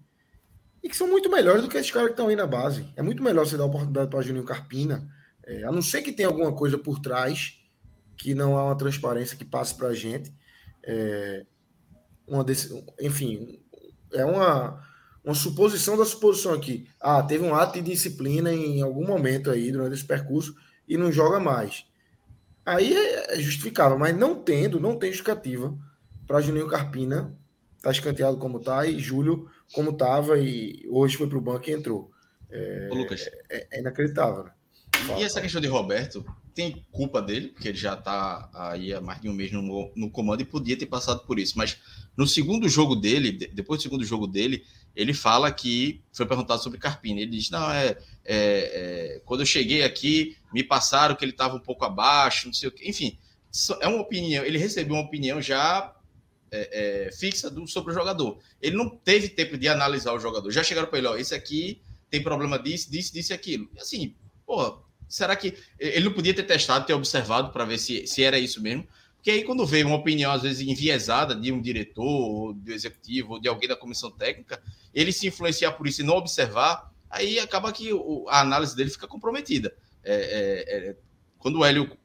e 0.82 0.88
que 0.88 0.96
são 0.96 1.08
muito 1.08 1.30
melhores 1.30 1.62
do 1.62 1.68
que 1.68 1.78
esses 1.78 1.90
caras 1.90 2.08
que 2.08 2.12
estão 2.12 2.28
aí 2.28 2.36
na 2.36 2.46
base. 2.46 2.86
É 2.94 3.02
muito 3.02 3.22
melhor 3.22 3.46
você 3.46 3.56
dar 3.56 3.64
oportunidade 3.64 4.10
para 4.10 4.20
Juninho 4.20 4.44
Carpina, 4.44 5.08
é, 5.42 5.64
a 5.64 5.72
não 5.72 5.80
ser 5.80 6.02
que 6.02 6.12
tenha 6.12 6.28
alguma 6.28 6.52
coisa 6.52 6.76
por 6.76 7.00
trás 7.00 7.58
que 8.16 8.34
não 8.34 8.56
há 8.56 8.64
uma 8.66 8.76
transparência 8.76 9.36
que 9.36 9.44
passe 9.44 9.74
para 9.74 9.88
a 9.88 9.94
gente. 9.94 10.32
É, 10.82 11.46
uma 12.26 12.44
desse, 12.44 12.84
enfim, 13.00 13.60
é 14.12 14.24
uma, 14.24 14.82
uma 15.24 15.34
suposição 15.34 15.96
da 15.96 16.04
suposição 16.04 16.52
aqui. 16.52 16.88
Ah, 17.00 17.22
teve 17.22 17.44
um 17.44 17.54
ato 17.54 17.80
de 17.80 17.90
disciplina 17.90 18.52
em 18.52 18.82
algum 18.82 19.06
momento 19.06 19.50
aí 19.50 19.70
durante 19.70 19.94
esse 19.94 20.04
percurso 20.04 20.54
e 20.88 20.96
não 20.96 21.12
joga 21.12 21.40
mais. 21.40 21.84
Aí 22.64 22.94
é, 22.94 23.34
é 23.34 23.40
justificável, 23.40 23.98
mas 23.98 24.16
não 24.16 24.34
tendo, 24.34 24.80
não 24.80 24.98
tem 24.98 25.10
justificativa 25.10 25.76
para 26.26 26.40
Juninho 26.40 26.68
Carpina 26.68 27.36
tá 27.84 27.90
escanteado 27.90 28.38
como 28.38 28.58
tá 28.60 28.86
e 28.86 28.98
Júlio 28.98 29.46
como 29.74 29.92
tava 29.92 30.38
e 30.38 30.86
hoje 30.88 31.18
foi 31.18 31.28
para 31.28 31.36
o 31.36 31.40
banco 31.40 31.68
e 31.68 31.72
entrou. 31.72 32.10
É, 32.50 32.88
Lucas. 32.90 33.28
É, 33.50 33.66
é 33.72 33.80
inacreditável. 33.80 34.44
Né? 34.44 34.52
E 35.18 35.22
essa 35.22 35.40
questão 35.40 35.60
de 35.60 35.66
Roberto, 35.66 36.24
tem 36.54 36.86
culpa 36.90 37.20
dele, 37.20 37.48
porque 37.48 37.68
ele 37.68 37.76
já 37.76 37.94
está 37.94 38.48
aí 38.54 38.94
há 38.94 39.00
mais 39.00 39.20
de 39.20 39.28
um 39.28 39.34
mês 39.34 39.52
no, 39.52 39.92
no, 39.94 40.10
comando 40.10 40.40
e 40.40 40.46
podia 40.46 40.78
ter 40.78 40.86
passado 40.86 41.26
por 41.26 41.38
isso. 41.38 41.58
Mas 41.58 41.78
no 42.16 42.26
segundo 42.26 42.68
jogo 42.68 42.94
dele, 42.94 43.32
depois 43.32 43.80
do 43.80 43.82
segundo 43.82 44.04
jogo 44.04 44.26
dele, 44.26 44.64
ele 44.94 45.12
fala 45.12 45.50
que 45.50 46.00
foi 46.12 46.26
perguntado 46.26 46.62
sobre 46.62 46.78
Carpini. 46.78 47.22
Ele 47.22 47.30
diz: 47.32 47.50
Não, 47.50 47.70
é, 47.70 47.96
é, 48.24 49.16
é 49.16 49.22
quando 49.24 49.40
eu 49.40 49.46
cheguei 49.46 49.82
aqui, 49.82 50.36
me 50.52 50.62
passaram 50.62 51.14
que 51.16 51.24
ele 51.24 51.32
estava 51.32 51.56
um 51.56 51.60
pouco 51.60 51.84
abaixo, 51.84 52.46
não 52.46 52.54
sei 52.54 52.68
o 52.68 52.72
quê. 52.72 52.84
Enfim, 52.88 53.18
é 53.80 53.88
uma 53.88 54.00
opinião. 54.00 54.44
Ele 54.44 54.58
recebeu 54.58 54.94
uma 54.94 55.02
opinião 55.02 55.42
já 55.42 55.92
é, 56.50 57.06
é, 57.08 57.12
fixa 57.12 57.50
do, 57.50 57.66
sobre 57.66 57.92
o 57.92 57.94
jogador. 57.94 58.38
Ele 58.62 58.76
não 58.76 58.88
teve 58.88 59.28
tempo 59.28 59.58
de 59.58 59.66
analisar 59.68 60.12
o 60.12 60.20
jogador. 60.20 60.50
Já 60.50 60.62
chegaram 60.62 60.88
para 60.88 60.98
ele: 60.98 61.08
Ó, 61.08 61.16
esse 61.16 61.34
aqui 61.34 61.82
tem 62.08 62.22
problema 62.22 62.58
disso, 62.58 62.90
disso, 62.90 63.12
disso 63.12 63.32
e 63.32 63.34
aquilo. 63.34 63.68
E 63.74 63.80
assim, 63.80 64.14
porra 64.46 64.84
será 65.08 65.36
que 65.36 65.54
ele 65.78 66.06
não 66.06 66.12
podia 66.12 66.34
ter 66.34 66.42
testado, 66.42 66.86
ter 66.86 66.94
observado 66.94 67.50
para 67.50 67.64
ver 67.64 67.78
se, 67.78 68.06
se 68.06 68.22
era 68.22 68.38
isso 68.38 68.60
mesmo? 68.60 68.86
Porque 69.24 69.38
aí, 69.38 69.42
quando 69.42 69.64
vem 69.64 69.84
uma 69.84 69.96
opinião, 69.96 70.30
às 70.32 70.42
vezes, 70.42 70.60
enviesada 70.68 71.34
de 71.34 71.50
um 71.50 71.58
diretor, 71.58 72.04
ou 72.04 72.52
do 72.52 72.70
executivo, 72.70 73.32
ou 73.32 73.40
de 73.40 73.48
alguém 73.48 73.66
da 73.66 73.74
comissão 73.74 74.10
técnica, 74.10 74.62
ele 74.92 75.12
se 75.12 75.26
influenciar 75.26 75.72
por 75.72 75.86
isso 75.86 76.02
e 76.02 76.04
não 76.04 76.16
observar, 76.16 76.92
aí 77.08 77.38
acaba 77.38 77.72
que 77.72 77.88
a 78.28 78.42
análise 78.42 78.76
dele 78.76 78.90
fica 78.90 79.08
comprometida. 79.08 79.74
É, 80.04 80.14
é, 80.14 80.76
é, 80.90 80.96
quando 81.38 81.60
o 81.60 81.64
Hélio 81.64 81.96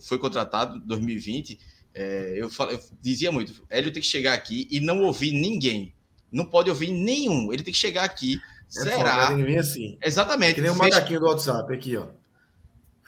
foi 0.00 0.18
contratado 0.18 0.78
em 0.78 0.86
2020, 0.86 1.60
é, 1.92 2.32
eu, 2.38 2.48
eu, 2.70 2.80
dizia 2.98 3.30
muito: 3.30 3.62
Hélio 3.68 3.92
tem 3.92 4.00
que 4.00 4.08
chegar 4.08 4.32
aqui 4.32 4.66
e 4.70 4.80
não 4.80 5.02
ouvir 5.02 5.32
ninguém. 5.32 5.94
Não 6.32 6.46
pode 6.46 6.70
ouvir 6.70 6.90
nenhum. 6.90 7.52
Ele 7.52 7.62
tem 7.62 7.74
que 7.74 7.78
chegar 7.78 8.04
aqui. 8.04 8.40
É 8.68 8.80
será? 8.84 9.26
Foda, 9.32 9.60
assim. 9.60 9.98
Exatamente. 10.02 10.54
Que 10.54 10.62
nem 10.62 10.70
o 10.70 10.74
um 10.74 10.78
macaquinho 10.78 11.20
do 11.20 11.26
WhatsApp 11.26 11.70
aqui, 11.74 11.94
ó. 11.94 12.06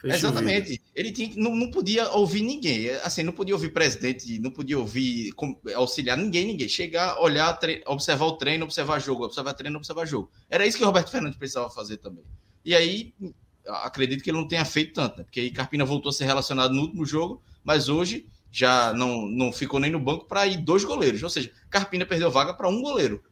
Exatamente. 0.03 0.81
Ele 0.95 1.11
tinha, 1.11 1.31
não, 1.35 1.55
não 1.55 1.69
podia 1.69 2.09
ouvir 2.11 2.41
ninguém. 2.41 2.89
Assim, 3.03 3.23
não 3.23 3.33
podia 3.33 3.53
ouvir 3.53 3.69
presidente, 3.69 4.39
não 4.39 4.51
podia 4.51 4.79
ouvir 4.79 5.31
auxiliar 5.75 6.17
ninguém, 6.17 6.45
ninguém. 6.45 6.67
Chegar, 6.67 7.19
olhar, 7.19 7.53
tre... 7.53 7.83
observar 7.85 8.25
o 8.25 8.33
treino, 8.33 8.65
observar 8.65 8.99
jogo, 8.99 9.25
observar 9.25 9.53
treino, 9.53 9.77
observar 9.77 10.05
jogo. 10.05 10.31
Era 10.49 10.65
isso 10.65 10.77
que 10.77 10.83
o 10.83 10.87
Roberto 10.87 11.11
Fernandes 11.11 11.37
precisava 11.37 11.69
fazer 11.69 11.97
também. 11.97 12.23
E 12.65 12.75
aí, 12.75 13.13
acredito 13.65 14.23
que 14.23 14.29
ele 14.29 14.37
não 14.37 14.47
tenha 14.47 14.65
feito 14.65 14.93
tanto, 14.93 15.17
né? 15.17 15.23
porque 15.23 15.39
aí 15.39 15.51
Carpina 15.51 15.85
voltou 15.85 16.09
a 16.09 16.13
ser 16.13 16.25
relacionado 16.25 16.73
no 16.73 16.81
último 16.81 17.05
jogo, 17.05 17.41
mas 17.63 17.89
hoje 17.89 18.25
já 18.51 18.93
não, 18.93 19.27
não 19.27 19.51
ficou 19.51 19.79
nem 19.79 19.91
no 19.91 19.99
banco 19.99 20.25
para 20.25 20.45
ir 20.45 20.57
dois 20.57 20.83
goleiros. 20.83 21.23
Ou 21.23 21.29
seja, 21.29 21.51
Carpina 21.69 22.05
perdeu 22.05 22.29
vaga 22.29 22.53
para 22.53 22.67
um 22.67 22.81
goleiro. 22.81 23.23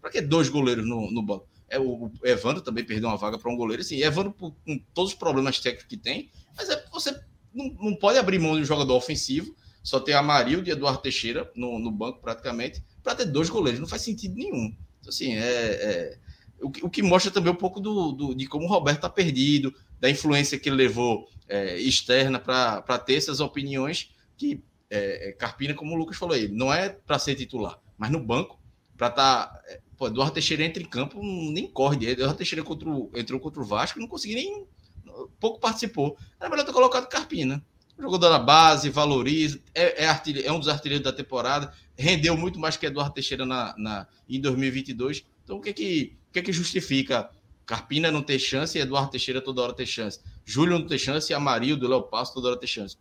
Para 0.00 0.10
que 0.10 0.20
dois 0.20 0.48
goleiros 0.48 0.86
no, 0.86 1.10
no 1.10 1.22
banco? 1.22 1.46
É, 1.70 1.78
o 1.78 2.10
Evandro 2.24 2.62
também 2.62 2.84
perdeu 2.84 3.08
uma 3.08 3.16
vaga 3.16 3.38
para 3.38 3.50
um 3.50 3.56
goleiro. 3.56 3.80
Assim, 3.80 4.02
Evandro, 4.02 4.32
com 4.32 4.52
todos 4.92 5.12
os 5.12 5.18
problemas 5.18 5.60
técnicos 5.60 5.88
que 5.88 5.96
tem, 5.96 6.30
mas 6.56 6.68
é, 6.68 6.84
você 6.92 7.18
não, 7.54 7.66
não 7.80 7.96
pode 7.96 8.18
abrir 8.18 8.38
mão 8.38 8.56
de 8.56 8.62
um 8.62 8.64
jogador 8.64 8.94
ofensivo, 8.94 9.54
só 9.82 9.98
ter 10.00 10.12
Amarildo 10.12 10.68
e 10.68 10.72
Eduardo 10.72 11.00
Teixeira 11.00 11.50
no, 11.54 11.78
no 11.78 11.90
banco, 11.90 12.20
praticamente, 12.20 12.84
para 13.02 13.14
ter 13.14 13.26
dois 13.26 13.48
goleiros. 13.48 13.80
Não 13.80 13.88
faz 13.88 14.02
sentido 14.02 14.34
nenhum. 14.34 14.76
Então, 15.00 15.08
assim, 15.08 15.34
é, 15.36 15.42
é 15.42 16.18
o, 16.60 16.70
que, 16.70 16.84
o, 16.84 16.90
que, 16.90 17.02
mostra 17.02 17.30
também 17.30 17.52
um 17.52 17.56
pouco 17.56 17.80
do, 17.80 18.12
do, 18.12 18.34
de 18.34 18.46
como 18.46 18.66
o 18.66 18.68
Roberto 18.68 18.98
está 18.98 19.08
perdido, 19.08 19.74
da 19.98 20.10
influência 20.10 20.58
que 20.58 20.68
ele 20.68 20.76
levou 20.76 21.28
é, 21.48 21.78
externa 21.78 22.38
para 22.38 22.98
ter 22.98 23.14
essas 23.14 23.40
opiniões 23.40 24.10
que 24.36 24.62
é, 24.90 25.28
é, 25.28 25.32
Carpina, 25.32 25.74
como 25.74 25.94
o 25.94 25.98
Lucas 25.98 26.16
falou 26.16 26.34
aí, 26.34 26.48
não 26.48 26.72
é 26.72 26.88
para 26.88 27.18
ser 27.18 27.36
titular, 27.36 27.78
mas 27.96 28.10
no 28.10 28.18
banco, 28.18 28.58
para 28.96 29.08
estar. 29.08 29.46
Tá, 29.46 29.62
é, 29.66 29.80
Pô, 30.00 30.06
Eduardo 30.06 30.32
Teixeira 30.32 30.64
entra 30.64 30.82
em 30.82 30.86
campo, 30.86 31.20
nem 31.22 31.66
corre. 31.66 32.06
Eduardo 32.06 32.38
Teixeira 32.38 32.64
contra 32.64 32.88
o, 32.88 33.10
entrou 33.14 33.38
contra 33.38 33.60
o 33.60 33.64
Vasco, 33.66 34.00
não 34.00 34.08
conseguiu 34.08 34.36
nem. 34.36 34.66
Pouco 35.38 35.60
participou. 35.60 36.16
Era 36.40 36.48
melhor 36.48 36.64
ter 36.64 36.72
colocado 36.72 37.06
Carpina. 37.06 37.62
Jogador 37.98 38.30
da 38.30 38.38
base, 38.38 38.88
valoriza, 38.88 39.60
é, 39.74 40.06
é, 40.06 40.22
é, 40.42 40.52
um 40.52 40.58
dos 40.58 40.68
artilheiros 40.68 41.04
da 41.04 41.12
temporada, 41.12 41.70
rendeu 41.94 42.34
muito 42.34 42.58
mais 42.58 42.78
que 42.78 42.86
Eduardo 42.86 43.12
Teixeira 43.12 43.44
na, 43.44 43.74
na, 43.76 44.06
em 44.26 44.40
2022. 44.40 45.22
Então, 45.44 45.58
o 45.58 45.60
que 45.60 45.74
que, 45.74 46.16
o 46.30 46.32
que 46.32 46.42
que 46.44 46.52
justifica 46.52 47.28
Carpina 47.66 48.10
não 48.10 48.22
ter 48.22 48.38
chance 48.38 48.78
e 48.78 48.80
Eduardo 48.80 49.10
Teixeira 49.10 49.42
toda 49.42 49.60
hora 49.60 49.74
ter 49.74 49.84
chance? 49.84 50.18
Júlio 50.46 50.78
não 50.78 50.86
ter 50.86 50.96
chance 50.96 51.30
e 51.30 51.34
Amarildo, 51.34 51.86
Léo 51.86 52.04
Passo 52.04 52.32
toda 52.32 52.48
hora 52.48 52.56
ter 52.58 52.68
chance. 52.68 52.96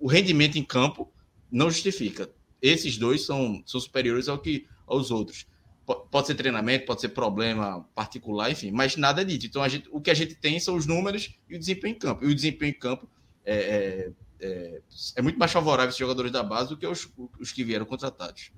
O 0.00 0.08
rendimento 0.08 0.58
em 0.58 0.64
campo 0.64 1.12
não 1.48 1.70
justifica. 1.70 2.28
Esses 2.60 2.98
dois 2.98 3.24
são, 3.24 3.62
são 3.64 3.78
superiores 3.78 4.28
ao 4.28 4.38
que, 4.38 4.66
aos 4.84 5.12
outros. 5.12 5.46
Pode 5.86 6.26
ser 6.26 6.34
treinamento, 6.34 6.86
pode 6.86 7.02
ser 7.02 7.10
problema 7.10 7.86
particular, 7.94 8.50
enfim, 8.50 8.70
mas 8.70 8.96
nada 8.96 9.20
é 9.20 9.24
dito. 9.24 9.46
Então, 9.46 9.68
gente, 9.68 9.88
o 9.92 10.00
que 10.00 10.10
a 10.10 10.14
gente 10.14 10.34
tem 10.34 10.58
são 10.58 10.76
os 10.76 10.86
números 10.86 11.38
e 11.48 11.56
o 11.56 11.58
desempenho 11.58 11.94
em 11.94 11.98
campo. 11.98 12.24
E 12.24 12.28
o 12.28 12.34
desempenho 12.34 12.70
em 12.70 12.78
campo 12.78 13.06
é, 13.44 13.54
é, 13.54 14.12
é, 14.40 14.80
é 15.16 15.22
muito 15.22 15.38
mais 15.38 15.52
favorável 15.52 15.90
aos 15.90 15.96
jogadores 15.96 16.32
da 16.32 16.42
base 16.42 16.70
do 16.70 16.76
que 16.76 16.86
os, 16.86 17.12
os 17.38 17.52
que 17.52 17.62
vieram 17.62 17.84
contratados. 17.84 18.50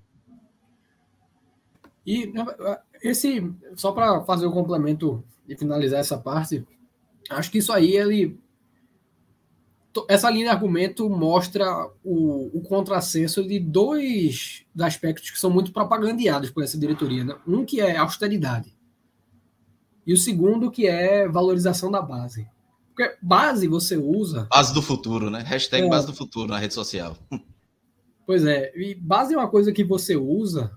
E 2.07 2.33
esse, 3.03 3.53
só 3.75 3.91
para 3.91 4.23
fazer 4.23 4.47
o 4.47 4.53
complemento 4.53 5.25
e 5.49 5.57
finalizar 5.57 5.99
essa 5.99 6.17
parte, 6.17 6.65
acho 7.29 7.51
que 7.51 7.59
isso 7.59 7.73
aí 7.73 7.97
ele 7.97 8.39
essa 10.09 10.29
linha 10.29 10.47
de 10.47 10.51
argumento 10.51 11.09
mostra 11.09 11.67
o, 12.05 12.59
o 12.59 12.63
contrassenso 12.63 13.47
de 13.47 13.59
dois 13.59 14.65
aspectos 14.79 15.31
que 15.31 15.39
são 15.39 15.51
muito 15.51 15.73
propagandeados 15.73 16.51
por 16.51 16.63
essa 16.63 16.79
diretoria. 16.79 17.25
Né? 17.25 17.37
Um 17.47 17.65
que 17.65 17.81
é 17.81 17.97
austeridade 17.97 18.77
e 20.07 20.13
o 20.13 20.17
segundo 20.17 20.71
que 20.71 20.87
é 20.87 21.29
valorização 21.29 21.91
da 21.91 22.01
base. 22.01 22.49
Porque 22.95 23.17
base 23.21 23.67
você 23.67 23.97
usa... 23.97 24.47
Base 24.51 24.73
do 24.73 24.81
futuro, 24.81 25.29
né? 25.29 25.43
Hashtag 25.43 25.87
é, 25.87 25.91
base 25.91 26.07
do 26.07 26.15
futuro 26.15 26.49
na 26.49 26.59
rede 26.59 26.73
social. 26.73 27.17
Pois 28.25 28.45
é, 28.45 28.73
e 28.75 28.95
base 28.95 29.35
é 29.35 29.37
uma 29.37 29.49
coisa 29.49 29.73
que 29.73 29.85
você 29.85 30.17
usa 30.17 30.73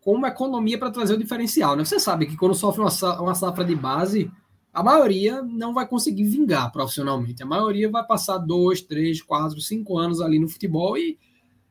como 0.00 0.26
economia 0.26 0.78
para 0.78 0.90
trazer 0.90 1.14
o 1.14 1.18
diferencial. 1.18 1.74
Né? 1.74 1.84
Você 1.84 1.98
sabe 1.98 2.26
que 2.26 2.36
quando 2.36 2.54
sofre 2.54 2.82
uma, 2.82 3.20
uma 3.20 3.34
safra 3.34 3.64
de 3.64 3.74
base 3.74 4.30
a 4.74 4.82
maioria 4.82 5.40
não 5.40 5.72
vai 5.72 5.86
conseguir 5.86 6.24
vingar 6.24 6.72
profissionalmente. 6.72 7.44
A 7.44 7.46
maioria 7.46 7.88
vai 7.88 8.04
passar 8.04 8.38
dois, 8.38 8.82
três, 8.82 9.22
quatro, 9.22 9.60
cinco 9.60 9.96
anos 9.96 10.20
ali 10.20 10.36
no 10.36 10.48
futebol 10.48 10.98
e, 10.98 11.16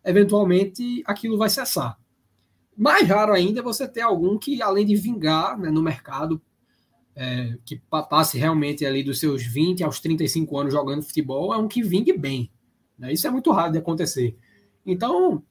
eventualmente, 0.06 1.04
aquilo 1.06 1.38
vai 1.38 1.50
cessar. 1.50 2.00
Mais 2.78 3.06
raro 3.06 3.34
ainda 3.34 3.60
é 3.60 3.64
você 3.64 3.86
ter 3.86 4.00
algum 4.00 4.38
que, 4.38 4.62
além 4.62 4.86
de 4.86 4.96
vingar 4.96 5.60
né, 5.60 5.70
no 5.70 5.82
mercado, 5.82 6.42
é, 7.14 7.58
que 7.66 7.76
passe 8.10 8.38
realmente 8.38 8.86
ali 8.86 9.04
dos 9.04 9.20
seus 9.20 9.44
20 9.44 9.84
aos 9.84 10.00
35 10.00 10.58
anos 10.58 10.74
jogando 10.74 11.04
futebol, 11.04 11.54
é 11.54 11.58
um 11.58 11.68
que 11.68 11.84
vingue 11.84 12.18
bem. 12.18 12.50
Né? 12.98 13.12
Isso 13.12 13.28
é 13.28 13.30
muito 13.30 13.52
raro 13.52 13.74
de 13.74 13.80
acontecer. 13.80 14.38
Então, 14.86 15.44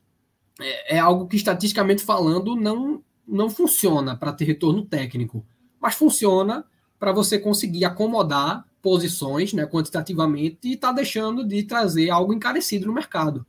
é, 0.59 0.97
é 0.97 0.99
algo 0.99 1.29
que, 1.29 1.37
estatisticamente 1.37 2.03
falando, 2.03 2.57
não, 2.57 3.05
não 3.29 3.51
funciona 3.51 4.17
para 4.17 4.33
ter 4.33 4.47
retorno 4.47 4.87
técnico, 4.87 5.47
mas 5.79 5.95
funciona 5.95 6.65
para 7.03 7.11
você 7.11 7.37
conseguir 7.37 7.85
acomodar 7.85 8.65
posições, 8.81 9.53
né, 9.53 9.67
quantitativamente, 9.67 10.59
e 10.63 10.75
está 10.75 10.93
deixando 10.93 11.45
de 11.45 11.65
trazer 11.65 12.11
algo 12.11 12.33
encarecido 12.33 12.87
no 12.87 12.93
mercado. 12.93 13.45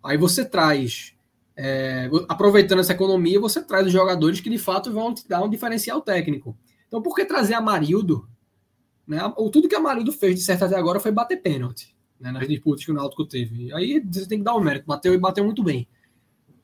Aí 0.00 0.16
você 0.16 0.44
traz, 0.44 1.12
é, 1.56 2.08
aproveitando 2.28 2.78
essa 2.78 2.92
economia, 2.92 3.40
você 3.40 3.60
traz 3.60 3.84
os 3.84 3.92
jogadores 3.92 4.38
que 4.38 4.48
de 4.48 4.58
fato 4.58 4.92
vão 4.92 5.12
te 5.12 5.26
dar 5.26 5.42
um 5.42 5.50
diferencial 5.50 6.00
técnico. 6.00 6.56
Então, 6.86 7.02
por 7.02 7.16
que 7.16 7.24
trazer 7.24 7.54
Amarildo? 7.54 8.28
Né? 9.04 9.18
Tudo 9.52 9.68
que 9.68 9.74
Amarildo 9.74 10.12
fez 10.12 10.36
de 10.36 10.42
certo 10.42 10.66
até 10.66 10.76
agora 10.76 11.00
foi 11.00 11.10
bater 11.10 11.42
pênalti 11.42 11.96
né, 12.20 12.30
nas 12.30 12.46
disputas 12.46 12.84
que 12.84 12.92
o 12.92 12.94
Náutico 12.94 13.24
teve. 13.24 13.74
Aí 13.74 14.00
você 14.08 14.28
tem 14.28 14.38
que 14.38 14.44
dar 14.44 14.54
o 14.54 14.58
um 14.58 14.62
mérito, 14.62 14.86
bateu 14.86 15.12
e 15.12 15.18
bateu 15.18 15.44
muito 15.44 15.64
bem. 15.64 15.88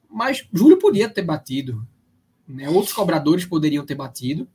Mas 0.09 0.49
Júlio 0.53 0.79
podia 0.79 1.09
ter 1.09 1.23
batido, 1.23 1.85
né? 2.47 2.69
outros 2.69 2.93
cobradores 2.93 3.45
poderiam 3.45 3.85
ter 3.85 3.97
batido, 3.97 4.47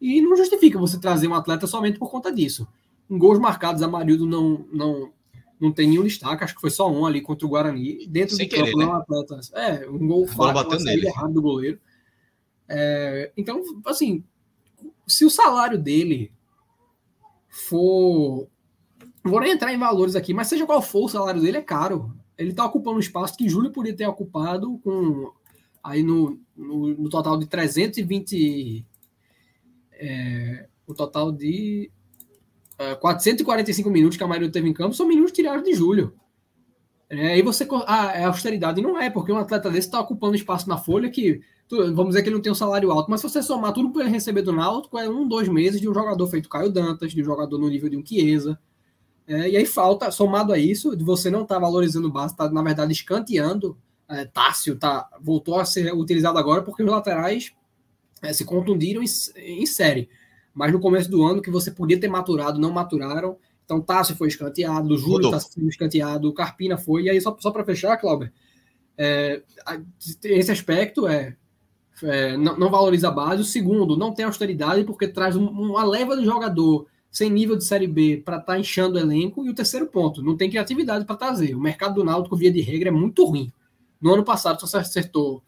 e 0.00 0.20
não 0.20 0.36
justifica 0.36 0.78
você 0.78 0.98
trazer 0.98 1.28
um 1.28 1.34
atleta 1.34 1.66
somente 1.66 1.98
por 1.98 2.10
conta 2.10 2.32
disso. 2.32 2.66
Em 3.10 3.18
gols 3.18 3.38
marcados, 3.38 3.82
Amarildo 3.82 4.26
não, 4.26 4.66
não, 4.72 5.12
não 5.60 5.72
tem 5.72 5.88
nenhum 5.88 6.04
destaque, 6.04 6.44
acho 6.44 6.54
que 6.54 6.60
foi 6.60 6.70
só 6.70 6.90
um 6.90 7.04
ali 7.04 7.20
contra 7.20 7.46
o 7.46 7.50
Guarani. 7.50 8.06
Dentro 8.06 8.36
Sem 8.36 8.46
do 8.46 8.50
querer, 8.50 8.72
campo, 8.72 8.78
né? 8.78 8.84
não 8.86 8.92
é 8.92 8.96
um 8.96 9.00
atleta. 9.00 9.40
É, 9.54 9.88
um 9.88 10.06
gol 10.06 10.26
fácil, 10.26 10.68
uma 10.68 10.80
saída 10.80 11.08
errada 11.08 11.32
do 11.32 11.42
goleiro. 11.42 11.80
É, 12.68 13.32
então, 13.36 13.62
assim, 13.86 14.22
se 15.06 15.24
o 15.24 15.30
salário 15.30 15.78
dele 15.78 16.30
for 17.48 18.48
não 19.28 19.32
vou 19.32 19.40
nem 19.40 19.52
entrar 19.52 19.72
em 19.72 19.78
valores 19.78 20.16
aqui, 20.16 20.32
mas 20.32 20.48
seja 20.48 20.64
qual 20.64 20.80
for 20.80 21.04
o 21.04 21.08
salário 21.08 21.40
dele, 21.40 21.58
é 21.58 21.62
caro. 21.62 22.14
Ele 22.36 22.50
está 22.50 22.64
ocupando 22.64 22.96
um 22.96 23.00
espaço 23.00 23.36
que 23.36 23.48
Júlio 23.48 23.70
poderia 23.70 23.96
ter 23.96 24.06
ocupado 24.06 24.78
com 24.78 25.32
aí 25.82 26.02
no, 26.02 26.40
no, 26.56 26.88
no 26.88 27.08
total 27.08 27.36
de 27.36 27.46
320. 27.46 28.86
É, 29.98 30.68
o 30.86 30.94
total 30.94 31.32
de 31.32 31.90
é, 32.78 32.94
445 32.94 33.90
minutos 33.90 34.16
que 34.16 34.22
a 34.22 34.28
maioria 34.28 34.50
teve 34.50 34.68
em 34.68 34.72
campo 34.72 34.94
são 34.94 35.06
minutos 35.06 35.32
tirados 35.32 35.64
de 35.64 35.74
Júlio. 35.74 36.14
É, 37.10 37.32
aí 37.32 37.42
você. 37.42 37.66
Ah, 37.86 38.12
é 38.14 38.24
austeridade. 38.24 38.80
Não 38.80 38.98
é, 39.00 39.10
porque 39.10 39.32
um 39.32 39.38
atleta 39.38 39.70
desse 39.70 39.88
está 39.88 40.00
ocupando 40.00 40.36
espaço 40.36 40.68
na 40.68 40.78
folha 40.78 41.10
que. 41.10 41.40
Vamos 41.70 42.08
dizer 42.08 42.22
que 42.22 42.30
ele 42.30 42.36
não 42.36 42.42
tem 42.42 42.50
um 42.50 42.54
salário 42.54 42.90
alto, 42.90 43.10
mas 43.10 43.20
se 43.20 43.28
você 43.28 43.42
somar 43.42 43.74
tudo 43.74 43.92
que 43.92 43.98
ele 43.98 44.08
receber 44.08 44.40
do 44.40 44.54
Náutico, 44.54 44.98
é 44.98 45.06
um, 45.06 45.28
dois 45.28 45.48
meses 45.48 45.78
de 45.78 45.86
um 45.86 45.92
jogador 45.92 46.26
feito 46.26 46.48
Caio 46.48 46.72
Dantas, 46.72 47.12
de 47.12 47.20
um 47.20 47.24
jogador 47.24 47.58
no 47.58 47.68
nível 47.68 47.90
de 47.90 47.96
um 47.98 48.02
Chiesa, 48.04 48.58
é, 49.26 49.50
e 49.50 49.56
aí 49.58 49.66
falta, 49.66 50.10
somado 50.10 50.54
a 50.54 50.58
isso, 50.58 50.96
de 50.96 51.04
você 51.04 51.30
não 51.30 51.42
estar 51.42 51.56
tá 51.56 51.60
valorizando 51.60 52.08
o 52.08 52.10
base, 52.10 52.32
está 52.32 52.50
na 52.50 52.62
verdade 52.62 52.90
escanteando. 52.94 53.76
É, 54.08 54.24
Tássio 54.24 54.78
tá, 54.78 55.06
voltou 55.20 55.60
a 55.60 55.66
ser 55.66 55.92
utilizado 55.92 56.38
agora 56.38 56.62
porque 56.62 56.82
os 56.82 56.90
laterais 56.90 57.52
é, 58.22 58.32
se 58.32 58.44
contundiram 58.44 59.02
em, 59.02 59.06
em, 59.36 59.66
série. 59.66 60.08
Mas 60.54 60.72
no 60.72 60.80
começo 60.80 61.10
do 61.10 61.24
ano, 61.24 61.42
que 61.42 61.50
você 61.50 61.70
podia 61.70 61.98
ter 61.98 62.08
maturado, 62.08 62.58
não 62.58 62.70
maturaram. 62.70 63.36
Então 63.64 63.80
Tássio 63.80 64.16
foi 64.16 64.28
escanteado, 64.28 64.94
o 64.94 64.98
Júlio 64.98 65.26
está 65.26 65.40
sendo 65.40 65.68
escanteado, 65.68 66.28
o 66.28 66.32
Carpina 66.32 66.78
foi. 66.78 67.04
E 67.04 67.10
aí, 67.10 67.20
só, 67.20 67.36
só 67.38 67.50
para 67.50 67.64
fechar, 67.64 67.96
Cláudio, 67.98 68.30
é, 68.96 69.42
esse 70.24 70.50
aspecto 70.50 71.06
é, 71.06 71.36
é 72.02 72.36
não, 72.36 72.58
não, 72.58 72.70
valoriza 72.70 73.08
a 73.08 73.12
base. 73.12 73.42
O 73.42 73.44
segundo, 73.44 73.96
não 73.96 74.12
tem 74.12 74.24
austeridade 74.24 74.84
porque 74.84 75.06
traz 75.06 75.36
um, 75.36 75.46
uma 75.46 75.84
leva 75.84 76.16
de 76.16 76.24
jogador 76.24 76.86
sem 77.10 77.30
nível 77.30 77.56
de 77.56 77.64
Série 77.64 77.86
B 77.86 78.22
para 78.24 78.38
estar 78.38 78.54
tá 78.54 78.58
inchando 78.58 78.96
o 78.96 79.00
elenco. 79.00 79.44
E 79.44 79.50
o 79.50 79.54
terceiro 79.54 79.86
ponto, 79.86 80.22
não 80.22 80.36
tem 80.36 80.48
criatividade 80.50 81.04
para 81.04 81.16
trazer. 81.16 81.54
O 81.54 81.60
mercado 81.60 81.96
do 81.96 82.04
Náutico, 82.04 82.36
via 82.36 82.50
de 82.50 82.60
regra, 82.60 82.88
é 82.88 82.92
muito 82.92 83.24
ruim. 83.24 83.52
No 84.00 84.14
ano 84.14 84.24
passado, 84.24 84.60
você 84.60 84.78
acertou 84.78 85.42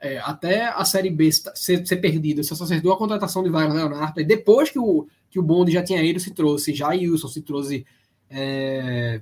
é, 0.00 0.18
até 0.18 0.68
a 0.68 0.84
Série 0.84 1.10
B 1.10 1.30
ser, 1.32 1.86
ser 1.86 1.96
perdida, 1.96 2.42
você 2.42 2.52
acertou 2.52 2.92
a 2.92 2.98
contratação 2.98 3.42
de 3.42 3.50
Wagner 3.50 3.76
Leonardo, 3.76 4.20
e 4.20 4.24
depois 4.24 4.70
que 4.70 4.78
o, 4.78 5.06
que 5.30 5.38
o 5.38 5.42
Bonde 5.42 5.72
já 5.72 5.82
tinha 5.82 6.02
ido, 6.02 6.20
se 6.20 6.32
trouxe 6.32 6.74
Jailson, 6.74 7.28
se 7.28 7.42
trouxe 7.42 7.86
é, 8.30 9.20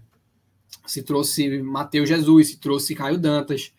se 0.87 1.03
trouxe 1.03 1.63
Matheus 1.63 2.09
Jesus, 2.09 2.49
se 2.49 2.57
trouxe 2.59 2.95
Caio 2.95 3.19
Dantas. 3.19 3.73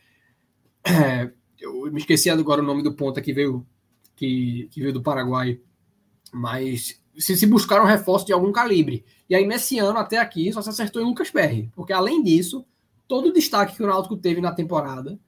É, 0.83 1.29
eu 1.59 1.91
me 1.91 1.99
esqueci 1.99 2.29
agora 2.29 2.61
o 2.61 2.65
nome 2.65 2.83
do 2.83 2.93
ponto 2.93 3.21
que 3.21 3.33
veio 3.33 3.65
que, 4.15 4.67
que 4.71 4.81
veio 4.81 4.93
do 4.93 5.01
Paraguai, 5.01 5.59
mas 6.31 6.99
se, 7.17 7.37
se 7.37 7.45
buscar 7.45 7.81
um 7.81 7.85
reforço 7.85 8.25
de 8.25 8.33
algum 8.33 8.51
calibre. 8.51 9.05
E 9.29 9.35
aí, 9.35 9.45
nesse 9.45 9.77
ano, 9.79 9.99
até 9.99 10.17
aqui, 10.17 10.51
só 10.51 10.61
se 10.61 10.69
acertou 10.69 11.01
em 11.01 11.05
Lucas 11.05 11.29
Perry. 11.29 11.69
Porque, 11.75 11.93
além 11.93 12.23
disso, 12.23 12.65
todo 13.07 13.29
o 13.29 13.33
destaque 13.33 13.75
que 13.75 13.83
o 13.83 13.87
Náutico 13.87 14.17
teve 14.17 14.41
na 14.41 14.51
temporada, 14.51 15.19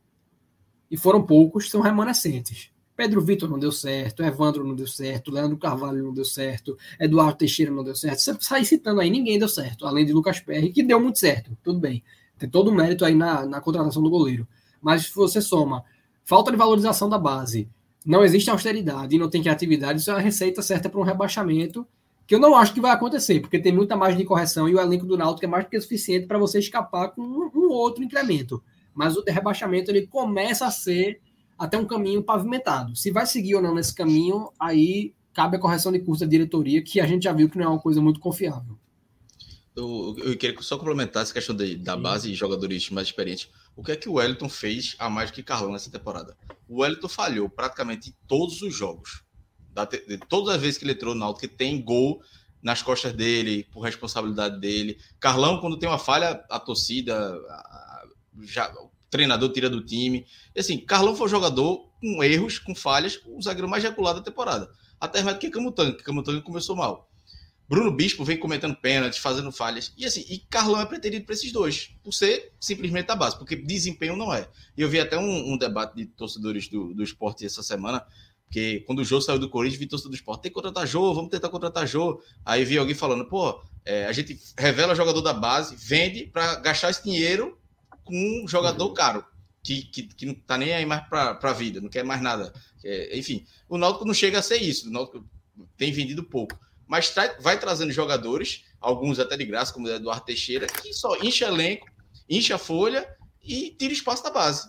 e 0.89 0.97
foram 0.97 1.21
poucos, 1.23 1.69
são 1.69 1.81
remanescentes. 1.81 2.71
Pedro 2.95 3.21
Vitor 3.21 3.49
não 3.49 3.57
deu 3.57 3.71
certo, 3.71 4.21
Evandro 4.21 4.65
não 4.65 4.75
deu 4.75 4.87
certo, 4.87 5.31
Leandro 5.31 5.57
Carvalho 5.57 6.03
não 6.03 6.13
deu 6.13 6.25
certo, 6.25 6.77
Eduardo 6.99 7.37
Teixeira 7.37 7.71
não 7.71 7.83
deu 7.83 7.95
certo. 7.95 8.19
Você 8.19 8.35
sai 8.41 8.65
citando 8.65 8.99
aí, 8.99 9.09
ninguém 9.09 9.39
deu 9.39 9.47
certo, 9.47 9.87
além 9.87 10.05
de 10.05 10.11
Lucas 10.11 10.41
Perry, 10.41 10.71
que 10.73 10.83
deu 10.83 10.99
muito 10.99 11.17
certo, 11.17 11.57
tudo 11.63 11.79
bem. 11.79 12.03
Tem 12.37 12.49
todo 12.49 12.69
o 12.69 12.75
mérito 12.75 13.05
aí 13.05 13.15
na, 13.15 13.45
na 13.45 13.61
contratação 13.61 14.03
do 14.03 14.09
goleiro. 14.09 14.45
Mas 14.81 15.05
se 15.05 15.15
você 15.15 15.41
soma 15.41 15.83
falta 16.25 16.51
de 16.51 16.57
valorização 16.57 17.09
da 17.09 17.17
base, 17.17 17.69
não 18.05 18.23
existe 18.23 18.49
austeridade 18.49 19.17
não 19.17 19.29
tem 19.29 19.41
criatividade, 19.41 19.99
isso 19.99 20.11
é 20.11 20.15
a 20.15 20.19
receita 20.19 20.61
certa 20.61 20.89
para 20.89 20.99
um 20.99 21.03
rebaixamento, 21.03 21.87
que 22.27 22.35
eu 22.35 22.39
não 22.39 22.55
acho 22.55 22.73
que 22.73 22.81
vai 22.81 22.91
acontecer, 22.91 23.39
porque 23.39 23.59
tem 23.59 23.71
muita 23.71 23.95
margem 23.95 24.19
de 24.19 24.25
correção 24.25 24.69
e 24.69 24.75
o 24.75 24.79
elenco 24.79 25.05
do 25.05 25.17
Náutico 25.17 25.45
é 25.45 25.47
mais 25.47 25.63
do 25.63 25.69
que 25.69 25.79
suficiente 25.79 26.27
para 26.27 26.37
você 26.37 26.59
escapar 26.59 27.09
com 27.09 27.21
um, 27.21 27.49
um 27.55 27.69
outro 27.69 28.03
incremento. 28.03 28.61
Mas 28.99 29.15
o 29.15 29.23
rebaixamento 29.25 29.89
ele 29.89 30.05
começa 30.07 30.65
a 30.65 30.71
ser 30.71 31.21
até 31.57 31.77
um 31.77 31.85
caminho 31.85 32.21
pavimentado. 32.21 32.97
Se 32.97 33.11
vai 33.11 33.25
seguir 33.25 33.55
ou 33.55 33.61
não 33.61 33.73
nesse 33.73 33.95
caminho, 33.95 34.51
aí 34.59 35.13
cabe 35.33 35.55
a 35.55 35.59
correção 35.59 35.89
de 35.89 35.99
curso 35.99 36.25
da 36.25 36.29
diretoria, 36.29 36.83
que 36.83 36.99
a 36.99 37.07
gente 37.07 37.23
já 37.23 37.31
viu 37.31 37.49
que 37.49 37.57
não 37.57 37.63
é 37.63 37.69
uma 37.69 37.79
coisa 37.79 38.01
muito 38.01 38.19
confiável. 38.19 38.77
Eu, 39.73 40.17
eu 40.17 40.37
queria 40.37 40.61
só 40.61 40.77
complementar 40.77 41.23
essa 41.23 41.33
questão 41.33 41.55
de, 41.55 41.77
da 41.77 41.95
base 41.95 42.29
e 42.29 42.35
jogadores 42.35 42.89
mais 42.89 43.07
experientes. 43.07 43.49
O 43.73 43.81
que 43.81 43.93
é 43.93 43.95
que 43.95 44.09
o 44.09 44.15
Wellington 44.15 44.49
fez 44.49 44.97
a 44.99 45.09
mais 45.09 45.31
que 45.31 45.41
Carlão 45.41 45.71
nessa 45.71 45.89
temporada? 45.89 46.35
O 46.67 46.81
Wellington 46.81 47.07
falhou 47.07 47.49
praticamente 47.49 48.09
em 48.09 48.13
todos 48.27 48.61
os 48.61 48.75
jogos. 48.75 49.23
Da, 49.71 49.85
de, 49.85 50.17
todas 50.27 50.55
as 50.55 50.61
vezes 50.61 50.77
que 50.77 50.83
ele 50.83 50.91
entrou 50.91 51.13
no 51.13 51.21
Náutico, 51.21 51.47
que 51.47 51.55
tem 51.55 51.81
gol 51.81 52.21
nas 52.61 52.81
costas 52.81 53.13
dele, 53.13 53.65
por 53.71 53.79
responsabilidade 53.79 54.59
dele. 54.59 54.97
Carlão, 55.21 55.61
quando 55.61 55.79
tem 55.79 55.87
uma 55.87 55.97
falha, 55.97 56.43
a 56.49 56.59
torcida, 56.59 57.15
a, 57.47 57.89
já, 58.41 58.73
treinador 59.09 59.51
tira 59.51 59.69
do 59.69 59.83
time. 59.83 60.25
E 60.55 60.59
assim, 60.59 60.77
Carlão 60.77 61.15
foi 61.15 61.27
um 61.27 61.29
jogador 61.29 61.89
com 61.99 62.23
erros, 62.23 62.59
com 62.59 62.75
falhas, 62.75 63.19
o 63.25 63.41
zagueiro 63.41 63.67
mais 63.67 63.83
regular 63.83 64.13
da 64.13 64.21
temporada. 64.21 64.69
Até 64.99 65.21
mais 65.23 65.37
do 65.37 65.39
que 65.39 65.49
Camutanga, 65.49 65.93
que 65.93 66.03
Camutanga 66.03 66.41
começou 66.41 66.75
mal. 66.75 67.09
Bruno 67.69 67.91
Bispo 67.91 68.25
vem 68.25 68.35
cometendo 68.35 68.75
pênaltis, 68.75 69.19
fazendo 69.19 69.51
falhas. 69.51 69.93
E 69.95 70.03
assim, 70.03 70.25
e 70.27 70.39
Carlão 70.39 70.81
é 70.81 70.85
preterido 70.87 71.23
para 71.23 71.35
esses 71.35 71.51
dois, 71.51 71.91
por 72.03 72.11
ser 72.11 72.51
simplesmente 72.59 73.11
a 73.11 73.15
base, 73.15 73.37
porque 73.37 73.55
desempenho 73.55 74.15
não 74.15 74.33
é. 74.33 74.49
E 74.75 74.81
eu 74.81 74.89
vi 74.89 74.99
até 74.99 75.19
um, 75.19 75.53
um 75.53 75.55
debate 75.55 75.95
de 75.95 76.07
torcedores 76.07 76.67
do, 76.67 76.95
do 76.95 77.03
esporte 77.03 77.45
essa 77.45 77.61
semana, 77.61 78.03
que 78.49 78.79
quando 78.81 78.99
o 78.99 79.05
Jô 79.05 79.21
saiu 79.21 79.37
do 79.37 79.47
Corinthians, 79.47 79.79
vi 79.79 79.85
torcedor 79.85 80.09
do 80.09 80.15
esporte, 80.15 80.41
tem 80.41 80.49
que 80.51 80.55
contratar 80.55 80.87
Jô, 80.87 81.13
vamos 81.13 81.29
tentar 81.29 81.49
contratar 81.49 81.85
Jô. 81.85 82.19
Aí 82.43 82.65
vi 82.65 82.75
alguém 82.75 82.95
falando, 82.95 83.25
pô, 83.25 83.61
é, 83.85 84.07
a 84.07 84.11
gente 84.11 84.39
revela 84.57 84.95
jogador 84.95 85.21
da 85.21 85.33
base, 85.33 85.75
vende 85.75 86.25
para 86.25 86.55
gastar 86.55 86.89
esse 86.89 87.03
dinheiro 87.03 87.58
um 88.11 88.47
jogador 88.47 88.87
uhum. 88.87 88.93
caro. 88.93 89.25
Que, 89.61 89.81
que, 89.83 90.03
que, 90.03 90.25
não 90.25 90.33
tá 90.33 90.57
nem 90.57 90.73
aí 90.73 90.85
mais 90.85 91.05
para 91.09 91.37
a 91.41 91.53
vida, 91.53 91.81
não 91.81 91.89
quer 91.89 92.03
mais 92.03 92.21
nada. 92.21 92.53
É, 92.83 93.17
enfim, 93.17 93.45
o 93.67 93.77
Náutico 93.77 94.05
não 94.05 94.13
chega 94.13 94.39
a 94.39 94.41
ser 94.41 94.57
isso. 94.57 94.87
O 94.87 94.91
Náutico 94.91 95.27
tem 95.77 95.91
vendido 95.91 96.23
pouco 96.23 96.57
mas 96.89 97.11
tra 97.11 97.37
vai 97.39 97.59
trazendo 97.59 97.91
jogadores, 97.91 98.65
alguns 98.81 99.19
até 99.19 99.37
de 99.37 99.45
graça, 99.45 99.71
como 99.71 99.85
o 99.85 99.91
Eduardo 99.91 100.25
Teixeira, 100.25 100.65
que 100.65 100.91
só 100.91 101.15
enche 101.17 101.43
elenco, 101.43 101.87
enche 102.27 102.51
a 102.51 102.57
folha 102.57 103.07
e 103.43 103.75
tira 103.77 103.93
espaço 103.93 104.23
da 104.23 104.31
base. 104.31 104.67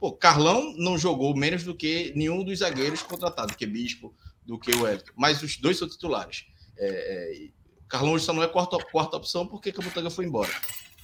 Pô, 0.00 0.10
Carlão 0.10 0.74
não 0.78 0.96
jogou 0.96 1.36
menos 1.36 1.62
do 1.62 1.74
que 1.74 2.14
nenhum 2.16 2.42
dos 2.42 2.60
zagueiros 2.60 3.02
contratados, 3.02 3.54
que 3.56 3.66
Bispo, 3.66 4.14
do 4.42 4.58
que 4.58 4.72
o 4.72 4.88
Everton, 4.88 5.12
mas 5.14 5.42
os 5.42 5.58
dois 5.58 5.76
são 5.76 5.86
titulares. 5.86 6.46
É, 6.78 6.86
é, 6.86 7.48
Carlão 7.86 8.14
hoje 8.14 8.24
só 8.24 8.32
não 8.32 8.42
é 8.42 8.48
quarta, 8.48 8.78
quarta 8.90 9.18
opção 9.18 9.46
porque 9.46 9.70
Camutanga 9.70 10.08
foi 10.08 10.24
embora. 10.24 10.50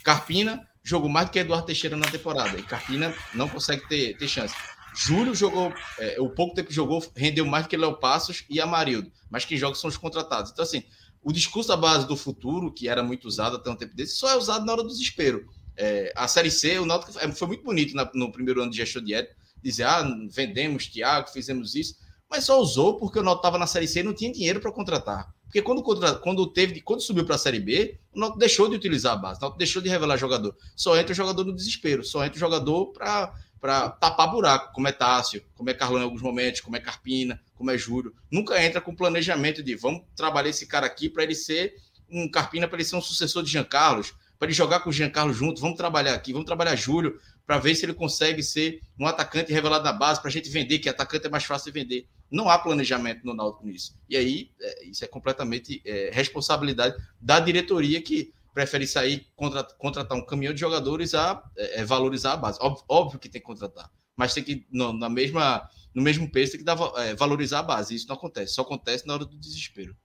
Carpina 0.02 0.66
jogou 0.86 1.08
mais 1.08 1.26
do 1.26 1.32
que 1.32 1.40
Eduardo 1.40 1.66
Teixeira 1.66 1.96
na 1.96 2.06
temporada 2.06 2.56
e 2.56 2.62
Carpina 2.62 3.12
não 3.34 3.48
consegue 3.48 3.86
ter, 3.88 4.16
ter 4.16 4.28
chance. 4.28 4.54
Júlio 4.94 5.34
jogou, 5.34 5.74
é, 5.98 6.20
o 6.20 6.30
pouco 6.30 6.54
tempo 6.54 6.68
que 6.68 6.74
jogou, 6.74 7.04
rendeu 7.16 7.44
mais 7.44 7.64
do 7.64 7.68
que 7.68 7.76
Léo 7.76 7.98
Passos 7.98 8.44
e 8.48 8.60
Amarildo, 8.60 9.10
mas 9.28 9.44
quem 9.44 9.58
joga 9.58 9.74
são 9.74 9.88
os 9.88 9.96
contratados. 9.96 10.52
Então, 10.52 10.62
assim, 10.62 10.84
o 11.22 11.32
discurso 11.32 11.68
da 11.68 11.76
base 11.76 12.06
do 12.06 12.16
futuro, 12.16 12.72
que 12.72 12.88
era 12.88 13.02
muito 13.02 13.26
usado 13.26 13.56
até 13.56 13.68
um 13.68 13.74
tempo 13.74 13.96
desse, 13.96 14.16
só 14.16 14.30
é 14.30 14.36
usado 14.36 14.64
na 14.64 14.72
hora 14.72 14.82
do 14.84 14.88
desespero. 14.88 15.44
É, 15.76 16.12
a 16.14 16.28
Série 16.28 16.52
C, 16.52 16.78
o 16.78 16.86
Náutico 16.86 17.18
é, 17.18 17.30
foi 17.32 17.48
muito 17.48 17.64
bonito 17.64 17.94
na, 17.94 18.08
no 18.14 18.30
primeiro 18.30 18.62
ano 18.62 18.70
de 18.70 18.76
gestão 18.76 19.02
de 19.02 19.12
Ed, 19.12 19.28
dizer, 19.60 19.82
ah, 19.82 20.08
vendemos 20.30 20.86
Thiago, 20.86 21.28
fizemos 21.28 21.74
isso, 21.74 21.96
mas 22.30 22.44
só 22.44 22.60
usou 22.60 22.96
porque 22.96 23.18
o 23.18 23.22
Náutico 23.22 23.46
estava 23.46 23.58
na 23.58 23.66
Série 23.66 23.88
C 23.88 24.00
e 24.00 24.02
não 24.02 24.12
tinha 24.12 24.32
dinheiro 24.32 24.60
para 24.60 24.72
contratar. 24.72 25.34
Porque 25.44 25.62
quando, 25.62 25.82
quando, 26.20 26.46
teve, 26.48 26.80
quando 26.80 27.00
subiu 27.00 27.24
para 27.24 27.36
a 27.36 27.38
Série 27.38 27.60
B, 27.60 27.98
o 28.14 28.18
Náutico 28.18 28.38
deixou 28.38 28.68
de 28.68 28.76
utilizar 28.76 29.14
a 29.14 29.16
base, 29.16 29.38
o 29.38 29.42
Náutico 29.42 29.58
deixou 29.58 29.80
de 29.80 29.88
revelar 29.88 30.16
jogador. 30.16 30.56
Só 30.74 30.96
entra 30.98 31.12
o 31.12 31.16
jogador 31.16 31.44
no 31.44 31.54
desespero, 31.54 32.04
só 32.04 32.24
entra 32.24 32.36
o 32.36 32.40
jogador 32.40 32.92
para 32.92 33.90
tapar 33.90 34.30
buraco, 34.30 34.72
como 34.72 34.88
é 34.88 34.92
Tássio, 34.92 35.42
como 35.54 35.70
é 35.70 35.74
Carlão 35.74 36.00
em 36.00 36.04
alguns 36.04 36.22
momentos, 36.22 36.60
como 36.60 36.76
é 36.76 36.80
Carpina, 36.80 37.40
como 37.54 37.70
é 37.70 37.78
Júlio. 37.78 38.12
Nunca 38.30 38.62
entra 38.62 38.80
com 38.80 38.94
planejamento 38.94 39.62
de 39.62 39.74
vamos 39.76 40.02
trabalhar 40.14 40.50
esse 40.50 40.66
cara 40.66 40.86
aqui 40.86 41.08
para 41.08 41.22
ele 41.22 41.34
ser 41.34 41.74
um 42.10 42.30
Carpina 42.30 42.68
para 42.68 42.76
ele 42.76 42.84
ser 42.84 42.96
um 42.96 43.00
sucessor 43.00 43.42
de 43.42 43.50
Jean 43.50 43.64
Carlos, 43.64 44.14
para 44.38 44.46
ele 44.46 44.54
jogar 44.54 44.80
com 44.80 44.90
o 44.90 44.92
Jean 44.92 45.10
Carlos 45.10 45.36
junto. 45.36 45.60
Vamos 45.60 45.76
trabalhar 45.76 46.14
aqui, 46.14 46.32
vamos 46.32 46.46
trabalhar 46.46 46.76
Júlio 46.76 47.18
para 47.46 47.58
ver 47.58 47.74
se 47.74 47.84
ele 47.84 47.94
consegue 47.94 48.42
ser 48.42 48.80
um 48.98 49.06
atacante 49.06 49.52
revelado 49.52 49.84
na 49.84 49.92
base 49.92 50.20
para 50.20 50.28
a 50.28 50.32
gente 50.32 50.50
vender, 50.50 50.80
que 50.80 50.88
atacante 50.88 51.26
é 51.26 51.30
mais 51.30 51.44
fácil 51.44 51.72
de 51.72 51.78
vender. 51.78 52.08
Não 52.30 52.50
há 52.50 52.58
planejamento 52.58 53.24
no 53.24 53.32
Náutico 53.32 53.64
nisso. 53.64 53.96
E 54.08 54.16
aí, 54.16 54.50
é, 54.60 54.84
isso 54.86 55.04
é 55.04 55.08
completamente 55.08 55.80
é, 55.84 56.10
responsabilidade 56.12 56.96
da 57.20 57.38
diretoria 57.38 58.02
que 58.02 58.34
prefere 58.52 58.86
sair, 58.86 59.26
contra, 59.36 59.62
contratar 59.62 60.18
um 60.18 60.24
caminhão 60.24 60.52
de 60.52 60.58
jogadores 60.58 61.14
a 61.14 61.42
é, 61.56 61.82
é 61.82 61.84
valorizar 61.84 62.32
a 62.32 62.36
base. 62.36 62.58
Óbvio, 62.60 62.84
óbvio, 62.88 63.18
que 63.20 63.28
tem 63.28 63.40
que 63.40 63.46
contratar, 63.46 63.88
mas 64.16 64.34
tem 64.34 64.42
que, 64.42 64.66
no, 64.72 64.92
na 64.92 65.08
mesma, 65.08 65.70
no 65.94 66.02
mesmo 66.02 66.28
peso, 66.30 66.52
tem 66.52 66.60
que 66.60 66.64
dar, 66.64 66.76
é, 66.96 67.14
valorizar 67.14 67.60
a 67.60 67.62
base. 67.62 67.94
Isso 67.94 68.08
não 68.08 68.16
acontece, 68.16 68.54
só 68.54 68.62
acontece 68.62 69.06
na 69.06 69.14
hora 69.14 69.24
do 69.24 69.38
desespero. 69.38 69.96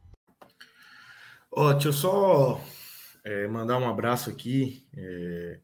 Ó, 1.51 1.69
oh, 1.69 1.73
deixa 1.73 1.89
eu 1.89 1.93
só 1.93 2.61
é, 3.23 3.47
mandar 3.47 3.77
um 3.77 3.89
abraço 3.89 4.29
aqui. 4.29 4.85
É... 4.95 5.59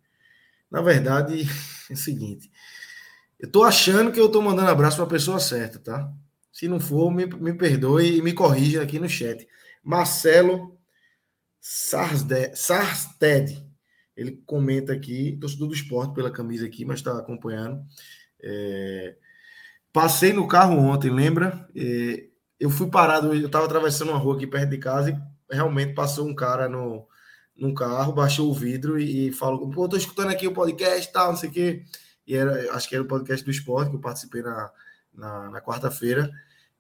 Na 0.70 0.82
verdade, 0.82 1.44
é 1.90 1.94
o 1.94 1.98
seguinte. 1.98 2.52
Eu 3.40 3.52
tô 3.52 3.64
achando 3.64 4.12
que 4.12 4.20
eu 4.20 4.30
tô 4.30 4.42
mandando 4.42 4.70
abraço 4.70 4.98
para 4.98 5.06
a 5.06 5.10
pessoa 5.10 5.40
certa, 5.40 5.80
tá? 5.80 6.12
Se 6.52 6.68
não 6.68 6.80
for, 6.80 7.12
me, 7.12 7.26
me 7.26 7.54
perdoe 7.54 8.18
e 8.18 8.22
me 8.22 8.34
corrija 8.34 8.82
aqui 8.82 9.00
no 9.00 9.08
chat. 9.08 9.48
Marcelo 9.84 10.78
Sarsted. 11.62 13.66
Ele 14.16 14.42
comenta 14.46 14.94
aqui, 14.94 15.38
torcedor 15.40 15.68
do 15.68 15.76
esporte 15.76 16.16
pela 16.16 16.32
camisa 16.32 16.66
aqui, 16.66 16.84
mas 16.84 17.00
está 17.00 17.18
acompanhando. 17.18 17.86
É... 18.42 19.16
Passei 19.94 20.34
no 20.34 20.48
carro 20.48 20.80
ontem, 20.80 21.12
lembra? 21.12 21.68
É... 21.76 22.28
Eu 22.60 22.72
fui 22.72 22.90
parado, 22.90 23.36
eu 23.36 23.46
estava 23.46 23.66
atravessando 23.66 24.10
uma 24.10 24.18
rua 24.18 24.36
aqui 24.36 24.48
perto 24.48 24.72
de 24.72 24.80
casa 24.80 25.12
e 25.12 25.56
realmente 25.56 25.94
passou 25.94 26.28
um 26.28 26.34
cara 26.34 26.68
no, 26.68 27.08
num 27.58 27.74
carro, 27.74 28.14
baixou 28.14 28.50
o 28.50 28.54
vidro 28.54 29.00
e, 29.00 29.28
e 29.28 29.32
falou: 29.32 29.70
pô, 29.70 29.88
tô 29.90 29.98
escutando 29.98 30.30
aqui 30.30 30.48
o 30.48 30.54
podcast, 30.54 31.12
tal, 31.12 31.32
não 31.32 31.38
sei 31.38 31.50
o 31.50 31.52
quê. 31.52 31.84
E 32.26 32.36
era, 32.36 32.74
acho 32.74 32.88
que 32.88 32.96
era 32.96 33.04
o 33.04 33.08
podcast 33.08 33.44
do 33.44 33.52
esporte 33.52 33.90
que 33.90 33.96
eu 33.96 34.02
participei 34.02 34.42
na, 34.42 34.72
na, 35.14 35.50
na 35.50 35.62
quarta-feira. 35.62 36.30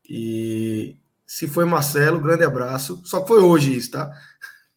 E 0.07 0.97
se 1.25 1.47
foi 1.47 1.65
Marcelo, 1.65 2.21
grande 2.21 2.43
abraço. 2.43 3.01
Só 3.05 3.21
que 3.21 3.27
foi 3.27 3.39
hoje 3.39 3.75
isso, 3.75 3.91
tá? 3.91 4.11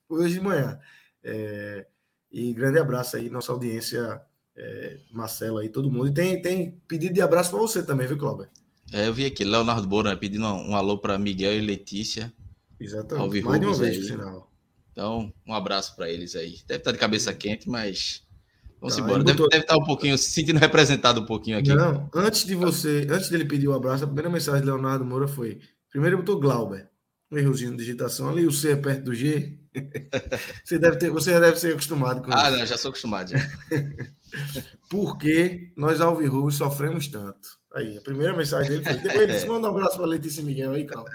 Foi 0.08 0.22
hoje 0.24 0.34
de 0.34 0.40
manhã. 0.40 0.78
É, 1.22 1.86
e 2.30 2.52
grande 2.54 2.78
abraço 2.78 3.16
aí, 3.16 3.28
nossa 3.28 3.52
audiência, 3.52 4.20
é, 4.56 4.98
Marcelo 5.12 5.58
aí, 5.58 5.68
todo 5.68 5.90
mundo. 5.90 6.08
E 6.08 6.14
tem, 6.14 6.40
tem 6.40 6.80
pedido 6.86 7.14
de 7.14 7.20
abraço 7.20 7.50
para 7.50 7.58
você 7.58 7.82
também, 7.82 8.06
viu, 8.06 8.16
Cláudio? 8.16 8.48
É, 8.92 9.06
eu 9.06 9.14
vi 9.14 9.26
aqui, 9.26 9.44
Leonardo 9.44 9.86
Bora 9.86 10.16
pedindo 10.16 10.46
um, 10.46 10.70
um 10.70 10.76
alô 10.76 10.98
para 10.98 11.18
Miguel 11.18 11.54
e 11.54 11.60
Letícia. 11.60 12.32
Exatamente. 12.78 13.42
Mais 13.42 13.60
de 13.60 13.66
uma 13.66 13.74
vez, 13.74 13.98
por 13.98 14.04
sinal. 14.04 14.49
Então, 14.92 15.32
um 15.46 15.54
abraço 15.54 15.94
para 15.96 16.10
eles 16.10 16.34
aí. 16.34 16.58
Deve 16.66 16.80
estar 16.80 16.92
de 16.92 16.98
cabeça 16.98 17.32
quente, 17.32 17.68
mas 17.68 18.22
vamos 18.80 18.96
tá, 18.96 19.02
embora. 19.02 19.24
Deve, 19.24 19.38
botou... 19.38 19.48
deve, 19.48 19.62
estar 19.62 19.76
um 19.76 19.84
pouquinho, 19.84 20.18
se 20.18 20.30
sentindo 20.30 20.58
representado 20.58 21.20
um 21.20 21.26
pouquinho 21.26 21.58
aqui. 21.58 21.72
Não, 21.74 22.08
antes 22.14 22.44
de 22.44 22.54
você, 22.54 23.06
antes 23.10 23.28
dele 23.28 23.44
pedir 23.44 23.68
o 23.68 23.72
um 23.72 23.76
abraço, 23.76 24.04
a 24.04 24.06
primeira 24.06 24.30
mensagem 24.30 24.60
de 24.60 24.66
Leonardo 24.66 25.04
Moura 25.04 25.28
foi: 25.28 25.60
primeiro 25.90 26.18
botou 26.18 26.40
Glauber, 26.40 26.88
um 27.30 27.38
errozinho 27.38 27.70
de 27.72 27.78
digitação 27.78 28.28
ali, 28.28 28.46
o 28.46 28.52
C 28.52 28.72
é 28.72 28.76
perto 28.76 29.04
do 29.04 29.14
G. 29.14 29.58
você 30.64 30.78
deve 30.78 30.96
ter, 30.96 31.10
você 31.10 31.30
já 31.30 31.38
deve 31.40 31.58
ser 31.58 31.72
acostumado 31.72 32.22
com 32.22 32.32
ah, 32.32 32.36
isso. 32.36 32.46
Ah, 32.46 32.50
não, 32.50 32.66
já 32.66 32.76
sou 32.76 32.88
acostumado. 32.88 33.30
Já. 33.30 33.38
Por 34.90 35.16
que 35.16 35.72
nós 35.76 36.00
alvirrubos 36.00 36.56
sofremos 36.56 37.06
tanto? 37.06 37.59
Aí, 37.72 37.96
a 37.96 38.00
primeira 38.00 38.36
mensagem 38.36 38.68
dele 38.68 38.84
foi. 38.84 38.94
Depois 38.94 39.22
ele 39.22 39.32
disse: 39.32 39.46
manda 39.48 39.68
um 39.68 39.70
abraço 39.70 39.96
para 39.96 40.06
Letícia 40.06 40.42
Miguel 40.42 40.72
aí, 40.72 40.84
calma. 40.84 41.08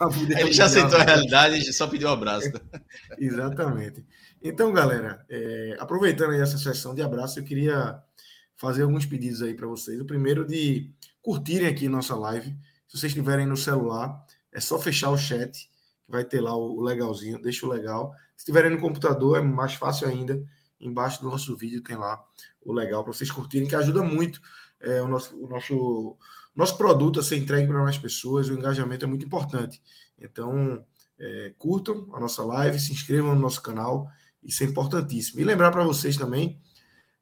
Ele 0.38 0.52
já 0.52 0.64
aceitou 0.64 0.98
a 0.98 1.02
realidade 1.02 1.58
e 1.58 1.72
só 1.72 1.86
pediu 1.86 2.08
um 2.08 2.12
abraço. 2.12 2.50
Exatamente. 3.18 4.04
Então, 4.42 4.72
galera, 4.72 5.24
é, 5.28 5.76
aproveitando 5.78 6.30
aí 6.30 6.40
essa 6.40 6.56
sessão 6.56 6.94
de 6.94 7.02
abraço, 7.02 7.38
eu 7.38 7.44
queria 7.44 8.00
fazer 8.56 8.82
alguns 8.84 9.04
pedidos 9.04 9.42
aí 9.42 9.54
para 9.54 9.66
vocês. 9.66 10.00
O 10.00 10.06
primeiro 10.06 10.46
de 10.46 10.90
curtirem 11.20 11.66
aqui 11.66 11.88
nossa 11.88 12.14
live. 12.14 12.56
Se 12.86 12.96
vocês 12.96 13.12
estiverem 13.12 13.46
no 13.46 13.56
celular, 13.56 14.24
é 14.50 14.60
só 14.60 14.78
fechar 14.78 15.10
o 15.10 15.18
chat, 15.18 15.68
que 16.06 16.10
vai 16.10 16.24
ter 16.24 16.40
lá 16.40 16.56
o 16.56 16.80
legalzinho, 16.80 17.40
deixa 17.40 17.66
o 17.66 17.68
legal. 17.68 18.14
Se 18.34 18.44
estiverem 18.44 18.70
no 18.70 18.80
computador, 18.80 19.36
é 19.36 19.42
mais 19.42 19.74
fácil 19.74 20.08
ainda. 20.08 20.42
Embaixo 20.80 21.20
do 21.20 21.28
nosso 21.28 21.54
vídeo 21.54 21.82
tem 21.82 21.96
lá 21.96 22.24
o 22.64 22.72
legal 22.72 23.04
para 23.04 23.12
vocês 23.12 23.30
curtirem, 23.30 23.68
que 23.68 23.76
ajuda 23.76 24.02
muito 24.02 24.40
é, 24.80 25.02
o, 25.02 25.08
nosso, 25.08 25.36
o 25.36 25.48
nosso, 25.48 26.16
nosso 26.54 26.76
produto 26.76 27.20
a 27.20 27.22
ser 27.22 27.36
entregue 27.36 27.68
para 27.68 27.82
mais 27.82 27.98
pessoas, 27.98 28.48
o 28.48 28.54
engajamento 28.54 29.04
é 29.04 29.08
muito 29.08 29.26
importante. 29.26 29.80
Então, 30.18 30.84
é, 31.18 31.52
curtam 31.58 32.08
a 32.12 32.20
nossa 32.20 32.44
live, 32.44 32.78
se 32.78 32.92
inscrevam 32.92 33.34
no 33.34 33.40
nosso 33.40 33.62
canal, 33.62 34.08
isso 34.42 34.62
é 34.62 34.66
importantíssimo. 34.66 35.40
E 35.40 35.44
lembrar 35.44 35.70
para 35.70 35.84
vocês 35.84 36.16
também 36.16 36.60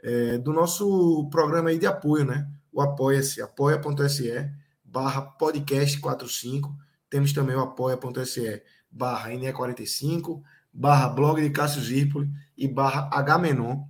é, 0.03 0.39
do 0.39 0.53
nosso 0.53 1.29
programa 1.31 1.71
aí 1.71 1.79
de 1.79 1.87
apoio, 1.87 2.25
né? 2.25 2.49
O 2.73 2.81
Apoia-se, 2.81 3.41
apoia.se 3.41 4.51
barra 4.85 5.23
podcast 5.23 5.99
45. 5.99 6.77
Temos 7.09 7.33
também 7.33 7.57
o 7.57 7.61
apoia.se 7.61 8.63
barra 8.91 9.31
NE45, 9.31 10.43
barra 10.73 11.09
blog 11.09 11.41
de 11.43 11.51
Cássio 11.51 11.83
Zirpoli 11.83 12.31
e 12.57 12.69
barra 12.69 13.09
H-Menon. 13.13 13.87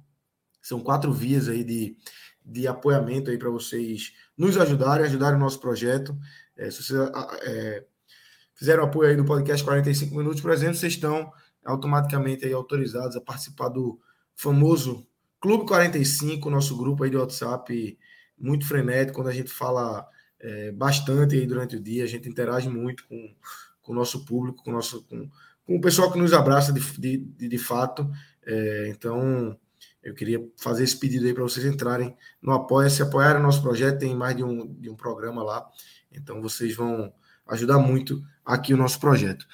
São 0.62 0.80
quatro 0.80 1.12
vias 1.12 1.48
aí 1.48 1.62
de, 1.62 1.96
de 2.46 2.68
apoiamento 2.68 3.30
aí 3.30 3.36
para 3.36 3.50
vocês 3.50 4.12
nos 4.38 4.56
ajudarem, 4.56 5.04
ajudarem 5.04 5.36
o 5.36 5.40
nosso 5.40 5.60
projeto. 5.60 6.16
É, 6.56 6.70
se 6.70 6.82
vocês 6.82 6.98
é, 7.42 7.84
fizeram 8.54 8.84
apoio 8.84 9.10
aí 9.10 9.16
do 9.16 9.24
podcast 9.24 9.64
45 9.64 10.14
minutos, 10.16 10.40
por 10.40 10.52
exemplo, 10.52 10.76
vocês 10.76 10.92
estão 10.92 11.32
automaticamente 11.64 12.46
aí 12.46 12.52
autorizados 12.52 13.16
a 13.16 13.20
participar 13.20 13.68
do 13.68 14.00
famoso 14.34 15.06
Clube 15.40 15.66
45, 15.66 16.48
nosso 16.48 16.76
grupo 16.76 17.04
aí 17.04 17.10
de 17.10 17.16
WhatsApp 17.16 17.98
muito 18.38 18.66
frenético, 18.66 19.16
quando 19.16 19.28
a 19.28 19.32
gente 19.32 19.50
fala 19.50 20.06
é, 20.40 20.72
bastante 20.72 21.34
aí 21.34 21.46
durante 21.46 21.76
o 21.76 21.80
dia, 21.80 22.04
a 22.04 22.06
gente 22.06 22.28
interage 22.28 22.68
muito 22.68 23.06
com, 23.06 23.34
com 23.82 23.92
o 23.92 23.94
nosso 23.94 24.24
público, 24.24 24.62
com 24.62 24.70
o, 24.70 24.72
nosso, 24.72 25.02
com, 25.04 25.28
com 25.64 25.76
o 25.76 25.80
pessoal 25.80 26.10
que 26.10 26.18
nos 26.18 26.32
abraça 26.32 26.72
de, 26.72 26.80
de, 26.98 27.16
de, 27.18 27.48
de 27.48 27.58
fato. 27.58 28.10
É, 28.44 28.88
então, 28.88 29.58
eu 30.06 30.14
queria 30.14 30.40
fazer 30.56 30.84
esse 30.84 30.96
pedido 30.96 31.26
aí 31.26 31.34
para 31.34 31.42
vocês 31.42 31.66
entrarem 31.66 32.16
no 32.40 32.52
Apoia-se, 32.52 33.02
apoiarem 33.02 33.40
o 33.40 33.42
nosso 33.42 33.60
projeto, 33.60 33.98
tem 33.98 34.14
mais 34.14 34.36
de 34.36 34.44
um, 34.44 34.72
de 34.74 34.88
um 34.88 34.94
programa 34.94 35.42
lá, 35.42 35.68
então 36.12 36.40
vocês 36.40 36.76
vão 36.76 37.12
ajudar 37.48 37.78
muito 37.78 38.24
aqui 38.44 38.72
o 38.72 38.76
nosso 38.76 39.00
projeto. 39.00 39.44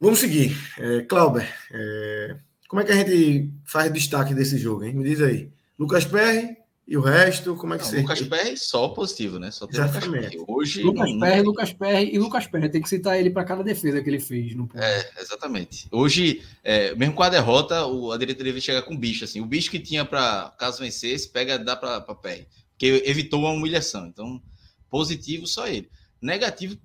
Vamos 0.00 0.20
seguir. 0.20 0.56
É, 0.78 1.02
Clauber, 1.02 1.52
é, 1.72 2.36
como 2.68 2.82
é 2.82 2.84
que 2.84 2.92
a 2.92 2.94
gente 2.94 3.52
faz 3.64 3.92
destaque 3.92 4.32
desse 4.32 4.58
jogo, 4.58 4.84
hein? 4.84 4.94
Me 4.94 5.02
diz 5.02 5.20
aí. 5.20 5.50
Lucas 5.76 6.04
Perry, 6.04 6.56
e 6.86 6.98
o 6.98 7.00
resto, 7.00 7.56
como 7.56 7.72
é 7.72 7.78
que 7.78 7.84
não, 7.84 7.90
você. 7.90 8.00
Lucas 8.02 8.20
Perry 8.20 8.56
só 8.58 8.88
positivo, 8.88 9.38
né? 9.38 9.50
Só 9.50 9.66
tem 9.66 9.80
Lucas 9.80 10.06
Perry. 10.06 10.44
Hoje. 10.46 10.82
Lucas 10.82 11.10
não... 11.10 11.18
Perry, 11.18 11.42
Lucas 11.42 11.72
Perry 11.72 12.14
e 12.14 12.18
Lucas 12.18 12.46
Perry. 12.46 12.68
Tem 12.68 12.82
que 12.82 12.88
citar 12.90 13.18
ele 13.18 13.30
para 13.30 13.44
cada 13.44 13.62
defesa 13.64 14.02
que 14.02 14.10
ele 14.10 14.20
fez. 14.20 14.54
No... 14.54 14.68
É, 14.74 15.22
exatamente. 15.22 15.88
Hoje, 15.90 16.42
é, 16.62 16.94
mesmo 16.94 17.14
com 17.14 17.22
a 17.22 17.30
derrota, 17.30 17.86
o, 17.86 18.12
a 18.12 18.18
diretoria 18.18 18.52
deve 18.52 18.60
chegar 18.60 18.82
com 18.82 18.94
o 18.94 18.98
bicho. 18.98 19.24
Assim. 19.24 19.40
O 19.40 19.46
bicho 19.46 19.70
que 19.70 19.80
tinha 19.80 20.04
para 20.04 20.54
caso 20.58 20.80
vencesse, 20.80 21.30
pega, 21.30 21.58
dá 21.58 21.74
para 21.74 22.02
Perry. 22.16 22.46
Porque 22.72 23.02
evitou 23.06 23.40
uma 23.40 23.50
humilhação. 23.50 24.06
Então, 24.06 24.42
positivo 24.90 25.46
só 25.46 25.66
ele. 25.66 25.88
Negativo, 26.20 26.76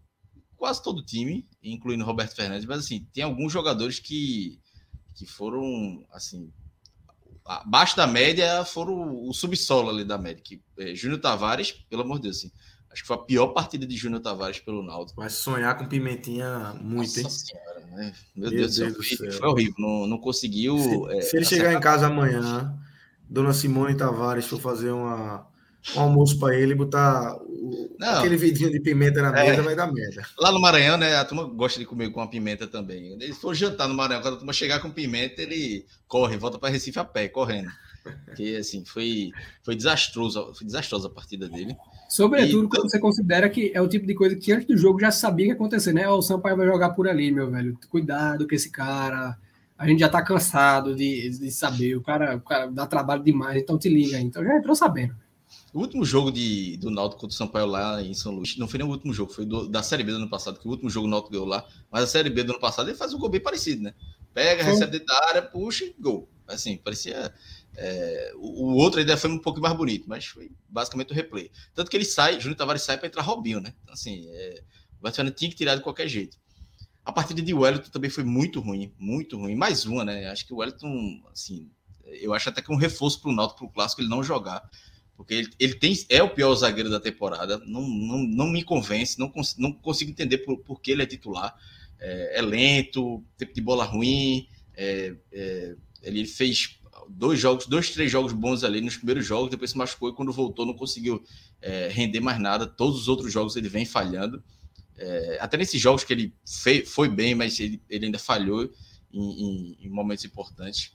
quase 0.55 0.81
todo 0.81 0.99
o 0.99 1.05
time, 1.05 1.45
incluindo 1.61 2.05
Roberto 2.05 2.37
Fernandes. 2.37 2.65
Mas, 2.65 2.79
assim, 2.79 3.05
tem 3.11 3.25
alguns 3.25 3.51
jogadores 3.51 3.99
que, 3.99 4.61
que 5.13 5.25
foram, 5.25 6.05
assim, 6.13 6.53
abaixo 7.49 7.97
da 7.97 8.05
média 8.05 8.63
foram 8.63 9.27
o 9.27 9.33
subsolo 9.33 9.89
ali 9.89 10.05
da 10.05 10.17
média. 10.17 10.41
Que, 10.43 10.61
é, 10.77 10.93
Júnior 10.93 11.19
Tavares, 11.19 11.71
pelo 11.71 12.03
amor 12.03 12.17
de 12.17 12.23
Deus, 12.23 12.37
assim, 12.37 12.51
acho 12.91 13.01
que 13.01 13.07
foi 13.07 13.15
a 13.15 13.19
pior 13.19 13.47
partida 13.47 13.87
de 13.87 13.97
Júnior 13.97 14.21
Tavares 14.21 14.59
pelo 14.59 14.83
Naldo. 14.83 15.13
Mas 15.17 15.33
sonhar 15.33 15.75
com 15.75 15.87
Pimentinha 15.87 16.75
muito, 16.79 17.07
Nossa 17.07 17.21
hein? 17.21 17.29
Senhora, 17.29 17.79
né? 17.87 18.13
Meu, 18.35 18.49
Meu 18.51 18.59
Deus, 18.59 18.75
Deus, 18.75 18.93
do 18.93 19.03
céu, 19.03 19.17
foi, 19.17 19.31
foi 19.31 19.47
horrível. 19.47 19.75
Não, 19.79 20.05
não 20.05 20.17
conseguiu. 20.19 20.77
Se, 20.77 21.17
é, 21.17 21.21
se 21.21 21.37
ele 21.37 21.45
chegar 21.45 21.73
em 21.73 21.79
casa 21.79 22.05
amanhã, 22.05 22.77
Dona 23.27 23.51
Simone 23.51 23.97
Tavares 23.97 24.45
for 24.45 24.61
fazer 24.61 24.91
uma 24.91 25.48
um 25.95 26.01
almoço 26.01 26.37
para 26.39 26.55
ele, 26.55 26.75
botar 26.75 27.35
o, 27.37 27.95
aquele 28.01 28.37
vidinho 28.37 28.71
de 28.71 28.79
pimenta 28.79 29.21
na 29.21 29.31
mesa, 29.31 29.61
é, 29.61 29.61
vai 29.61 29.75
dar 29.75 29.91
merda. 29.91 30.23
Lá 30.37 30.51
no 30.51 30.59
Maranhão, 30.59 30.97
né? 30.97 31.15
A 31.15 31.25
turma 31.25 31.43
gosta 31.45 31.79
de 31.79 31.85
comer 31.85 32.11
com 32.11 32.21
a 32.21 32.27
pimenta 32.27 32.67
também. 32.67 33.13
Ele 33.13 33.33
for 33.33 33.53
jantar 33.55 33.87
no 33.87 33.93
Maranhão, 33.93 34.21
quando 34.21 34.35
a 34.35 34.37
turma 34.37 34.53
chegar 34.53 34.79
com 34.79 34.91
pimenta, 34.91 35.41
ele 35.41 35.85
corre, 36.07 36.37
volta 36.37 36.59
para 36.59 36.69
Recife 36.69 36.99
a 36.99 37.05
pé, 37.05 37.27
correndo. 37.27 37.69
Porque 38.25 38.57
assim, 38.59 38.83
foi, 38.85 39.31
foi 39.63 39.75
desastroso, 39.75 40.53
foi 40.53 40.65
desastrosa 40.65 41.07
a 41.07 41.11
partida 41.11 41.47
dele. 41.49 41.75
Sobretudo 42.07 42.65
e, 42.65 42.69
quando 42.69 42.89
você 42.89 42.99
considera 42.99 43.49
que 43.49 43.71
é 43.73 43.81
o 43.81 43.87
tipo 43.87 44.07
de 44.07 44.15
coisa 44.15 44.35
que 44.35 44.51
antes 44.51 44.67
do 44.67 44.77
jogo 44.77 44.99
já 44.99 45.11
sabia 45.11 45.45
que 45.45 45.51
ia 45.51 45.55
acontecer, 45.55 45.93
né? 45.93 46.07
O 46.07 46.21
Sampaio 46.21 46.57
vai 46.57 46.67
jogar 46.67 46.91
por 46.91 47.07
ali, 47.07 47.31
meu 47.31 47.49
velho. 47.49 47.77
Cuidado 47.89 48.47
com 48.47 48.55
esse 48.55 48.69
cara. 48.69 49.37
A 49.77 49.87
gente 49.87 49.99
já 49.99 50.09
tá 50.09 50.21
cansado 50.21 50.95
de, 50.95 51.29
de 51.29 51.51
saber. 51.51 51.95
O 51.95 52.01
cara, 52.01 52.35
o 52.35 52.41
cara 52.41 52.67
dá 52.67 52.85
trabalho 52.85 53.23
demais, 53.23 53.61
então 53.61 53.77
te 53.77 53.89
liga. 53.89 54.19
Então 54.19 54.43
já 54.43 54.57
entrou 54.57 54.75
sabendo. 54.75 55.15
O 55.73 55.79
último 55.79 56.03
jogo 56.03 56.31
de, 56.31 56.77
do 56.77 56.89
Náutico 56.89 57.21
contra 57.21 57.33
o 57.33 57.37
Sampaio 57.37 57.65
lá 57.65 58.01
em 58.01 58.13
São 58.13 58.31
Luís, 58.31 58.57
não 58.57 58.67
foi 58.67 58.79
nem 58.79 58.87
o 58.87 58.91
último 58.91 59.13
jogo, 59.13 59.31
foi 59.31 59.45
do, 59.45 59.67
da 59.67 59.83
Série 59.83 60.03
B 60.03 60.11
do 60.11 60.17
ano 60.17 60.29
passado, 60.29 60.59
que 60.59 60.67
o 60.67 60.71
último 60.71 60.89
jogo 60.89 61.07
do 61.07 61.11
Náutico 61.11 61.31
ganhou 61.31 61.45
lá, 61.45 61.65
mas 61.91 62.03
a 62.03 62.07
Série 62.07 62.29
B 62.29 62.43
do 62.43 62.51
ano 62.51 62.59
passado 62.59 62.89
ele 62.89 62.97
faz 62.97 63.13
um 63.13 63.19
gol 63.19 63.29
bem 63.29 63.41
parecido, 63.41 63.83
né? 63.83 63.93
pega, 64.33 64.63
recebe 64.63 64.91
dentro 64.91 65.07
da 65.07 65.27
área, 65.27 65.41
puxa 65.41 65.85
e 65.85 65.95
gol. 65.99 66.29
Assim, 66.47 66.77
parecia. 66.77 67.33
É, 67.75 68.33
o, 68.35 68.65
o, 68.65 68.75
outro 68.75 68.99
ainda 68.99 69.15
foi 69.17 69.29
um 69.29 69.37
pouco 69.37 69.59
mais 69.59 69.75
bonito, 69.75 70.05
mas 70.07 70.25
foi 70.25 70.51
basicamente 70.67 71.11
o 71.11 71.15
replay. 71.15 71.51
Tanto 71.73 71.91
que 71.91 71.97
ele 71.97 72.05
sai, 72.05 72.39
Júnior 72.39 72.57
Tavares 72.57 72.81
sai 72.81 72.97
para 72.97 73.07
entrar 73.07 73.21
Robinho, 73.21 73.59
né? 73.59 73.73
Então, 73.83 73.93
assim, 73.93 74.27
é, 74.29 74.63
o 74.99 75.03
Barcelona 75.03 75.33
tinha 75.33 75.49
que 75.49 75.55
tirar 75.55 75.75
de 75.75 75.81
qualquer 75.81 76.07
jeito. 76.07 76.37
A 77.05 77.11
partida 77.11 77.41
de 77.41 77.53
Wellington 77.53 77.89
também 77.89 78.09
foi 78.09 78.23
muito 78.23 78.59
ruim, 78.59 78.93
muito 78.97 79.37
ruim. 79.37 79.55
Mais 79.55 79.85
uma, 79.85 80.03
né? 80.03 80.29
Acho 80.29 80.45
que 80.45 80.53
o 80.53 80.57
Wellington, 80.57 81.21
assim, 81.31 81.69
eu 82.03 82.33
acho 82.33 82.49
até 82.49 82.61
que 82.61 82.71
é 82.71 82.75
um 82.75 82.79
reforço 82.79 83.21
para 83.21 83.31
o 83.31 83.35
Náutico, 83.35 83.59
para 83.59 83.67
o 83.67 83.73
Clássico, 83.73 84.01
ele 84.01 84.09
não 84.09 84.23
jogar. 84.23 84.67
Porque 85.19 85.33
ele, 85.33 85.49
ele 85.59 85.73
tem, 85.73 85.93
é 86.07 86.23
o 86.23 86.29
pior 86.29 86.55
zagueiro 86.55 86.89
da 86.89 86.97
temporada. 86.97 87.57
Não, 87.65 87.81
não, 87.81 88.19
não 88.19 88.47
me 88.47 88.63
convence, 88.63 89.19
não, 89.19 89.29
cons, 89.29 89.57
não 89.57 89.73
consigo 89.73 90.09
entender 90.09 90.37
por, 90.37 90.57
por 90.59 90.79
que 90.79 90.91
ele 90.91 91.03
é 91.03 91.05
titular. 91.05 91.53
É, 91.99 92.39
é 92.39 92.41
lento, 92.41 93.21
tempo 93.37 93.53
de 93.53 93.59
bola 93.59 93.83
ruim. 93.83 94.47
É, 94.73 95.13
é, 95.33 95.75
ele 96.03 96.25
fez 96.25 96.79
dois 97.09 97.37
jogos, 97.37 97.65
dois, 97.67 97.89
três 97.89 98.09
jogos 98.09 98.31
bons 98.31 98.63
ali 98.63 98.79
nos 98.79 98.95
primeiros 98.95 99.25
jogos, 99.25 99.51
depois 99.51 99.71
se 99.71 99.77
machucou 99.77 100.07
e 100.07 100.13
quando 100.13 100.31
voltou 100.31 100.65
não 100.65 100.73
conseguiu 100.73 101.21
é, 101.61 101.89
render 101.89 102.21
mais 102.21 102.39
nada. 102.39 102.65
Todos 102.65 103.01
os 103.01 103.09
outros 103.09 103.29
jogos 103.29 103.57
ele 103.57 103.67
vem 103.67 103.83
falhando. 103.83 104.41
É, 104.95 105.37
até 105.41 105.57
nesses 105.57 105.81
jogos 105.81 106.05
que 106.05 106.13
ele 106.13 106.33
fei, 106.45 106.85
foi 106.85 107.09
bem, 107.09 107.35
mas 107.35 107.59
ele, 107.59 107.81
ele 107.89 108.05
ainda 108.05 108.19
falhou 108.19 108.71
em, 109.11 109.19
em, 109.19 109.77
em 109.81 109.89
momentos 109.89 110.23
importantes. 110.23 110.93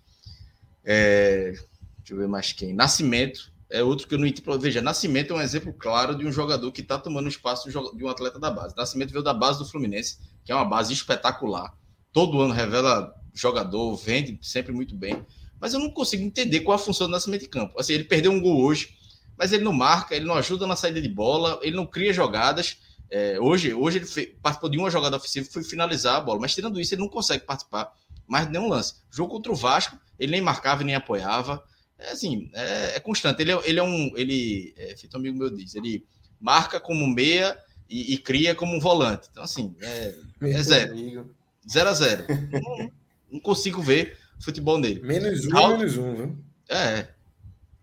É, 0.83 1.51
deixa 1.99 2.15
eu 2.15 2.17
ver 2.17 2.27
mais 2.27 2.55
quem. 2.55 2.73
Nascimento 2.73 3.53
é 3.75 3.83
outro 3.83 4.07
que 4.07 4.15
eu 4.15 4.19
não 4.19 4.27
entendo. 4.27 4.59
Veja, 4.61 4.81
Nascimento 4.81 5.33
é 5.33 5.37
um 5.37 5.41
exemplo 5.41 5.73
claro 5.73 6.15
de 6.15 6.25
um 6.25 6.31
jogador 6.31 6.71
que 6.71 6.81
está 6.81 6.97
tomando 6.97 7.29
espaço 7.29 7.69
de 7.69 8.05
um 8.05 8.09
atleta 8.09 8.39
da 8.39 8.49
base. 8.49 8.77
Nascimento 8.77 9.11
veio 9.11 9.23
da 9.23 9.35
base 9.35 9.59
do 9.59 9.65
Fluminense, 9.65 10.19
que 10.45 10.53
é 10.53 10.55
uma 10.55 10.65
base 10.65 10.93
espetacular. 10.93 11.77
Todo 12.13 12.41
ano 12.41 12.55
revela 12.55 13.13
jogador, 13.35 13.97
vende 13.97 14.39
sempre 14.41 14.73
muito 14.73 14.95
bem. 14.95 15.27
Mas 15.61 15.75
eu 15.75 15.81
não 15.81 15.91
consigo 15.91 16.23
entender 16.23 16.61
qual 16.61 16.77
a 16.77 16.79
função 16.79 17.09
do 17.09 17.11
Nascimento 17.11 17.47
em 17.47 17.49
campo. 17.49 17.79
Assim, 17.79 17.95
ele 17.95 18.05
perdeu 18.05 18.31
um 18.31 18.41
gol 18.41 18.63
hoje, 18.63 18.91
mas 19.37 19.53
ele 19.53 19.65
não 19.65 19.73
marca, 19.73 20.15
ele 20.15 20.25
não 20.25 20.35
ajuda 20.35 20.69
na 20.69 20.77
saída 20.77 21.03
de 21.03 21.09
bola, 21.09 21.59
ele 21.61 21.75
não 21.75 21.85
cria 21.85 22.13
jogadas. 22.13 22.79
É, 23.11 23.41
hoje, 23.41 23.75
hoje 23.75 23.99
ele 23.99 24.07
fez, 24.07 24.29
participou 24.41 24.71
de 24.71 24.79
uma 24.79 24.89
jogada 24.89 25.17
ofensiva, 25.17 25.49
foi 25.51 25.65
finalizar 25.65 26.17
a 26.17 26.21
bola, 26.21 26.39
mas 26.39 26.55
tirando 26.55 26.81
isso, 26.81 26.95
ele 26.95 27.03
não 27.03 27.09
consegue 27.09 27.45
participar 27.45 27.93
mais 28.25 28.47
de 28.47 28.53
nenhum 28.53 28.69
lance. 28.69 28.95
Jogo 29.11 29.33
contra 29.33 29.51
o 29.51 29.57
Vasco, 29.57 29.99
ele 30.17 30.31
nem 30.31 30.41
marcava 30.41 30.85
nem 30.85 30.95
apoiava. 30.95 31.61
É 31.99 32.11
assim, 32.11 32.51
é, 32.53 32.97
é 32.97 33.01
constante. 33.01 33.41
Ele 33.41 33.53
é, 33.53 33.61
ele 33.65 33.79
é 33.79 33.83
um. 33.83 34.13
Ele, 34.17 34.75
é, 34.77 34.97
feito 34.97 35.15
um 35.15 35.21
amigo 35.21 35.39
meu 35.39 35.51
diz, 35.51 35.75
ele 35.75 36.05
marca 36.41 36.81
como 36.81 37.07
meia 37.07 37.57
e, 37.89 38.15
e 38.15 38.19
cria 38.19 38.55
como 38.55 38.77
um 38.77 38.81
volante. 38.81 39.29
Então, 39.31 39.43
assim, 39.43 39.75
é, 39.81 40.15
é 40.43 40.63
zero. 40.63 41.35
Zero 41.71 41.89
a 41.89 41.95
zero. 41.95 42.25
não, 42.53 42.91
não, 43.33 43.41
consigo 43.41 43.81
ver 43.81 44.19
futebol 44.41 44.79
nele. 44.79 45.01
Menos 45.01 45.47
um, 45.47 45.57
Al... 45.57 45.79
menos 45.79 45.97
um, 45.97 46.15
viu? 46.15 46.39
É. 46.69 47.09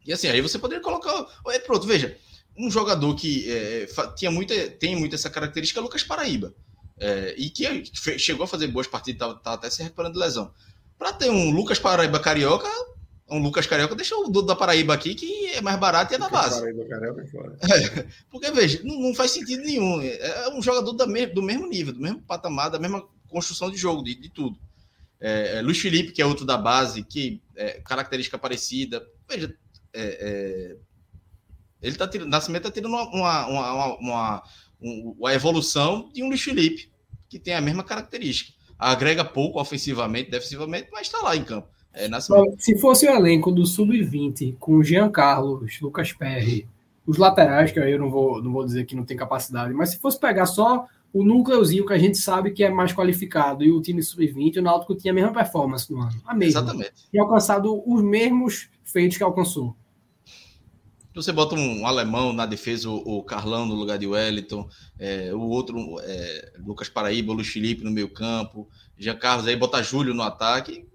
E 0.06 0.12
assim, 0.12 0.28
aí 0.28 0.42
você 0.42 0.60
poderia 0.60 0.84
colocar. 0.84 1.26
É, 1.48 1.60
pronto, 1.60 1.88
veja. 1.88 2.18
Um 2.58 2.70
jogador 2.70 3.16
que 3.16 3.50
é, 3.50 3.88
tinha 4.16 4.30
muita, 4.30 4.54
tem 4.72 4.96
muito 4.96 5.16
essa 5.16 5.30
característica 5.30 5.80
é 5.80 5.84
Lucas 5.84 6.04
Paraíba. 6.04 6.54
É, 7.00 7.34
e 7.38 7.50
que 7.50 7.66
chegou 8.20 8.44
a 8.44 8.48
fazer 8.48 8.68
boas 8.68 8.86
partidas, 8.86 9.28
estava 9.28 9.40
tá 9.40 9.54
até 9.54 9.70
se 9.70 9.82
recuperando 9.82 10.14
de 10.14 10.20
lesão. 10.20 10.54
Para 11.00 11.14
ter 11.14 11.32
um 11.32 11.50
Lucas 11.50 11.80
Paraíba 11.80 12.20
carioca, 12.20 12.70
um 13.32 13.42
Lucas 13.42 13.66
Carioca, 13.66 13.96
deixa 13.96 14.16
o 14.16 14.26
Dudu 14.26 14.42
da 14.44 14.56
Paraíba 14.56 14.94
aqui, 14.94 15.16
que 15.16 15.48
é 15.48 15.62
mais 15.62 15.80
barato 15.80 16.14
e 16.14 16.16
é 16.16 16.18
na 16.18 16.30
base. 16.30 16.60
Paraíba, 16.60 16.86
Carioca, 16.86 17.22
é, 17.22 18.00
é 18.00 18.08
porque, 18.30 18.52
veja, 18.52 18.82
não, 18.84 19.00
não, 19.00 19.16
faz 19.16 19.32
sentido 19.32 19.64
nenhum. 19.64 20.02
É, 20.02 20.46
é 20.46 20.50
um 20.50 20.62
jogador 20.62 20.92
da 20.94 21.08
me, 21.08 21.26
do 21.26 21.42
mesmo 21.42 21.68
nível, 21.68 21.94
do 21.94 22.02
mesmo 22.02 22.22
patamar, 22.22 22.70
da 22.70 22.80
mesma 22.80 23.08
construção 23.30 23.72
de 23.72 23.78
jogo, 23.78 24.04
de, 24.04 24.16
de 24.16 24.30
tudo. 24.30 24.60
É, 25.20 25.58
é 25.58 25.62
Luiz 25.62 25.80
Felipe, 25.80 26.12
que 26.12 26.22
é 26.22 26.26
outro 26.26 26.46
da 26.46 26.58
base, 26.58 27.04
que 27.04 27.42
é 27.56 27.80
característica 27.80 28.38
parecida. 28.38 29.06
Veja, 29.30 29.56
é, 29.94 30.76
ele 31.82 31.96
tá 31.96 32.08
tirando, 32.08 32.30
Nascimento 32.30 32.68
está 32.68 32.72
tirando 32.72 32.92
uma, 32.92 33.04
uma, 33.10 33.48
uma, 33.48 33.98
uma, 33.98 34.44
uma 34.80 35.34
evolução 35.34 36.10
de 36.14 36.22
um 36.22 36.28
Luiz 36.28 36.42
Felipe, 36.42 36.92
que 37.30 37.40
tem 37.40 37.54
a 37.54 37.62
mesma 37.62 37.84
característica. 37.84 38.52
Agrega 38.78 39.24
pouco 39.24 39.60
ofensivamente, 39.60 40.30
defensivamente, 40.30 40.90
mas 40.92 41.08
está 41.08 41.22
lá 41.22 41.36
em 41.36 41.44
campo. 41.44 41.70
É, 41.94 42.10
Se 42.58 42.78
fosse 42.78 43.06
o 43.06 43.10
elenco 43.10 43.52
do 43.52 43.66
Sub-20, 43.66 44.56
com 44.60 44.82
Jean 44.82 45.10
Carlos, 45.10 45.80
Lucas 45.82 46.14
Perry, 46.14 46.68
os 47.06 47.18
laterais, 47.18 47.72
que 47.72 47.80
aí 47.80 47.92
eu 47.92 48.00
não 48.00 48.10
vou, 48.10 48.42
não 48.42 48.52
vou 48.52 48.64
dizer 48.64 48.86
que 48.86 48.96
não 48.96 49.04
tem 49.04 49.18
capacidade, 49.18 49.74
mas 49.74 49.90
se 49.90 50.00
fosse 50.00 50.20
pegar 50.20 50.46
só 50.46 50.88
o 51.14 51.24
núcleozinho 51.24 51.86
que 51.86 51.94
a 51.94 51.98
gente 51.98 52.18
sabe 52.18 52.52
que 52.52 52.64
é 52.64 52.70
mais 52.70 52.94
qualificado 52.94 53.64
e 53.64 53.72
o 53.72 53.82
time 53.82 54.02
Sub-20, 54.02 54.58
o 54.58 54.62
Náutico 54.62 54.96
tinha 54.96 55.12
a 55.12 55.16
mesma 55.16 55.34
performance 55.34 55.92
no 55.92 56.02
ano. 56.02 56.22
A 56.26 56.34
mesma. 56.34 56.62
Exatamente. 56.62 56.94
E 57.12 57.20
alcançado 57.20 57.84
os 57.86 58.02
mesmos 58.02 58.70
feitos 58.84 59.18
que 59.18 59.24
alcançou. 59.24 59.76
Você 61.14 61.34
bota 61.34 61.56
um 61.56 61.86
alemão 61.86 62.32
na 62.32 62.46
defesa, 62.46 62.90
o 62.90 63.22
Carlão 63.22 63.66
no 63.66 63.76
lugar 63.76 63.98
de 63.98 64.08
Wellington, 64.08 64.70
é, 64.98 65.34
o 65.34 65.42
outro, 65.42 66.00
é, 66.00 66.54
Lucas 66.66 66.88
Paraíba, 66.88 67.34
o 67.34 67.36
Luiz 67.36 67.50
Felipe 67.50 67.84
no 67.84 67.92
meio 67.92 68.08
campo, 68.08 68.70
Jean 68.98 69.18
Carlos 69.18 69.46
aí, 69.46 69.56
bota 69.58 69.84
Júlio 69.84 70.14
no 70.14 70.24
ataque, 70.24 70.88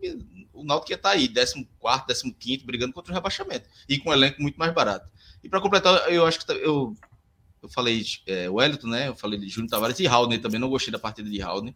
o 0.57 0.65
Náutico 0.65 0.93
ia 0.93 0.97
estar 0.97 1.11
tá 1.11 1.15
aí, 1.15 1.29
14, 1.29 2.33
15, 2.33 2.65
brigando 2.65 2.93
contra 2.93 3.13
o 3.13 3.15
rebaixamento. 3.15 3.69
E 3.89 3.99
com 3.99 4.11
um 4.11 4.13
elenco 4.13 4.41
muito 4.41 4.57
mais 4.57 4.73
barato. 4.73 5.09
E 5.43 5.49
para 5.49 5.61
completar, 5.61 6.13
eu 6.13 6.27
acho 6.27 6.45
que 6.45 6.53
eu, 6.53 6.95
eu 7.63 7.69
falei 7.69 8.05
é, 8.27 8.49
Wellington, 8.49 8.89
né? 8.89 9.09
Eu 9.09 9.17
falei 9.17 9.39
de 9.39 9.49
Júnior 9.49 9.71
Tavares 9.71 9.99
e 10.01 10.07
Raul 10.07 10.29
também. 10.41 10.61
Não 10.61 10.69
gostei 10.69 10.91
da 10.93 10.99
partida 10.99 11.29
de 11.29 11.39
Raul 11.39 11.73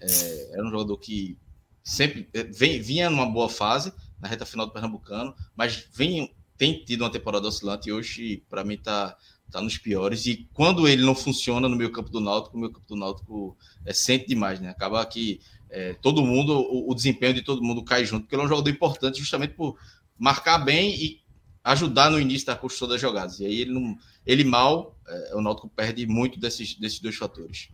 é, 0.00 0.54
era 0.54 0.66
um 0.66 0.70
jogador 0.70 0.96
que 0.96 1.36
sempre 1.84 2.28
é, 2.32 2.42
vem, 2.44 2.80
vinha 2.80 3.10
numa 3.10 3.26
boa 3.26 3.48
fase 3.48 3.92
na 4.20 4.28
reta 4.28 4.46
final 4.46 4.66
do 4.66 4.72
Pernambucano, 4.72 5.34
mas 5.54 5.86
vem, 5.92 6.34
tem 6.56 6.84
tido 6.84 7.02
uma 7.02 7.10
temporada 7.10 7.48
oscilante 7.48 7.88
e 7.88 7.92
hoje, 7.92 8.42
para 8.48 8.64
mim, 8.64 8.74
está 8.74 9.16
tá 9.50 9.60
nos 9.60 9.78
piores. 9.78 10.26
E 10.26 10.48
quando 10.52 10.86
ele 10.86 11.04
não 11.04 11.14
funciona 11.14 11.68
no 11.68 11.76
meio 11.76 11.92
campo 11.92 12.10
do 12.10 12.20
Náutico, 12.20 12.56
o 12.56 12.60
meio 12.60 12.72
campo 12.72 12.86
do 12.86 12.96
Náutico 12.96 13.56
é, 13.84 13.92
sente 13.92 14.26
demais, 14.26 14.60
né? 14.60 14.70
Acaba 14.70 15.04
que 15.04 15.40
é, 15.70 15.94
todo 15.94 16.24
mundo, 16.24 16.52
o, 16.52 16.90
o, 16.90 16.94
desempenho 16.94 17.32
de 17.32 17.42
todo 17.42 17.62
mundo 17.62 17.84
cai 17.84 18.04
junto, 18.04 18.22
porque 18.22 18.34
ele 18.34 18.42
é 18.42 18.44
um 18.44 18.48
jogador 18.48 18.70
importante 18.70 19.18
justamente 19.18 19.54
por 19.54 19.78
marcar 20.18 20.58
bem 20.58 20.94
e 20.94 21.20
ajudar 21.62 22.10
no 22.10 22.20
início 22.20 22.46
da 22.46 22.56
construção 22.56 22.88
das 22.88 23.00
jogadas. 23.00 23.40
E 23.40 23.46
aí 23.46 23.60
ele 23.60 23.72
não, 23.72 23.96
ele 24.26 24.44
mal, 24.44 24.98
é, 25.06 25.34
o 25.36 25.40
Náutico 25.40 25.68
perde 25.68 26.06
muito 26.06 26.38
desses, 26.38 26.74
desses 26.74 26.98
dois 27.00 27.16
fatores. 27.16 27.68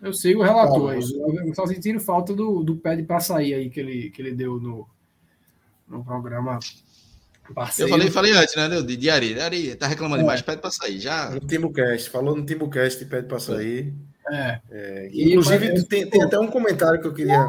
Eu 0.00 0.12
sigo 0.12 0.40
o 0.40 0.44
relator 0.44 0.90
aí. 0.90 1.00
Eu 1.46 1.54
só 1.54 1.66
sentindo 1.66 2.00
falta 2.00 2.34
do, 2.34 2.64
do 2.64 2.76
pé 2.76 2.96
de 2.96 3.04
passaí 3.04 3.54
aí 3.54 3.70
que 3.70 3.78
ele, 3.78 4.10
que 4.10 4.20
ele 4.20 4.32
deu 4.32 4.58
no, 4.58 4.88
no 5.86 6.04
programa 6.04 6.58
Parceiro. 7.54 7.90
Eu 7.90 7.96
falei, 7.96 8.10
falei 8.10 8.32
antes, 8.32 8.56
né, 8.56 8.68
de, 8.82 8.96
de 8.96 9.10
Ari. 9.10 9.40
Ari 9.40 9.74
tá 9.76 9.86
reclamando 9.86 10.20
é. 10.20 10.24
demais, 10.24 10.42
pede 10.42 10.60
para 10.60 10.70
sair. 10.70 10.98
Já... 10.98 11.30
No 11.30 11.40
Timbucast, 11.40 12.10
falou 12.10 12.36
no 12.36 12.44
Timbucast, 12.44 13.04
pede 13.04 13.28
para 13.28 13.38
sair. 13.38 13.94
É. 14.32 14.60
é 14.70 15.10
inclusive, 15.12 15.84
tem, 15.84 16.08
tem, 16.08 16.22
até 16.22 16.38
um 16.38 16.46
comentário 16.46 17.00
que 17.00 17.06
eu 17.06 17.12
queria. 17.12 17.46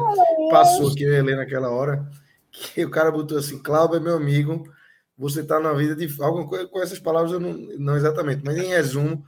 Passou 0.50 0.94
que 0.94 1.02
eu 1.02 1.12
ia 1.12 1.22
ler 1.22 1.36
naquela 1.36 1.70
hora. 1.70 2.06
Que 2.50 2.84
o 2.84 2.90
cara 2.90 3.10
botou 3.10 3.38
assim: 3.38 3.58
Cláudio 3.58 3.96
é 3.96 4.00
meu 4.00 4.14
amigo, 4.14 4.70
você 5.16 5.40
está 5.40 5.58
na 5.58 5.72
vida 5.72 5.96
de. 5.96 6.14
Alguma 6.22 6.46
coisa 6.46 6.66
com 6.66 6.82
essas 6.82 6.98
palavras, 6.98 7.32
eu 7.32 7.40
não, 7.40 7.52
não 7.78 7.96
exatamente, 7.96 8.42
mas 8.44 8.58
em 8.58 8.68
resumo, 8.68 9.24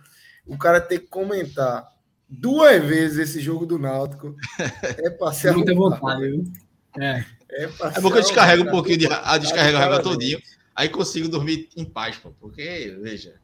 o 0.47 0.59
cara 0.59 0.81
tem 0.81 0.99
que 0.99 1.07
comentar 1.07 1.89
duas 2.29 2.85
vezes 2.85 3.19
esse 3.19 3.41
jogo 3.41 3.65
do 3.65 3.79
Náutico. 3.79 4.37
É 5.03 5.11
passear. 5.11 5.55
Muita 5.55 5.75
vontade, 5.75 6.29
viu? 6.29 6.45
É. 6.99 7.25
É, 7.49 7.65
é 7.65 8.01
porque 8.01 8.19
eu 8.19 8.23
descarrego 8.23 8.65
um 8.65 8.71
pouquinho 8.71 8.99
de. 8.99 9.07
A 9.07 9.39
descarrega 9.39 9.79
a 9.79 9.81
raiva 9.81 10.03
todinho. 10.03 10.39
Aí 10.75 10.91
consigo 10.91 11.29
dormir 11.29 11.71
em 11.75 11.85
paz, 11.87 12.17
pô. 12.17 12.31
Porque, 12.39 12.99
veja. 13.01 13.35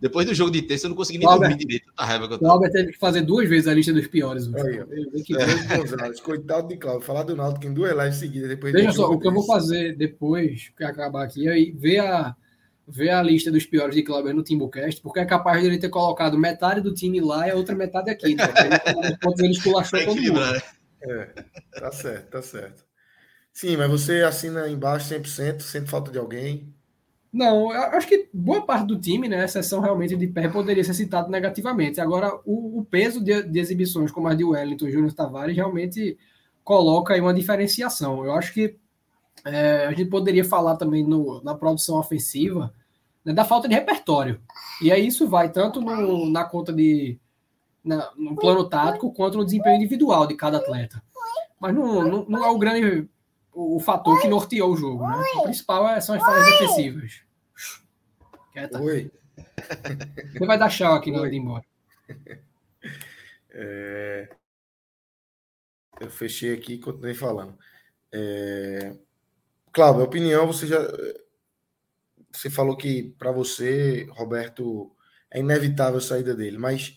Depois 0.00 0.26
do 0.26 0.34
jogo 0.34 0.50
de 0.50 0.62
terça, 0.62 0.86
eu 0.86 0.90
não 0.90 0.96
consegui 0.96 1.18
nem 1.18 1.28
dormir 1.28 1.56
direito. 1.56 1.92
Tá 1.96 2.04
raiva 2.04 2.28
que 2.28 2.34
eu 2.34 2.38
tô. 2.38 2.46
O 2.46 2.50
Albert 2.50 2.70
teve 2.70 2.92
que 2.92 2.98
fazer 2.98 3.22
duas 3.22 3.48
vezes 3.48 3.66
a 3.66 3.74
lista 3.74 3.92
dos 3.92 4.06
piores. 4.06 4.48
Aí, 4.54 5.22
que 5.24 5.34
é. 5.36 5.38
Coitado 6.22 6.68
de 6.68 6.76
Cláudio. 6.76 7.04
Falar 7.04 7.24
do 7.24 7.34
Náutico 7.34 7.66
em 7.66 7.74
duas 7.74 7.96
lives 7.96 8.16
seguidas. 8.16 8.48
Depois 8.48 8.72
Veja 8.72 8.92
só, 8.92 9.10
o 9.10 9.18
que 9.18 9.26
eu 9.26 9.32
vou 9.32 9.44
fazer 9.44 9.96
depois 9.96 10.70
que 10.76 10.84
acabar 10.84 11.24
aqui 11.24 11.48
é 11.48 11.72
ver 11.72 11.98
a, 11.98 12.36
ver 12.86 13.10
a 13.10 13.22
lista 13.22 13.50
dos 13.50 13.66
piores 13.66 13.94
de 13.94 14.02
Cláudio 14.02 14.32
no 14.32 14.42
Timbucast, 14.42 15.02
porque 15.02 15.20
é 15.20 15.24
capaz 15.24 15.60
de 15.60 15.66
ele 15.66 15.78
ter 15.78 15.88
colocado 15.88 16.38
metade 16.38 16.80
do 16.80 16.94
time 16.94 17.20
lá 17.20 17.48
e 17.48 17.50
a 17.50 17.56
outra 17.56 17.74
metade 17.74 18.10
aqui. 18.10 18.32
Então, 18.32 18.46
ele, 18.46 19.34
ele 19.40 19.50
esculachou 19.50 19.98
todo 20.04 20.16
mundo. 20.16 20.40
Né? 20.40 20.62
É, 21.02 21.24
tá 21.78 21.92
certo, 21.92 22.30
tá 22.30 22.42
certo. 22.42 22.84
Sim, 23.52 23.76
mas 23.76 23.90
você 23.90 24.22
assina 24.22 24.68
embaixo 24.68 25.12
100%, 25.12 25.60
sente 25.60 25.90
falta 25.90 26.12
de 26.12 26.18
alguém? 26.18 26.72
Não, 27.32 27.70
acho 27.70 28.06
que 28.08 28.28
boa 28.32 28.64
parte 28.64 28.86
do 28.86 28.98
time, 28.98 29.28
né, 29.28 29.44
exceção 29.44 29.80
realmente 29.80 30.16
de 30.16 30.26
pé, 30.26 30.48
poderia 30.48 30.82
ser 30.82 30.94
citado 30.94 31.30
negativamente. 31.30 32.00
Agora, 32.00 32.34
o, 32.44 32.78
o 32.78 32.84
peso 32.84 33.22
de, 33.22 33.42
de, 33.42 33.58
exibições 33.58 34.10
como 34.10 34.28
a 34.28 34.34
de 34.34 34.44
Wellington 34.44 34.86
e 34.86 34.92
Júnior 34.92 35.12
Tavares 35.12 35.54
realmente 35.54 36.16
coloca 36.64 37.12
aí 37.12 37.20
uma 37.20 37.34
diferenciação. 37.34 38.24
Eu 38.24 38.32
acho 38.32 38.52
que 38.54 38.76
é, 39.44 39.86
a 39.86 39.90
gente 39.90 40.06
poderia 40.06 40.44
falar 40.44 40.76
também 40.76 41.04
no, 41.04 41.42
na 41.42 41.54
produção 41.54 41.98
ofensiva 41.98 42.72
né, 43.24 43.32
da 43.32 43.44
falta 43.44 43.68
de 43.68 43.74
repertório. 43.74 44.40
E 44.82 44.90
aí 44.90 45.06
isso 45.06 45.28
vai 45.28 45.50
tanto 45.50 45.80
no, 45.80 46.30
na 46.30 46.44
conta 46.44 46.72
de. 46.72 47.18
Na, 47.84 48.10
no 48.16 48.36
plano 48.36 48.68
tático 48.68 49.12
quanto 49.12 49.38
no 49.38 49.44
desempenho 49.44 49.76
individual 49.76 50.26
de 50.26 50.34
cada 50.34 50.58
atleta. 50.58 51.02
Mas 51.60 51.74
não, 51.74 52.02
não, 52.02 52.26
não 52.28 52.44
é 52.44 52.50
o 52.50 52.58
grande 52.58 53.08
o, 53.58 53.76
o, 53.76 53.80
fator 53.80 54.20
que 54.22 54.28
norteou 54.28 54.72
o 54.72 54.76
jogo. 54.76 55.04
Né? 55.04 55.16
O 55.34 55.42
principal 55.42 55.88
é, 55.88 56.00
são 56.00 56.14
as 56.14 56.22
falhas 56.22 56.46
defensivas. 56.46 57.22
Quieta. 58.52 58.80
Oi. 58.80 59.10
Você 60.32 60.46
vai 60.46 60.56
dar 60.56 60.70
tchau 60.70 60.94
aqui 60.94 61.10
na 61.10 61.20
hora 61.20 61.30
de 61.30 61.36
ir 61.36 61.40
embora. 61.40 61.64
É... 63.50 64.28
Eu 66.00 66.08
fechei 66.08 66.54
aqui 66.54 66.74
e 66.74 66.78
continuei 66.78 67.14
falando. 67.14 67.58
É... 68.12 68.96
Cláudio, 69.72 70.04
opinião, 70.04 70.46
você 70.46 70.64
já. 70.64 70.78
Você 72.30 72.48
falou 72.48 72.76
que 72.76 73.14
para 73.18 73.32
você, 73.32 74.06
Roberto, 74.12 74.94
é 75.28 75.40
inevitável 75.40 75.98
a 75.98 76.00
saída 76.00 76.36
dele, 76.36 76.56
mas 76.56 76.96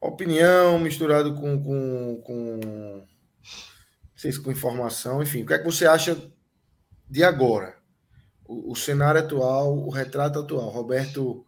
opinião 0.00 0.78
misturado 0.80 1.34
com, 1.34 1.62
com, 1.62 2.22
com 2.22 3.06
não 4.14 4.18
sei 4.18 4.32
se 4.32 4.40
com 4.40 4.52
informação, 4.52 5.22
enfim, 5.22 5.42
o 5.42 5.46
que 5.46 5.54
é 5.54 5.58
que 5.58 5.64
você 5.64 5.86
acha 5.86 6.16
de 7.10 7.24
agora? 7.24 7.76
O, 8.46 8.72
o 8.72 8.76
cenário 8.76 9.20
atual, 9.20 9.76
o 9.76 9.90
retrato 9.90 10.38
atual. 10.38 10.68
Roberto 10.68 11.44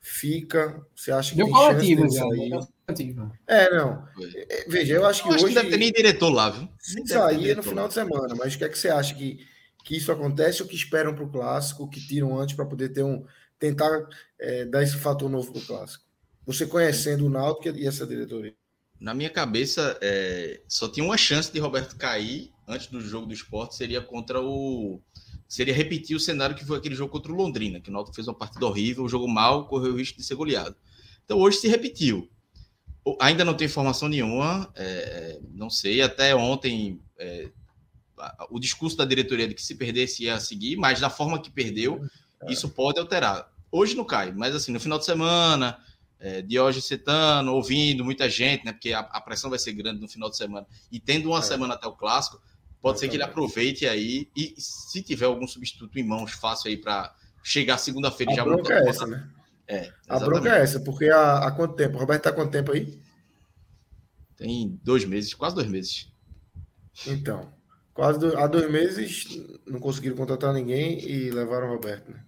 fica, 0.00 0.84
você 0.94 1.10
acha 1.10 1.30
que 1.30 1.36
Deu 1.36 1.46
tem 1.46 1.54
coletivo, 1.54 2.02
chance 2.02 2.14
de 2.14 2.18
sair? 2.18 3.32
É, 3.46 3.74
não. 3.74 4.06
É, 4.34 4.64
veja, 4.68 4.94
eu 4.94 5.06
acho 5.06 5.22
que 5.22 5.28
eu 5.28 5.34
acho 5.34 5.44
hoje. 5.44 5.54
Que 5.54 5.60
deve 5.60 5.70
ter 5.70 5.78
nem 5.78 5.92
diretor 5.92 6.30
lá, 6.30 6.50
viu? 6.50 6.68
Nem 6.94 7.06
sair 7.06 7.56
no 7.56 7.62
final 7.62 7.88
de 7.88 7.94
semana, 7.94 8.34
mas 8.34 8.54
o 8.54 8.58
que 8.58 8.64
é 8.64 8.68
que 8.68 8.78
você 8.78 8.90
acha 8.90 9.14
que, 9.14 9.38
que 9.84 9.96
isso 9.96 10.12
acontece 10.12 10.62
ou 10.62 10.68
que 10.68 10.76
esperam 10.76 11.14
para 11.14 11.24
o 11.24 11.30
clássico, 11.30 11.88
que 11.88 12.06
tiram 12.06 12.38
antes 12.38 12.54
para 12.54 12.66
poder 12.66 12.90
ter 12.90 13.02
um. 13.02 13.24
tentar 13.58 14.06
é, 14.38 14.66
dar 14.66 14.82
esse 14.82 14.96
fator 14.96 15.30
novo 15.30 15.52
para 15.52 15.62
o 15.62 15.66
clássico? 15.66 16.04
Você 16.44 16.66
conhecendo 16.66 17.24
o 17.24 17.30
Náutico 17.30 17.76
e 17.76 17.86
essa 17.86 18.06
diretoria? 18.06 18.54
Na 19.02 19.12
minha 19.12 19.28
cabeça, 19.28 19.98
é, 20.00 20.62
só 20.68 20.88
tinha 20.88 21.04
uma 21.04 21.16
chance 21.16 21.52
de 21.52 21.58
Roberto 21.58 21.96
cair 21.96 22.52
antes 22.68 22.86
do 22.86 23.00
jogo 23.00 23.26
do 23.26 23.34
esporte, 23.34 23.74
seria 23.74 24.00
contra 24.00 24.40
o. 24.40 25.02
Seria 25.48 25.74
repetir 25.74 26.16
o 26.16 26.20
cenário 26.20 26.54
que 26.54 26.64
foi 26.64 26.78
aquele 26.78 26.94
jogo 26.94 27.10
contra 27.10 27.32
o 27.32 27.34
Londrina, 27.34 27.80
que 27.80 27.90
o 27.90 27.92
Náutico 27.92 28.14
fez 28.14 28.28
uma 28.28 28.38
partida 28.38 28.64
horrível, 28.64 29.02
um 29.02 29.08
jogo 29.08 29.26
mal, 29.26 29.66
correu 29.66 29.92
o 29.92 29.96
risco 29.96 30.18
de 30.18 30.24
ser 30.24 30.36
goleado. 30.36 30.76
Então 31.24 31.36
hoje 31.36 31.58
se 31.58 31.66
repetiu. 31.66 32.30
Ainda 33.20 33.44
não 33.44 33.54
tem 33.54 33.66
informação 33.66 34.08
nenhuma, 34.08 34.72
é, 34.76 35.40
não 35.50 35.68
sei, 35.68 36.00
até 36.00 36.36
ontem 36.36 37.00
é, 37.18 37.50
o 38.50 38.60
discurso 38.60 38.96
da 38.96 39.04
diretoria 39.04 39.48
de 39.48 39.54
que 39.54 39.62
se 39.62 39.74
perdesse 39.74 40.22
ia 40.22 40.38
seguir, 40.38 40.76
mas 40.76 41.00
da 41.00 41.10
forma 41.10 41.42
que 41.42 41.50
perdeu, 41.50 42.00
isso 42.48 42.68
pode 42.68 43.00
alterar. 43.00 43.50
Hoje 43.70 43.96
não 43.96 44.04
cai, 44.04 44.30
mas 44.30 44.54
assim, 44.54 44.70
no 44.70 44.78
final 44.78 44.98
de 44.98 45.04
semana, 45.04 45.76
é, 46.22 46.40
Diógenes 46.40 46.84
Cetano, 46.84 47.52
ouvindo 47.52 48.04
muita 48.04 48.30
gente, 48.30 48.64
né? 48.64 48.72
Porque 48.72 48.92
a, 48.92 49.00
a, 49.00 49.20
pressão 49.20 49.50
vai 49.50 49.58
ser 49.58 49.72
grande 49.72 50.00
no 50.00 50.08
final 50.08 50.30
de 50.30 50.36
semana. 50.36 50.64
E 50.90 51.00
tendo 51.00 51.28
uma 51.30 51.40
é. 51.40 51.42
semana 51.42 51.74
até 51.74 51.88
o 51.88 51.92
clássico, 51.92 52.40
pode 52.80 53.00
ser 53.00 53.08
que 53.08 53.16
ele 53.16 53.24
aproveite 53.24 53.88
aí 53.88 54.28
e 54.36 54.54
se 54.56 55.02
tiver 55.02 55.26
algum 55.26 55.48
substituto 55.48 55.98
em 55.98 56.04
mãos 56.04 56.30
fácil 56.32 56.70
aí 56.70 56.76
para 56.76 57.12
chegar 57.42 57.76
segunda-feira 57.76 58.32
já 58.34 58.44
bronca 58.44 58.72
é 58.72 58.88
essa, 58.88 59.04
né? 59.04 59.28
É, 59.66 59.92
a 60.08 60.20
bronca 60.20 60.48
é 60.48 60.62
essa, 60.62 60.78
porque 60.78 61.08
há, 61.08 61.38
há 61.38 61.50
quanto 61.50 61.74
tempo? 61.74 61.96
O 61.96 61.98
Roberto 61.98 62.22
tá 62.22 62.32
quanto 62.32 62.52
tempo 62.52 62.70
aí? 62.70 63.00
Tem 64.36 64.78
dois 64.84 65.04
meses, 65.04 65.34
quase 65.34 65.56
dois 65.56 65.68
meses. 65.68 66.08
Então, 67.04 67.52
quase 67.92 68.20
do, 68.20 68.38
há 68.38 68.46
dois 68.46 68.70
meses 68.70 69.40
não 69.66 69.80
conseguiram 69.80 70.16
contratar 70.16 70.54
ninguém 70.54 71.00
e 71.04 71.30
levaram 71.30 71.66
o 71.66 71.70
Roberto, 71.70 72.12
né? 72.12 72.24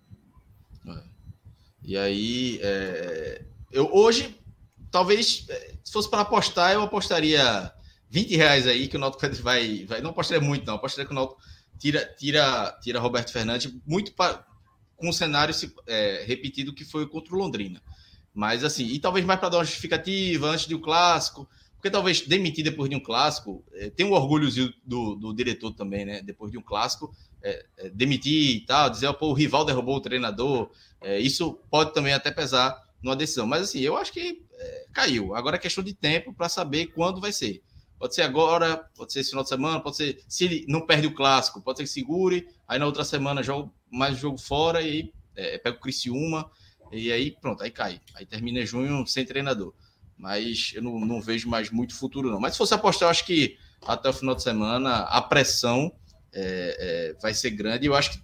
É. 0.88 1.02
E 1.84 1.96
aí, 1.96 2.58
é, 2.60 3.44
eu 3.74 3.90
hoje, 3.92 4.34
talvez, 4.88 5.44
eh, 5.48 5.74
se 5.82 5.92
fosse 5.92 6.08
para 6.08 6.20
apostar, 6.20 6.72
eu 6.72 6.82
apostaria 6.82 7.72
20 8.08 8.36
reais 8.36 8.68
aí 8.68 8.86
que 8.86 8.96
o 8.96 9.00
Náutico 9.00 9.28
vai, 9.42 9.84
vai. 9.84 10.00
Não 10.00 10.10
apostaria 10.10 10.40
muito, 10.40 10.64
não. 10.64 10.76
Apostaria 10.76 11.04
que 11.04 11.12
o 11.12 11.14
Náutico 11.14 11.40
tira, 11.76 12.04
tira, 12.16 12.78
tira 12.80 13.00
Roberto 13.00 13.32
Fernandes 13.32 13.74
muito 13.84 14.14
com 14.96 15.08
o 15.08 15.12
cenário 15.12 15.52
é, 15.88 16.24
repetido 16.24 16.72
que 16.72 16.84
foi 16.84 17.08
contra 17.08 17.34
o 17.34 17.38
Londrina. 17.38 17.82
Mas 18.32 18.62
assim, 18.62 18.86
e 18.86 19.00
talvez 19.00 19.26
mais 19.26 19.40
para 19.40 19.48
dar 19.48 19.58
uma 19.58 19.64
justificativa 19.64 20.46
antes 20.48 20.66
do 20.66 20.78
clássico, 20.78 21.48
porque 21.74 21.90
talvez 21.90 22.20
demitir 22.20 22.62
depois 22.62 22.88
de 22.88 22.94
um 22.94 23.00
clássico, 23.00 23.64
é, 23.72 23.90
tem 23.90 24.06
um 24.06 24.12
orgulho 24.12 24.48
do, 24.86 25.16
do 25.16 25.34
diretor 25.34 25.72
também, 25.72 26.04
né? 26.04 26.22
Depois 26.22 26.52
de 26.52 26.58
um 26.58 26.62
clássico, 26.62 27.12
é, 27.42 27.66
demitir 27.92 28.56
e 28.56 28.60
tal, 28.60 28.88
dizer, 28.88 29.12
pô, 29.14 29.30
o 29.30 29.34
rival 29.34 29.64
derrubou 29.64 29.96
o 29.96 30.00
treinador, 30.00 30.70
isso 31.20 31.58
pode 31.68 31.92
também 31.92 32.14
até 32.14 32.30
pesar 32.30 32.83
numa 33.04 33.14
decisão. 33.14 33.46
Mas 33.46 33.62
assim, 33.62 33.80
eu 33.80 33.96
acho 33.96 34.10
que 34.10 34.42
é, 34.58 34.86
caiu. 34.92 35.34
Agora 35.34 35.56
é 35.56 35.58
questão 35.58 35.84
de 35.84 35.92
tempo 35.92 36.32
para 36.32 36.48
saber 36.48 36.86
quando 36.86 37.20
vai 37.20 37.30
ser. 37.30 37.62
Pode 37.98 38.14
ser 38.14 38.22
agora, 38.22 38.88
pode 38.96 39.12
ser 39.12 39.20
esse 39.20 39.30
final 39.30 39.44
de 39.44 39.50
semana, 39.50 39.80
pode 39.80 39.96
ser. 39.96 40.24
Se 40.26 40.44
ele 40.44 40.64
não 40.66 40.86
perde 40.86 41.06
o 41.06 41.14
clássico, 41.14 41.60
pode 41.60 41.78
ser 41.78 41.84
que 41.84 41.90
segure. 41.90 42.48
Aí 42.66 42.78
na 42.78 42.86
outra 42.86 43.04
semana 43.04 43.42
joga 43.42 43.70
mais 43.90 44.18
jogo 44.18 44.38
fora 44.38 44.80
e 44.80 44.88
aí 44.88 45.12
é, 45.36 45.58
pega 45.58 45.76
o 45.76 45.80
Criciúma. 45.80 46.50
E 46.90 47.12
aí 47.12 47.30
pronto, 47.30 47.62
aí 47.62 47.70
cai. 47.70 48.00
Aí 48.14 48.24
termina 48.24 48.64
junho 48.64 49.06
sem 49.06 49.24
treinador. 49.24 49.74
Mas 50.16 50.72
eu 50.74 50.82
não, 50.82 50.98
não 51.00 51.20
vejo 51.20 51.48
mais 51.48 51.70
muito 51.70 51.94
futuro, 51.94 52.30
não. 52.30 52.40
Mas 52.40 52.52
se 52.52 52.58
fosse 52.58 52.72
apostar, 52.72 53.06
eu 53.06 53.10
acho 53.10 53.26
que 53.26 53.58
até 53.82 54.08
o 54.08 54.12
final 54.12 54.34
de 54.34 54.42
semana 54.42 55.00
a 55.00 55.20
pressão 55.20 55.92
é, 56.32 57.12
é, 57.12 57.20
vai 57.20 57.34
ser 57.34 57.50
grande. 57.50 57.86
Eu 57.86 57.94
acho 57.94 58.12
que 58.12 58.22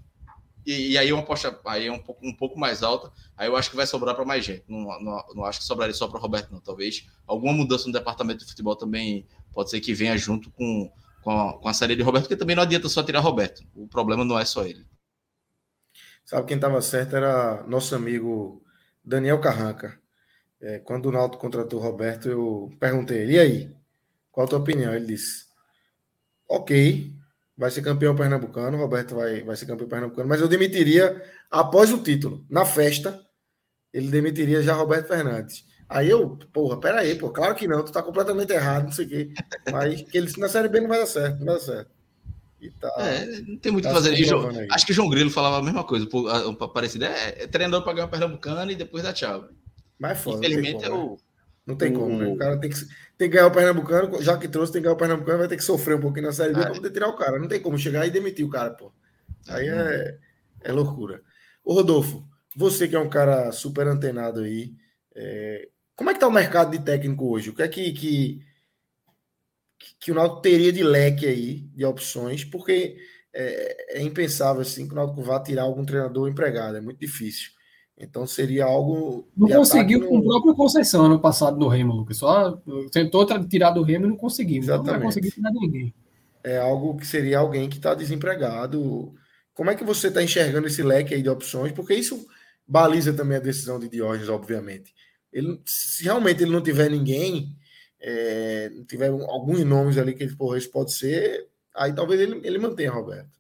e, 0.67 0.93
e, 0.93 0.99
aí 0.99 1.13
uma 1.13 1.23
aposta 1.23 1.59
aí 1.65 1.87
é 1.87 1.93
um 1.93 1.99
pouco, 1.99 2.27
um 2.27 2.35
pouco 2.35 2.59
mais 2.59 2.83
alta, 2.83 3.11
aí 3.37 3.49
eu 3.49 3.57
acho 3.57 3.71
que 3.71 3.77
vai 3.77 3.87
sobrar 3.87 4.15
para 4.15 4.25
mais 4.25 4.45
gente. 4.45 4.65
Não, 4.69 4.81
não, 5.01 5.25
não, 5.35 5.45
acho 5.45 5.61
que 5.61 5.65
sobraria 5.65 5.95
só 5.95 6.07
para 6.07 6.21
Roberto, 6.21 6.51
não. 6.53 6.61
Talvez 6.61 7.07
alguma 7.27 7.53
mudança 7.53 7.87
no 7.87 7.93
departamento 7.93 8.45
de 8.45 8.51
futebol 8.51 8.77
também 8.77 9.27
pode 9.53 9.71
ser 9.71 9.81
que 9.81 9.95
venha 9.95 10.17
junto 10.17 10.51
com, 10.51 10.93
com, 11.23 11.31
a, 11.31 11.59
com 11.59 11.69
a 11.69 11.75
série 11.75 11.97
de 11.97 12.03
Roberto, 12.03 12.25
porque 12.25 12.37
também 12.37 12.55
não 12.55 12.63
adianta 12.63 12.89
só 12.89 13.03
tirar 13.03 13.21
Roberto. 13.21 13.63
O 13.75 13.89
problema 13.89 14.25
não 14.25 14.39
é 14.39 14.45
só 14.45 14.65
ele. 14.65 14.87
Sabe 16.25 16.47
quem 16.47 16.57
estava 16.57 16.81
certo 16.83 17.17
era 17.17 17.65
nosso 17.67 17.95
amigo 17.95 18.63
Daniel 19.05 19.41
Carranca. 19.41 19.99
É, 20.61 20.79
quando 20.79 21.07
o 21.07 21.13
Naldo 21.13 21.39
contratou 21.39 21.81
o 21.81 21.83
Roberto, 21.83 22.29
eu 22.29 22.71
perguntei 22.79 23.23
ele, 23.23 23.33
e 23.33 23.39
aí? 23.39 23.77
Qual 24.31 24.47
a 24.47 24.49
tua 24.49 24.59
opinião? 24.59 24.95
Ele 24.95 25.07
disse: 25.07 25.47
Ok, 26.49 27.13
vai 27.61 27.71
ser 27.71 27.83
campeão 27.83 28.17
pernambucano, 28.17 28.79
o 28.79 28.81
Roberto 28.81 29.15
vai, 29.15 29.43
vai 29.43 29.55
ser 29.55 29.67
campeão 29.67 29.87
pernambucano, 29.87 30.27
mas 30.27 30.41
eu 30.41 30.49
demitiria 30.49 31.23
após 31.51 31.93
o 31.93 32.03
título, 32.03 32.43
na 32.49 32.65
festa, 32.65 33.21
ele 33.93 34.09
demitiria 34.09 34.63
já 34.63 34.73
Roberto 34.73 35.09
Fernandes. 35.09 35.67
Aí 35.87 36.09
eu, 36.09 36.39
porra, 36.55 36.81
peraí, 36.81 37.17
pô, 37.17 37.29
claro 37.29 37.55
que 37.55 37.69
não, 37.69 37.85
tu 37.85 37.93
tá 37.93 38.03
completamente 38.03 38.51
errado, 38.51 38.85
não 38.85 38.93
sei 38.93 39.05
o 39.05 39.09
quê. 39.09 39.35
Mas 39.71 40.01
que 40.01 40.17
ele 40.17 40.33
na 40.39 40.49
Série 40.49 40.69
B 40.69 40.81
não 40.81 40.89
vai 40.89 41.01
dar 41.01 41.07
certo, 41.07 41.39
não 41.39 41.47
vai 41.47 41.55
dar 41.57 41.61
certo. 41.61 41.91
Tá, 42.81 42.95
é, 42.99 43.27
não 43.43 43.59
tem 43.59 43.73
muito 43.73 43.85
o 43.87 43.93
tá 43.93 44.01
que 44.01 44.03
fazer. 44.03 44.69
acho 44.71 44.87
que 44.87 44.93
o 44.93 44.95
João 44.95 45.11
Grilo 45.11 45.31
falava 45.31 45.59
a 45.59 45.63
mesma 45.63 45.85
coisa, 45.85 46.07
parecido, 46.73 47.05
é, 47.05 47.43
é 47.43 47.47
treinador 47.47 47.83
para 47.83 47.93
ganhar 47.93 48.07
o 48.07 48.11
Pernambucano 48.11 48.71
e 48.71 48.75
depois 48.75 49.03
dá 49.03 49.13
tchau. 49.13 49.49
Mas 49.99 50.19
foda, 50.19 50.39
Infelizmente 50.39 50.85
é 50.85 50.91
o. 50.91 51.19
Não 51.71 51.77
tem 51.77 51.93
como, 51.93 52.19
né? 52.19 52.27
O 52.27 52.37
cara 52.37 52.59
tem 52.59 52.69
que, 52.69 52.79
tem 53.17 53.29
que 53.31 53.37
ganhar 53.37 53.47
o 53.47 53.53
Pernambucano, 53.53 54.23
já 54.23 54.37
que 54.37 54.49
trouxe, 54.49 54.73
tem 54.73 54.81
que 54.81 54.85
ganhar 54.85 54.95
o 54.95 54.99
Pernambucano, 54.99 55.39
vai 55.39 55.49
ter 55.49 55.57
que 55.57 55.65
sofrer 55.65 55.97
um 55.97 56.01
pouquinho 56.01 56.27
na 56.27 56.33
Série 56.33 56.53
B 56.53 56.61
ah, 56.61 56.65
para 56.65 56.75
poder 56.75 56.91
tirar 56.91 57.09
o 57.09 57.17
cara. 57.17 57.39
Não 57.39 57.49
tem 57.49 57.61
como 57.61 57.79
chegar 57.79 58.07
e 58.07 58.11
demitir 58.11 58.45
o 58.45 58.51
cara, 58.51 58.71
pô. 58.71 58.93
Aí 59.49 59.69
é, 59.69 60.19
é 60.63 60.73
loucura. 60.73 61.23
Ô, 61.65 61.75
Rodolfo, 61.75 62.27
você 62.57 62.89
que 62.89 62.97
é 62.97 62.99
um 62.99 63.09
cara 63.09 63.53
super 63.53 63.87
antenado 63.87 64.41
aí, 64.41 64.75
é... 65.15 65.69
como 65.95 66.11
é 66.11 66.15
que 66.15 66.21
tá 66.21 66.27
o 66.27 66.33
mercado 66.33 66.73
de 66.73 66.85
técnico 66.85 67.31
hoje? 67.31 67.51
O 67.51 67.55
que 67.55 67.63
é 67.63 67.69
que, 67.69 67.93
que, 67.93 68.45
que 70.01 70.11
o 70.11 70.15
Náutico 70.15 70.43
teria 70.43 70.73
de 70.73 70.83
leque 70.83 71.27
aí, 71.27 71.61
de 71.75 71.85
opções? 71.85 72.45
Porque 72.45 72.97
é, 73.33 73.99
é 73.99 74.03
impensável, 74.03 74.63
assim, 74.63 74.87
que 74.87 74.93
o 74.93 74.97
Náutico 74.97 75.23
vá 75.23 75.41
tirar 75.41 75.63
algum 75.63 75.85
treinador 75.85 76.29
empregado, 76.29 76.77
é 76.77 76.81
muito 76.81 76.99
difícil. 76.99 77.51
Então 78.01 78.27
seria 78.27 78.65
algo. 78.65 79.29
Não 79.37 79.47
conseguiu 79.49 80.01
no... 80.01 80.09
com 80.09 80.19
o 80.19 80.25
próprio 80.25 80.55
Conceição 80.55 81.05
ano 81.05 81.21
passado 81.21 81.59
no 81.59 81.69
Remo, 81.69 81.93
Lucas. 81.93 82.17
Só 82.17 82.59
tentou 82.91 83.27
tirar 83.47 83.71
do 83.71 83.83
Remo 83.83 84.07
e 84.07 84.09
não 84.09 84.17
conseguiu. 84.17 84.59
Exatamente. 84.59 84.89
Então 84.89 84.99
não 84.99 85.07
conseguiu 85.07 85.31
tirar 85.31 85.53
ninguém. 85.53 85.95
É 86.43 86.59
algo 86.59 86.97
que 86.97 87.07
seria 87.07 87.39
alguém 87.39 87.69
que 87.69 87.77
está 87.77 87.95
desempregado. 87.95 89.15
Como 89.53 89.71
é 89.71 89.75
que 89.75 89.85
você 89.85 90.09
está 90.09 90.23
enxergando 90.23 90.67
esse 90.67 90.83
leque 90.83 91.15
aí 91.15 91.23
de 91.23 91.29
opções? 91.29 91.73
Porque 91.73 91.93
isso 91.95 92.27
baliza 92.67 93.13
também 93.13 93.37
a 93.37 93.41
decisão 93.41 93.79
de 93.79 93.89
Diógenes, 93.89 94.31
obviamente. 94.31 94.95
Ele, 95.31 95.61
se 95.67 96.05
realmente 96.05 96.43
ele 96.43 96.53
não 96.53 96.63
tiver 96.63 96.89
ninguém, 96.89 97.55
é, 98.01 98.73
tiver 98.89 99.09
alguns 99.09 99.63
nomes 99.65 99.99
ali 99.99 100.15
que 100.15 100.23
ele, 100.23 100.35
porra, 100.35 100.57
isso 100.57 100.71
pode 100.71 100.93
ser, 100.93 101.47
aí 101.75 101.93
talvez 101.93 102.21
ele, 102.21 102.41
ele 102.43 102.59
mantenha, 102.59 102.91
Roberto. 102.91 103.40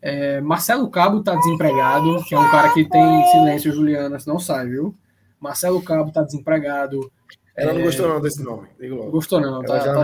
É, 0.00 0.40
Marcelo 0.40 0.90
Cabo 0.90 1.18
está 1.18 1.34
desempregado, 1.36 2.24
que 2.24 2.34
é 2.34 2.38
um 2.38 2.50
cara 2.50 2.72
que 2.72 2.84
tem 2.88 3.26
silêncio, 3.26 3.72
Juliana, 3.72 4.18
não 4.26 4.38
sai, 4.38 4.66
viu? 4.66 4.94
Marcelo 5.38 5.82
Cabo 5.82 6.08
está 6.08 6.22
desempregado. 6.22 7.10
Ela 7.56 7.72
é... 7.72 7.74
não 7.74 7.82
gostou 7.82 8.08
não 8.08 8.20
desse 8.20 8.42
nome. 8.42 8.68
Gostou 9.10 9.40
não, 9.40 9.62
tá, 9.62 9.78
tá 9.78 10.02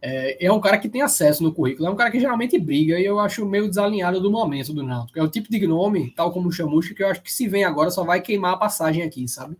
é, 0.00 0.46
é 0.46 0.52
um 0.52 0.60
cara 0.60 0.78
que 0.78 0.88
tem 0.88 1.02
acesso 1.02 1.42
no 1.42 1.52
currículo, 1.52 1.88
é 1.88 1.90
um 1.90 1.96
cara 1.96 2.10
que 2.10 2.20
geralmente 2.20 2.58
briga 2.58 2.98
e 2.98 3.04
eu 3.04 3.18
acho 3.18 3.44
meio 3.44 3.68
desalinhado 3.68 4.20
do 4.20 4.30
momento 4.30 4.72
do 4.72 4.82
Náutico. 4.82 5.18
É 5.18 5.22
o 5.22 5.28
tipo 5.28 5.50
de 5.50 5.66
nome, 5.66 6.12
tal 6.16 6.32
como 6.32 6.48
o 6.48 6.52
Chamusca, 6.52 6.94
que 6.94 7.02
eu 7.02 7.08
acho 7.08 7.22
que 7.22 7.32
se 7.32 7.48
vem 7.48 7.64
agora 7.64 7.90
só 7.90 8.04
vai 8.04 8.20
queimar 8.20 8.54
a 8.54 8.58
passagem 8.58 9.02
aqui, 9.02 9.26
sabe? 9.26 9.56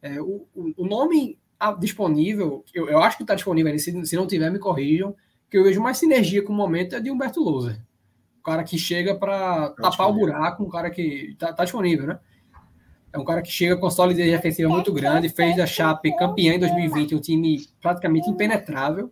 É, 0.00 0.20
o, 0.20 0.46
o 0.54 0.86
nome 0.86 1.38
disponível, 1.78 2.64
eu, 2.72 2.88
eu 2.88 2.98
acho 3.00 3.16
que 3.16 3.24
está 3.24 3.34
disponível, 3.34 3.76
se, 3.78 4.06
se 4.06 4.16
não 4.16 4.26
tiver, 4.26 4.50
me 4.50 4.58
corrijam, 4.58 5.14
que 5.50 5.56
eu 5.56 5.64
vejo 5.64 5.80
mais 5.80 5.98
sinergia 5.98 6.42
com 6.42 6.52
o 6.52 6.56
momento 6.56 6.94
é 6.94 7.00
de 7.00 7.10
Humberto 7.10 7.40
Louser. 7.40 7.80
O 8.40 8.42
cara 8.42 8.64
que 8.64 8.78
chega 8.78 9.14
para 9.14 9.70
tá 9.70 9.90
tapar 9.90 10.08
o 10.08 10.12
buraco, 10.12 10.62
um 10.62 10.68
cara 10.68 10.90
que 10.90 11.34
tá, 11.38 11.52
tá, 11.52 11.64
disponível, 11.64 12.06
né? 12.06 12.18
É 13.12 13.18
um 13.18 13.24
cara 13.24 13.42
que 13.42 13.50
chega 13.50 13.76
com 13.76 13.90
solidez 13.90 14.30
defensiva 14.30 14.68
muito 14.68 14.92
grande, 14.92 15.28
fez 15.28 15.56
da 15.56 15.66
Chape 15.66 16.14
campeã 16.16 16.54
em 16.54 16.58
2020, 16.58 17.14
um 17.14 17.20
time 17.20 17.66
praticamente 17.80 18.28
impenetrável. 18.28 19.10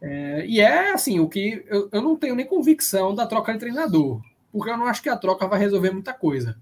É, 0.00 0.44
e 0.46 0.60
é 0.60 0.92
assim, 0.92 1.20
o 1.20 1.28
que 1.28 1.64
eu, 1.68 1.88
eu 1.92 2.02
não 2.02 2.16
tenho 2.16 2.34
nem 2.34 2.44
convicção 2.44 3.14
da 3.14 3.26
troca 3.26 3.52
de 3.52 3.58
treinador, 3.58 4.20
porque 4.52 4.70
eu 4.70 4.76
não 4.76 4.86
acho 4.86 5.02
que 5.02 5.08
a 5.08 5.16
troca 5.16 5.46
vai 5.46 5.58
resolver 5.58 5.90
muita 5.90 6.12
coisa. 6.12 6.58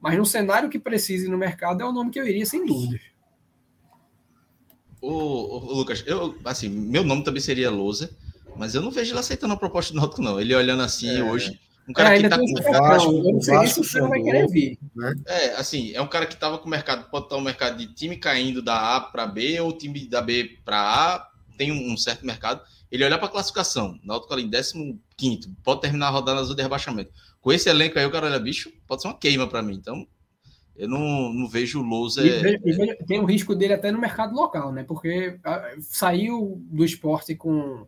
Mas 0.00 0.18
no 0.18 0.26
cenário 0.26 0.68
que 0.68 0.78
precise 0.78 1.28
no 1.28 1.38
mercado 1.38 1.82
é 1.82 1.86
o 1.86 1.92
nome 1.92 2.10
que 2.10 2.20
eu 2.20 2.28
iria, 2.28 2.44
sem 2.44 2.66
dúvida. 2.66 3.00
Ô, 5.00 5.08
ô, 5.08 5.74
Lucas, 5.76 6.04
eu, 6.06 6.34
assim, 6.44 6.68
meu 6.68 7.04
nome 7.04 7.24
também 7.24 7.40
seria 7.40 7.70
Lousa, 7.70 8.14
mas 8.56 8.74
eu 8.74 8.82
não 8.82 8.90
vejo 8.90 9.12
ele 9.12 9.18
aceitando 9.18 9.54
a 9.54 9.56
proposta 9.56 9.92
do 9.92 10.00
Náutico, 10.00 10.22
não. 10.22 10.40
Ele 10.40 10.54
olhando 10.54 10.82
assim 10.82 11.08
é. 11.08 11.22
hoje. 11.22 11.58
Um 11.88 11.92
cara 11.92 12.16
é, 12.16 12.22
que 12.22 12.28
tá 12.28 12.38
com 12.38 12.44
o 12.44 12.72
Vasco, 12.72 13.12
eu 13.12 13.32
não 13.34 13.40
sei 13.42 13.66
se 13.66 13.78
você 13.78 14.00
vai 14.00 14.22
querer 14.22 14.48
vir. 14.48 14.78
Né? 14.96 15.14
É, 15.26 15.54
assim, 15.56 15.92
é 15.92 16.00
um 16.00 16.06
cara 16.06 16.24
que 16.24 16.36
tava 16.36 16.56
com 16.56 16.66
o 16.66 16.70
mercado, 16.70 17.10
pode 17.10 17.26
estar 17.26 17.36
o 17.36 17.40
um 17.40 17.42
mercado 17.42 17.76
de 17.76 17.92
time 17.92 18.16
caindo 18.16 18.62
da 18.62 18.96
A 18.96 19.00
para 19.00 19.26
B 19.26 19.60
ou 19.60 19.76
time 19.76 20.06
da 20.08 20.22
B 20.22 20.58
para 20.64 20.78
A, 20.78 21.28
tem 21.58 21.70
um, 21.72 21.94
certo 21.96 22.24
mercado. 22.24 22.62
Ele 22.90 23.04
olhar 23.04 23.18
para 23.18 23.26
a 23.26 23.30
classificação, 23.30 23.98
Náutico 24.02 24.32
ali 24.32 24.44
em 24.44 25.00
15, 25.16 25.50
pode 25.62 25.82
terminar 25.82 26.06
a 26.06 26.10
rodada 26.10 26.40
azul 26.40 26.54
de 26.54 26.62
rebaixamento 26.62 27.12
com 27.44 27.52
esse 27.52 27.68
elenco 27.68 27.98
aí, 27.98 28.06
o 28.06 28.10
cara 28.10 28.26
olha, 28.26 28.40
bicho, 28.40 28.72
pode 28.86 29.02
ser 29.02 29.08
uma 29.08 29.18
queima 29.18 29.46
para 29.46 29.60
mim. 29.60 29.74
Então, 29.74 30.06
eu 30.74 30.88
não, 30.88 31.30
não 31.30 31.46
vejo 31.46 31.78
o 31.78 31.82
Lousa. 31.82 32.26
É... 32.26 32.56
tem 33.06 33.20
o 33.20 33.26
risco 33.26 33.54
dele 33.54 33.74
até 33.74 33.92
no 33.92 34.00
mercado 34.00 34.34
local, 34.34 34.72
né? 34.72 34.82
Porque 34.82 35.38
ah, 35.44 35.74
saiu 35.78 36.58
do 36.70 36.82
esporte 36.82 37.34
com, 37.34 37.86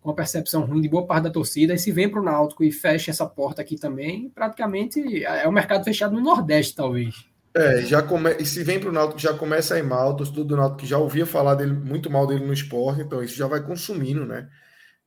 com 0.00 0.10
a 0.10 0.14
percepção 0.14 0.64
ruim 0.64 0.80
de 0.80 0.88
boa 0.88 1.06
parte 1.06 1.24
da 1.24 1.30
torcida, 1.30 1.74
e 1.74 1.78
se 1.78 1.92
vem 1.92 2.08
para 2.08 2.20
o 2.20 2.24
Náutico 2.24 2.64
e 2.64 2.72
fecha 2.72 3.10
essa 3.10 3.26
porta 3.26 3.62
aqui 3.62 3.76
também, 3.76 4.30
praticamente 4.30 5.24
é 5.24 5.46
o 5.46 5.50
um 5.50 5.52
mercado 5.52 5.84
fechado 5.84 6.14
no 6.14 6.20
Nordeste, 6.20 6.74
talvez. 6.74 7.26
É, 7.54 7.82
já 7.82 8.02
come... 8.02 8.36
e 8.38 8.46
se 8.46 8.62
vem 8.62 8.78
para 8.78 8.88
o 8.88 8.92
Náutico, 8.92 9.18
já 9.18 9.34
começa 9.34 9.74
a 9.74 9.78
ir 9.78 9.82
mal, 9.82 10.14
torcedor 10.14 10.44
do 10.44 10.56
Náutico 10.56 10.80
que 10.80 10.86
já 10.86 10.98
ouvia 10.98 11.26
falar 11.26 11.54
dele, 11.54 11.72
muito 11.72 12.10
mal 12.10 12.26
dele 12.26 12.44
no 12.44 12.52
esporte, 12.52 13.02
então 13.02 13.22
isso 13.22 13.36
já 13.36 13.46
vai 13.46 13.60
consumindo, 13.60 14.24
né? 14.24 14.48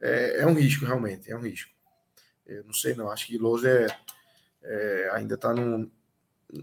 É, 0.01 0.41
é 0.41 0.47
um 0.47 0.53
risco, 0.53 0.85
realmente, 0.85 1.31
é 1.31 1.35
um 1.35 1.41
risco. 1.41 1.69
Eu 2.45 2.65
não 2.65 2.73
sei, 2.73 2.95
não. 2.95 3.09
Acho 3.09 3.27
que 3.27 3.37
Lousa 3.37 3.69
é, 3.69 3.87
é, 4.63 5.09
ainda 5.13 5.35
está 5.35 5.53
num, 5.53 5.89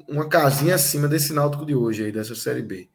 uma 0.08 0.28
casinha 0.28 0.74
acima 0.74 1.08
desse 1.08 1.32
Náutico 1.32 1.64
de 1.64 1.74
hoje, 1.74 2.04
aí, 2.04 2.12
dessa 2.12 2.34
Série 2.34 2.62
B. 2.62 2.88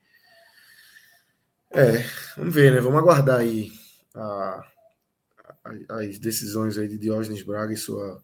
É, 1.71 2.05
vamos 2.37 2.53
ver, 2.53 2.71
né? 2.71 2.79
Vamos 2.79 2.99
aguardar 2.99 3.39
aí 3.39 3.71
a, 4.13 4.63
as 5.89 6.19
decisões 6.19 6.77
aí 6.77 6.87
de 6.87 6.97
Diógenes 6.97 7.43
Braga 7.43 7.73
e 7.73 7.77
sua, 7.77 8.21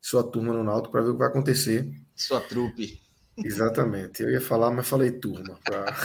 sua 0.00 0.22
turma 0.22 0.52
no 0.52 0.64
Náutico 0.64 0.92
para 0.92 1.02
ver 1.02 1.10
o 1.10 1.12
que 1.12 1.18
vai 1.18 1.28
acontecer. 1.28 1.88
Sua 2.14 2.40
trupe. 2.40 3.00
Exatamente. 3.36 4.22
Eu 4.22 4.30
ia 4.30 4.40
falar, 4.40 4.70
mas 4.70 4.88
falei 4.88 5.12
turma. 5.12 5.58
Pra... 5.64 5.96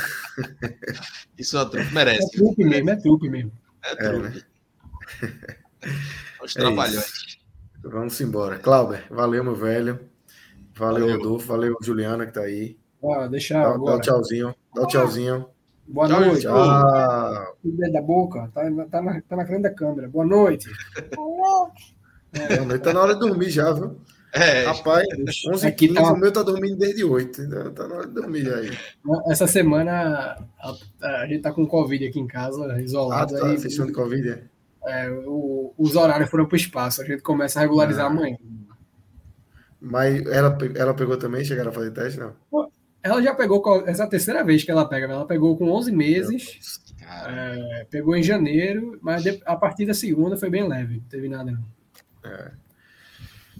e 1.37 1.43
sua 1.43 1.65
trupe 1.65 1.93
merece. 1.93 2.23
É 2.23 2.37
trupe 2.37 2.63
mesmo, 2.63 2.89
é 2.89 2.95
trupe 2.95 3.29
mesmo. 3.29 3.51
É 3.83 3.95
trupe. 3.95 4.27
É, 4.27 5.25
né? 5.25 5.55
Os 6.41 6.55
é 6.55 6.59
trabalhões. 6.59 7.39
Vamos 7.83 8.19
embora. 8.21 8.57
Cláudio, 8.57 9.03
valeu, 9.09 9.43
meu 9.43 9.55
velho. 9.55 9.99
Valeu, 10.75 11.07
valeu. 11.07 11.17
Rodolfo. 11.17 11.47
Valeu, 11.47 11.77
Juliana, 11.81 12.25
que 12.25 12.33
tá 12.33 12.41
aí. 12.41 12.77
Ah, 13.03 13.27
deixa 13.27 13.53
dá, 13.53 13.77
dá 13.77 13.95
um 13.95 13.99
tchauzinho. 14.01 14.55
Dá 14.73 14.81
um 14.81 14.87
tchauzinho. 14.87 15.49
Boa 15.87 16.07
tchau, 16.07 16.19
noite. 16.19 16.41
Tchau. 16.41 17.91
da 17.91 18.01
boca. 18.01 18.51
Tá, 18.53 18.63
tá, 18.89 19.01
na, 19.01 19.21
tá 19.21 19.35
na 19.35 19.45
frente 19.45 19.61
da 19.61 19.73
câmera. 19.73 20.07
Boa 20.07 20.25
noite. 20.25 20.69
Boa 21.15 21.69
noite. 21.69 21.95
É, 22.33 22.77
tá 22.79 22.93
na 22.93 23.01
hora 23.01 23.13
de 23.13 23.19
dormir 23.19 23.49
já, 23.49 23.71
viu? 23.71 23.97
É, 24.33 24.65
Rapaz, 24.65 25.07
11 25.47 25.65
aqui 25.65 25.93
tá... 25.93 26.11
o 26.11 26.17
meu 26.17 26.31
tá 26.31 26.43
dormindo 26.43 26.75
desde 26.75 27.05
8. 27.05 27.41
Então 27.41 27.73
tá 27.73 27.87
na 27.87 27.95
hora 27.95 28.07
de 28.07 28.13
dormir 28.13 28.53
aí. 28.53 28.77
Essa 29.27 29.47
semana 29.47 30.37
a, 30.59 30.75
a, 31.01 31.27
gente 31.27 31.41
tá 31.41 31.53
com 31.53 31.65
Covid 31.65 32.05
aqui 32.05 32.19
em 32.19 32.27
casa, 32.27 32.81
isolado. 32.81 33.37
Ah, 33.37 33.39
tá, 33.39 33.47
aí, 33.47 33.57
de 33.57 33.91
Covid, 33.93 34.29
é? 34.29 34.43
É, 34.87 35.09
o, 35.09 35.73
os 35.77 35.95
horários 35.95 36.29
foram 36.29 36.45
para 36.45 36.55
o 36.55 36.57
espaço, 36.57 37.01
a 37.01 37.05
gente 37.05 37.23
começa 37.23 37.59
a 37.59 37.61
regularizar 37.61 38.05
ah. 38.05 38.09
amanhã. 38.09 38.37
Mas 39.79 40.25
ela, 40.25 40.57
ela 40.75 40.93
pegou 40.93 41.15
também? 41.15 41.45
Chegaram 41.45 41.69
a 41.69 41.73
fazer 41.73 41.91
teste, 41.91 42.19
não? 42.19 42.33
Ela 43.05 43.21
já 43.21 43.35
pegou, 43.35 43.61
essa 43.85 44.01
é 44.01 44.05
a 44.07 44.09
terceira 44.09 44.43
vez 44.43 44.63
que 44.63 44.71
ela 44.71 44.83
pega, 44.83 45.05
ela 45.05 45.27
pegou 45.27 45.55
com 45.55 45.69
11 45.69 45.91
meses, 45.91 46.81
é, 47.27 47.85
pegou 47.87 48.15
em 48.15 48.23
janeiro, 48.23 48.97
mas 48.99 49.23
a 49.45 49.55
partir 49.55 49.85
da 49.85 49.93
segunda 49.93 50.35
foi 50.35 50.49
bem 50.49 50.67
leve, 50.67 50.95
não 50.95 51.03
teve 51.03 51.29
nada 51.29 51.51
não. 51.51 51.63
É, 52.23 52.51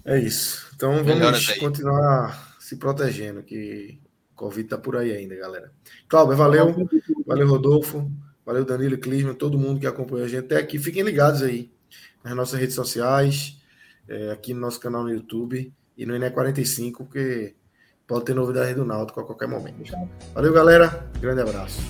é 0.04 0.20
isso. 0.20 0.68
Então 0.76 1.04
vamos 1.04 1.58
continuar 1.60 2.58
se 2.60 2.76
protegendo, 2.78 3.44
que 3.44 4.00
o 4.32 4.36
Covid 4.36 4.68
tá 4.68 4.80
por 4.80 4.98
aí 4.98 5.12
ainda, 5.12 5.36
galera. 5.36 5.72
Cláudio, 6.08 6.36
valeu. 6.36 6.90
Valeu, 7.28 7.48
Rodolfo. 7.48 8.12
Valeu, 8.44 8.66
Danilo 8.66 8.96
e 8.96 8.98
Clisman, 8.98 9.36
todo 9.36 9.60
mundo 9.60 9.80
que 9.80 9.86
acompanhou 9.86 10.26
a 10.26 10.28
gente 10.28 10.46
até 10.46 10.58
aqui. 10.58 10.80
Fiquem 10.80 11.04
ligados 11.04 11.44
aí 11.44 11.72
nas 12.24 12.36
nossas 12.36 12.60
redes 12.60 12.74
sociais, 12.74 13.62
é, 14.08 14.32
aqui 14.32 14.56
no 14.56 14.62
nosso 14.62 14.80
canal 14.80 15.04
no 15.04 15.12
YouTube 15.12 15.72
e 15.96 16.04
no 16.04 16.16
ENE45, 16.16 16.98
porque 16.98 17.54
pode 18.08 18.26
ter 18.26 18.34
novidade 18.34 18.74
do 18.74 18.86
Náutico 18.86 19.22
a 19.22 19.26
qualquer 19.26 19.48
momento. 19.48 19.94
Valeu, 20.34 20.54
galera. 20.54 21.10
Grande 21.20 21.42
abraço. 21.42 21.82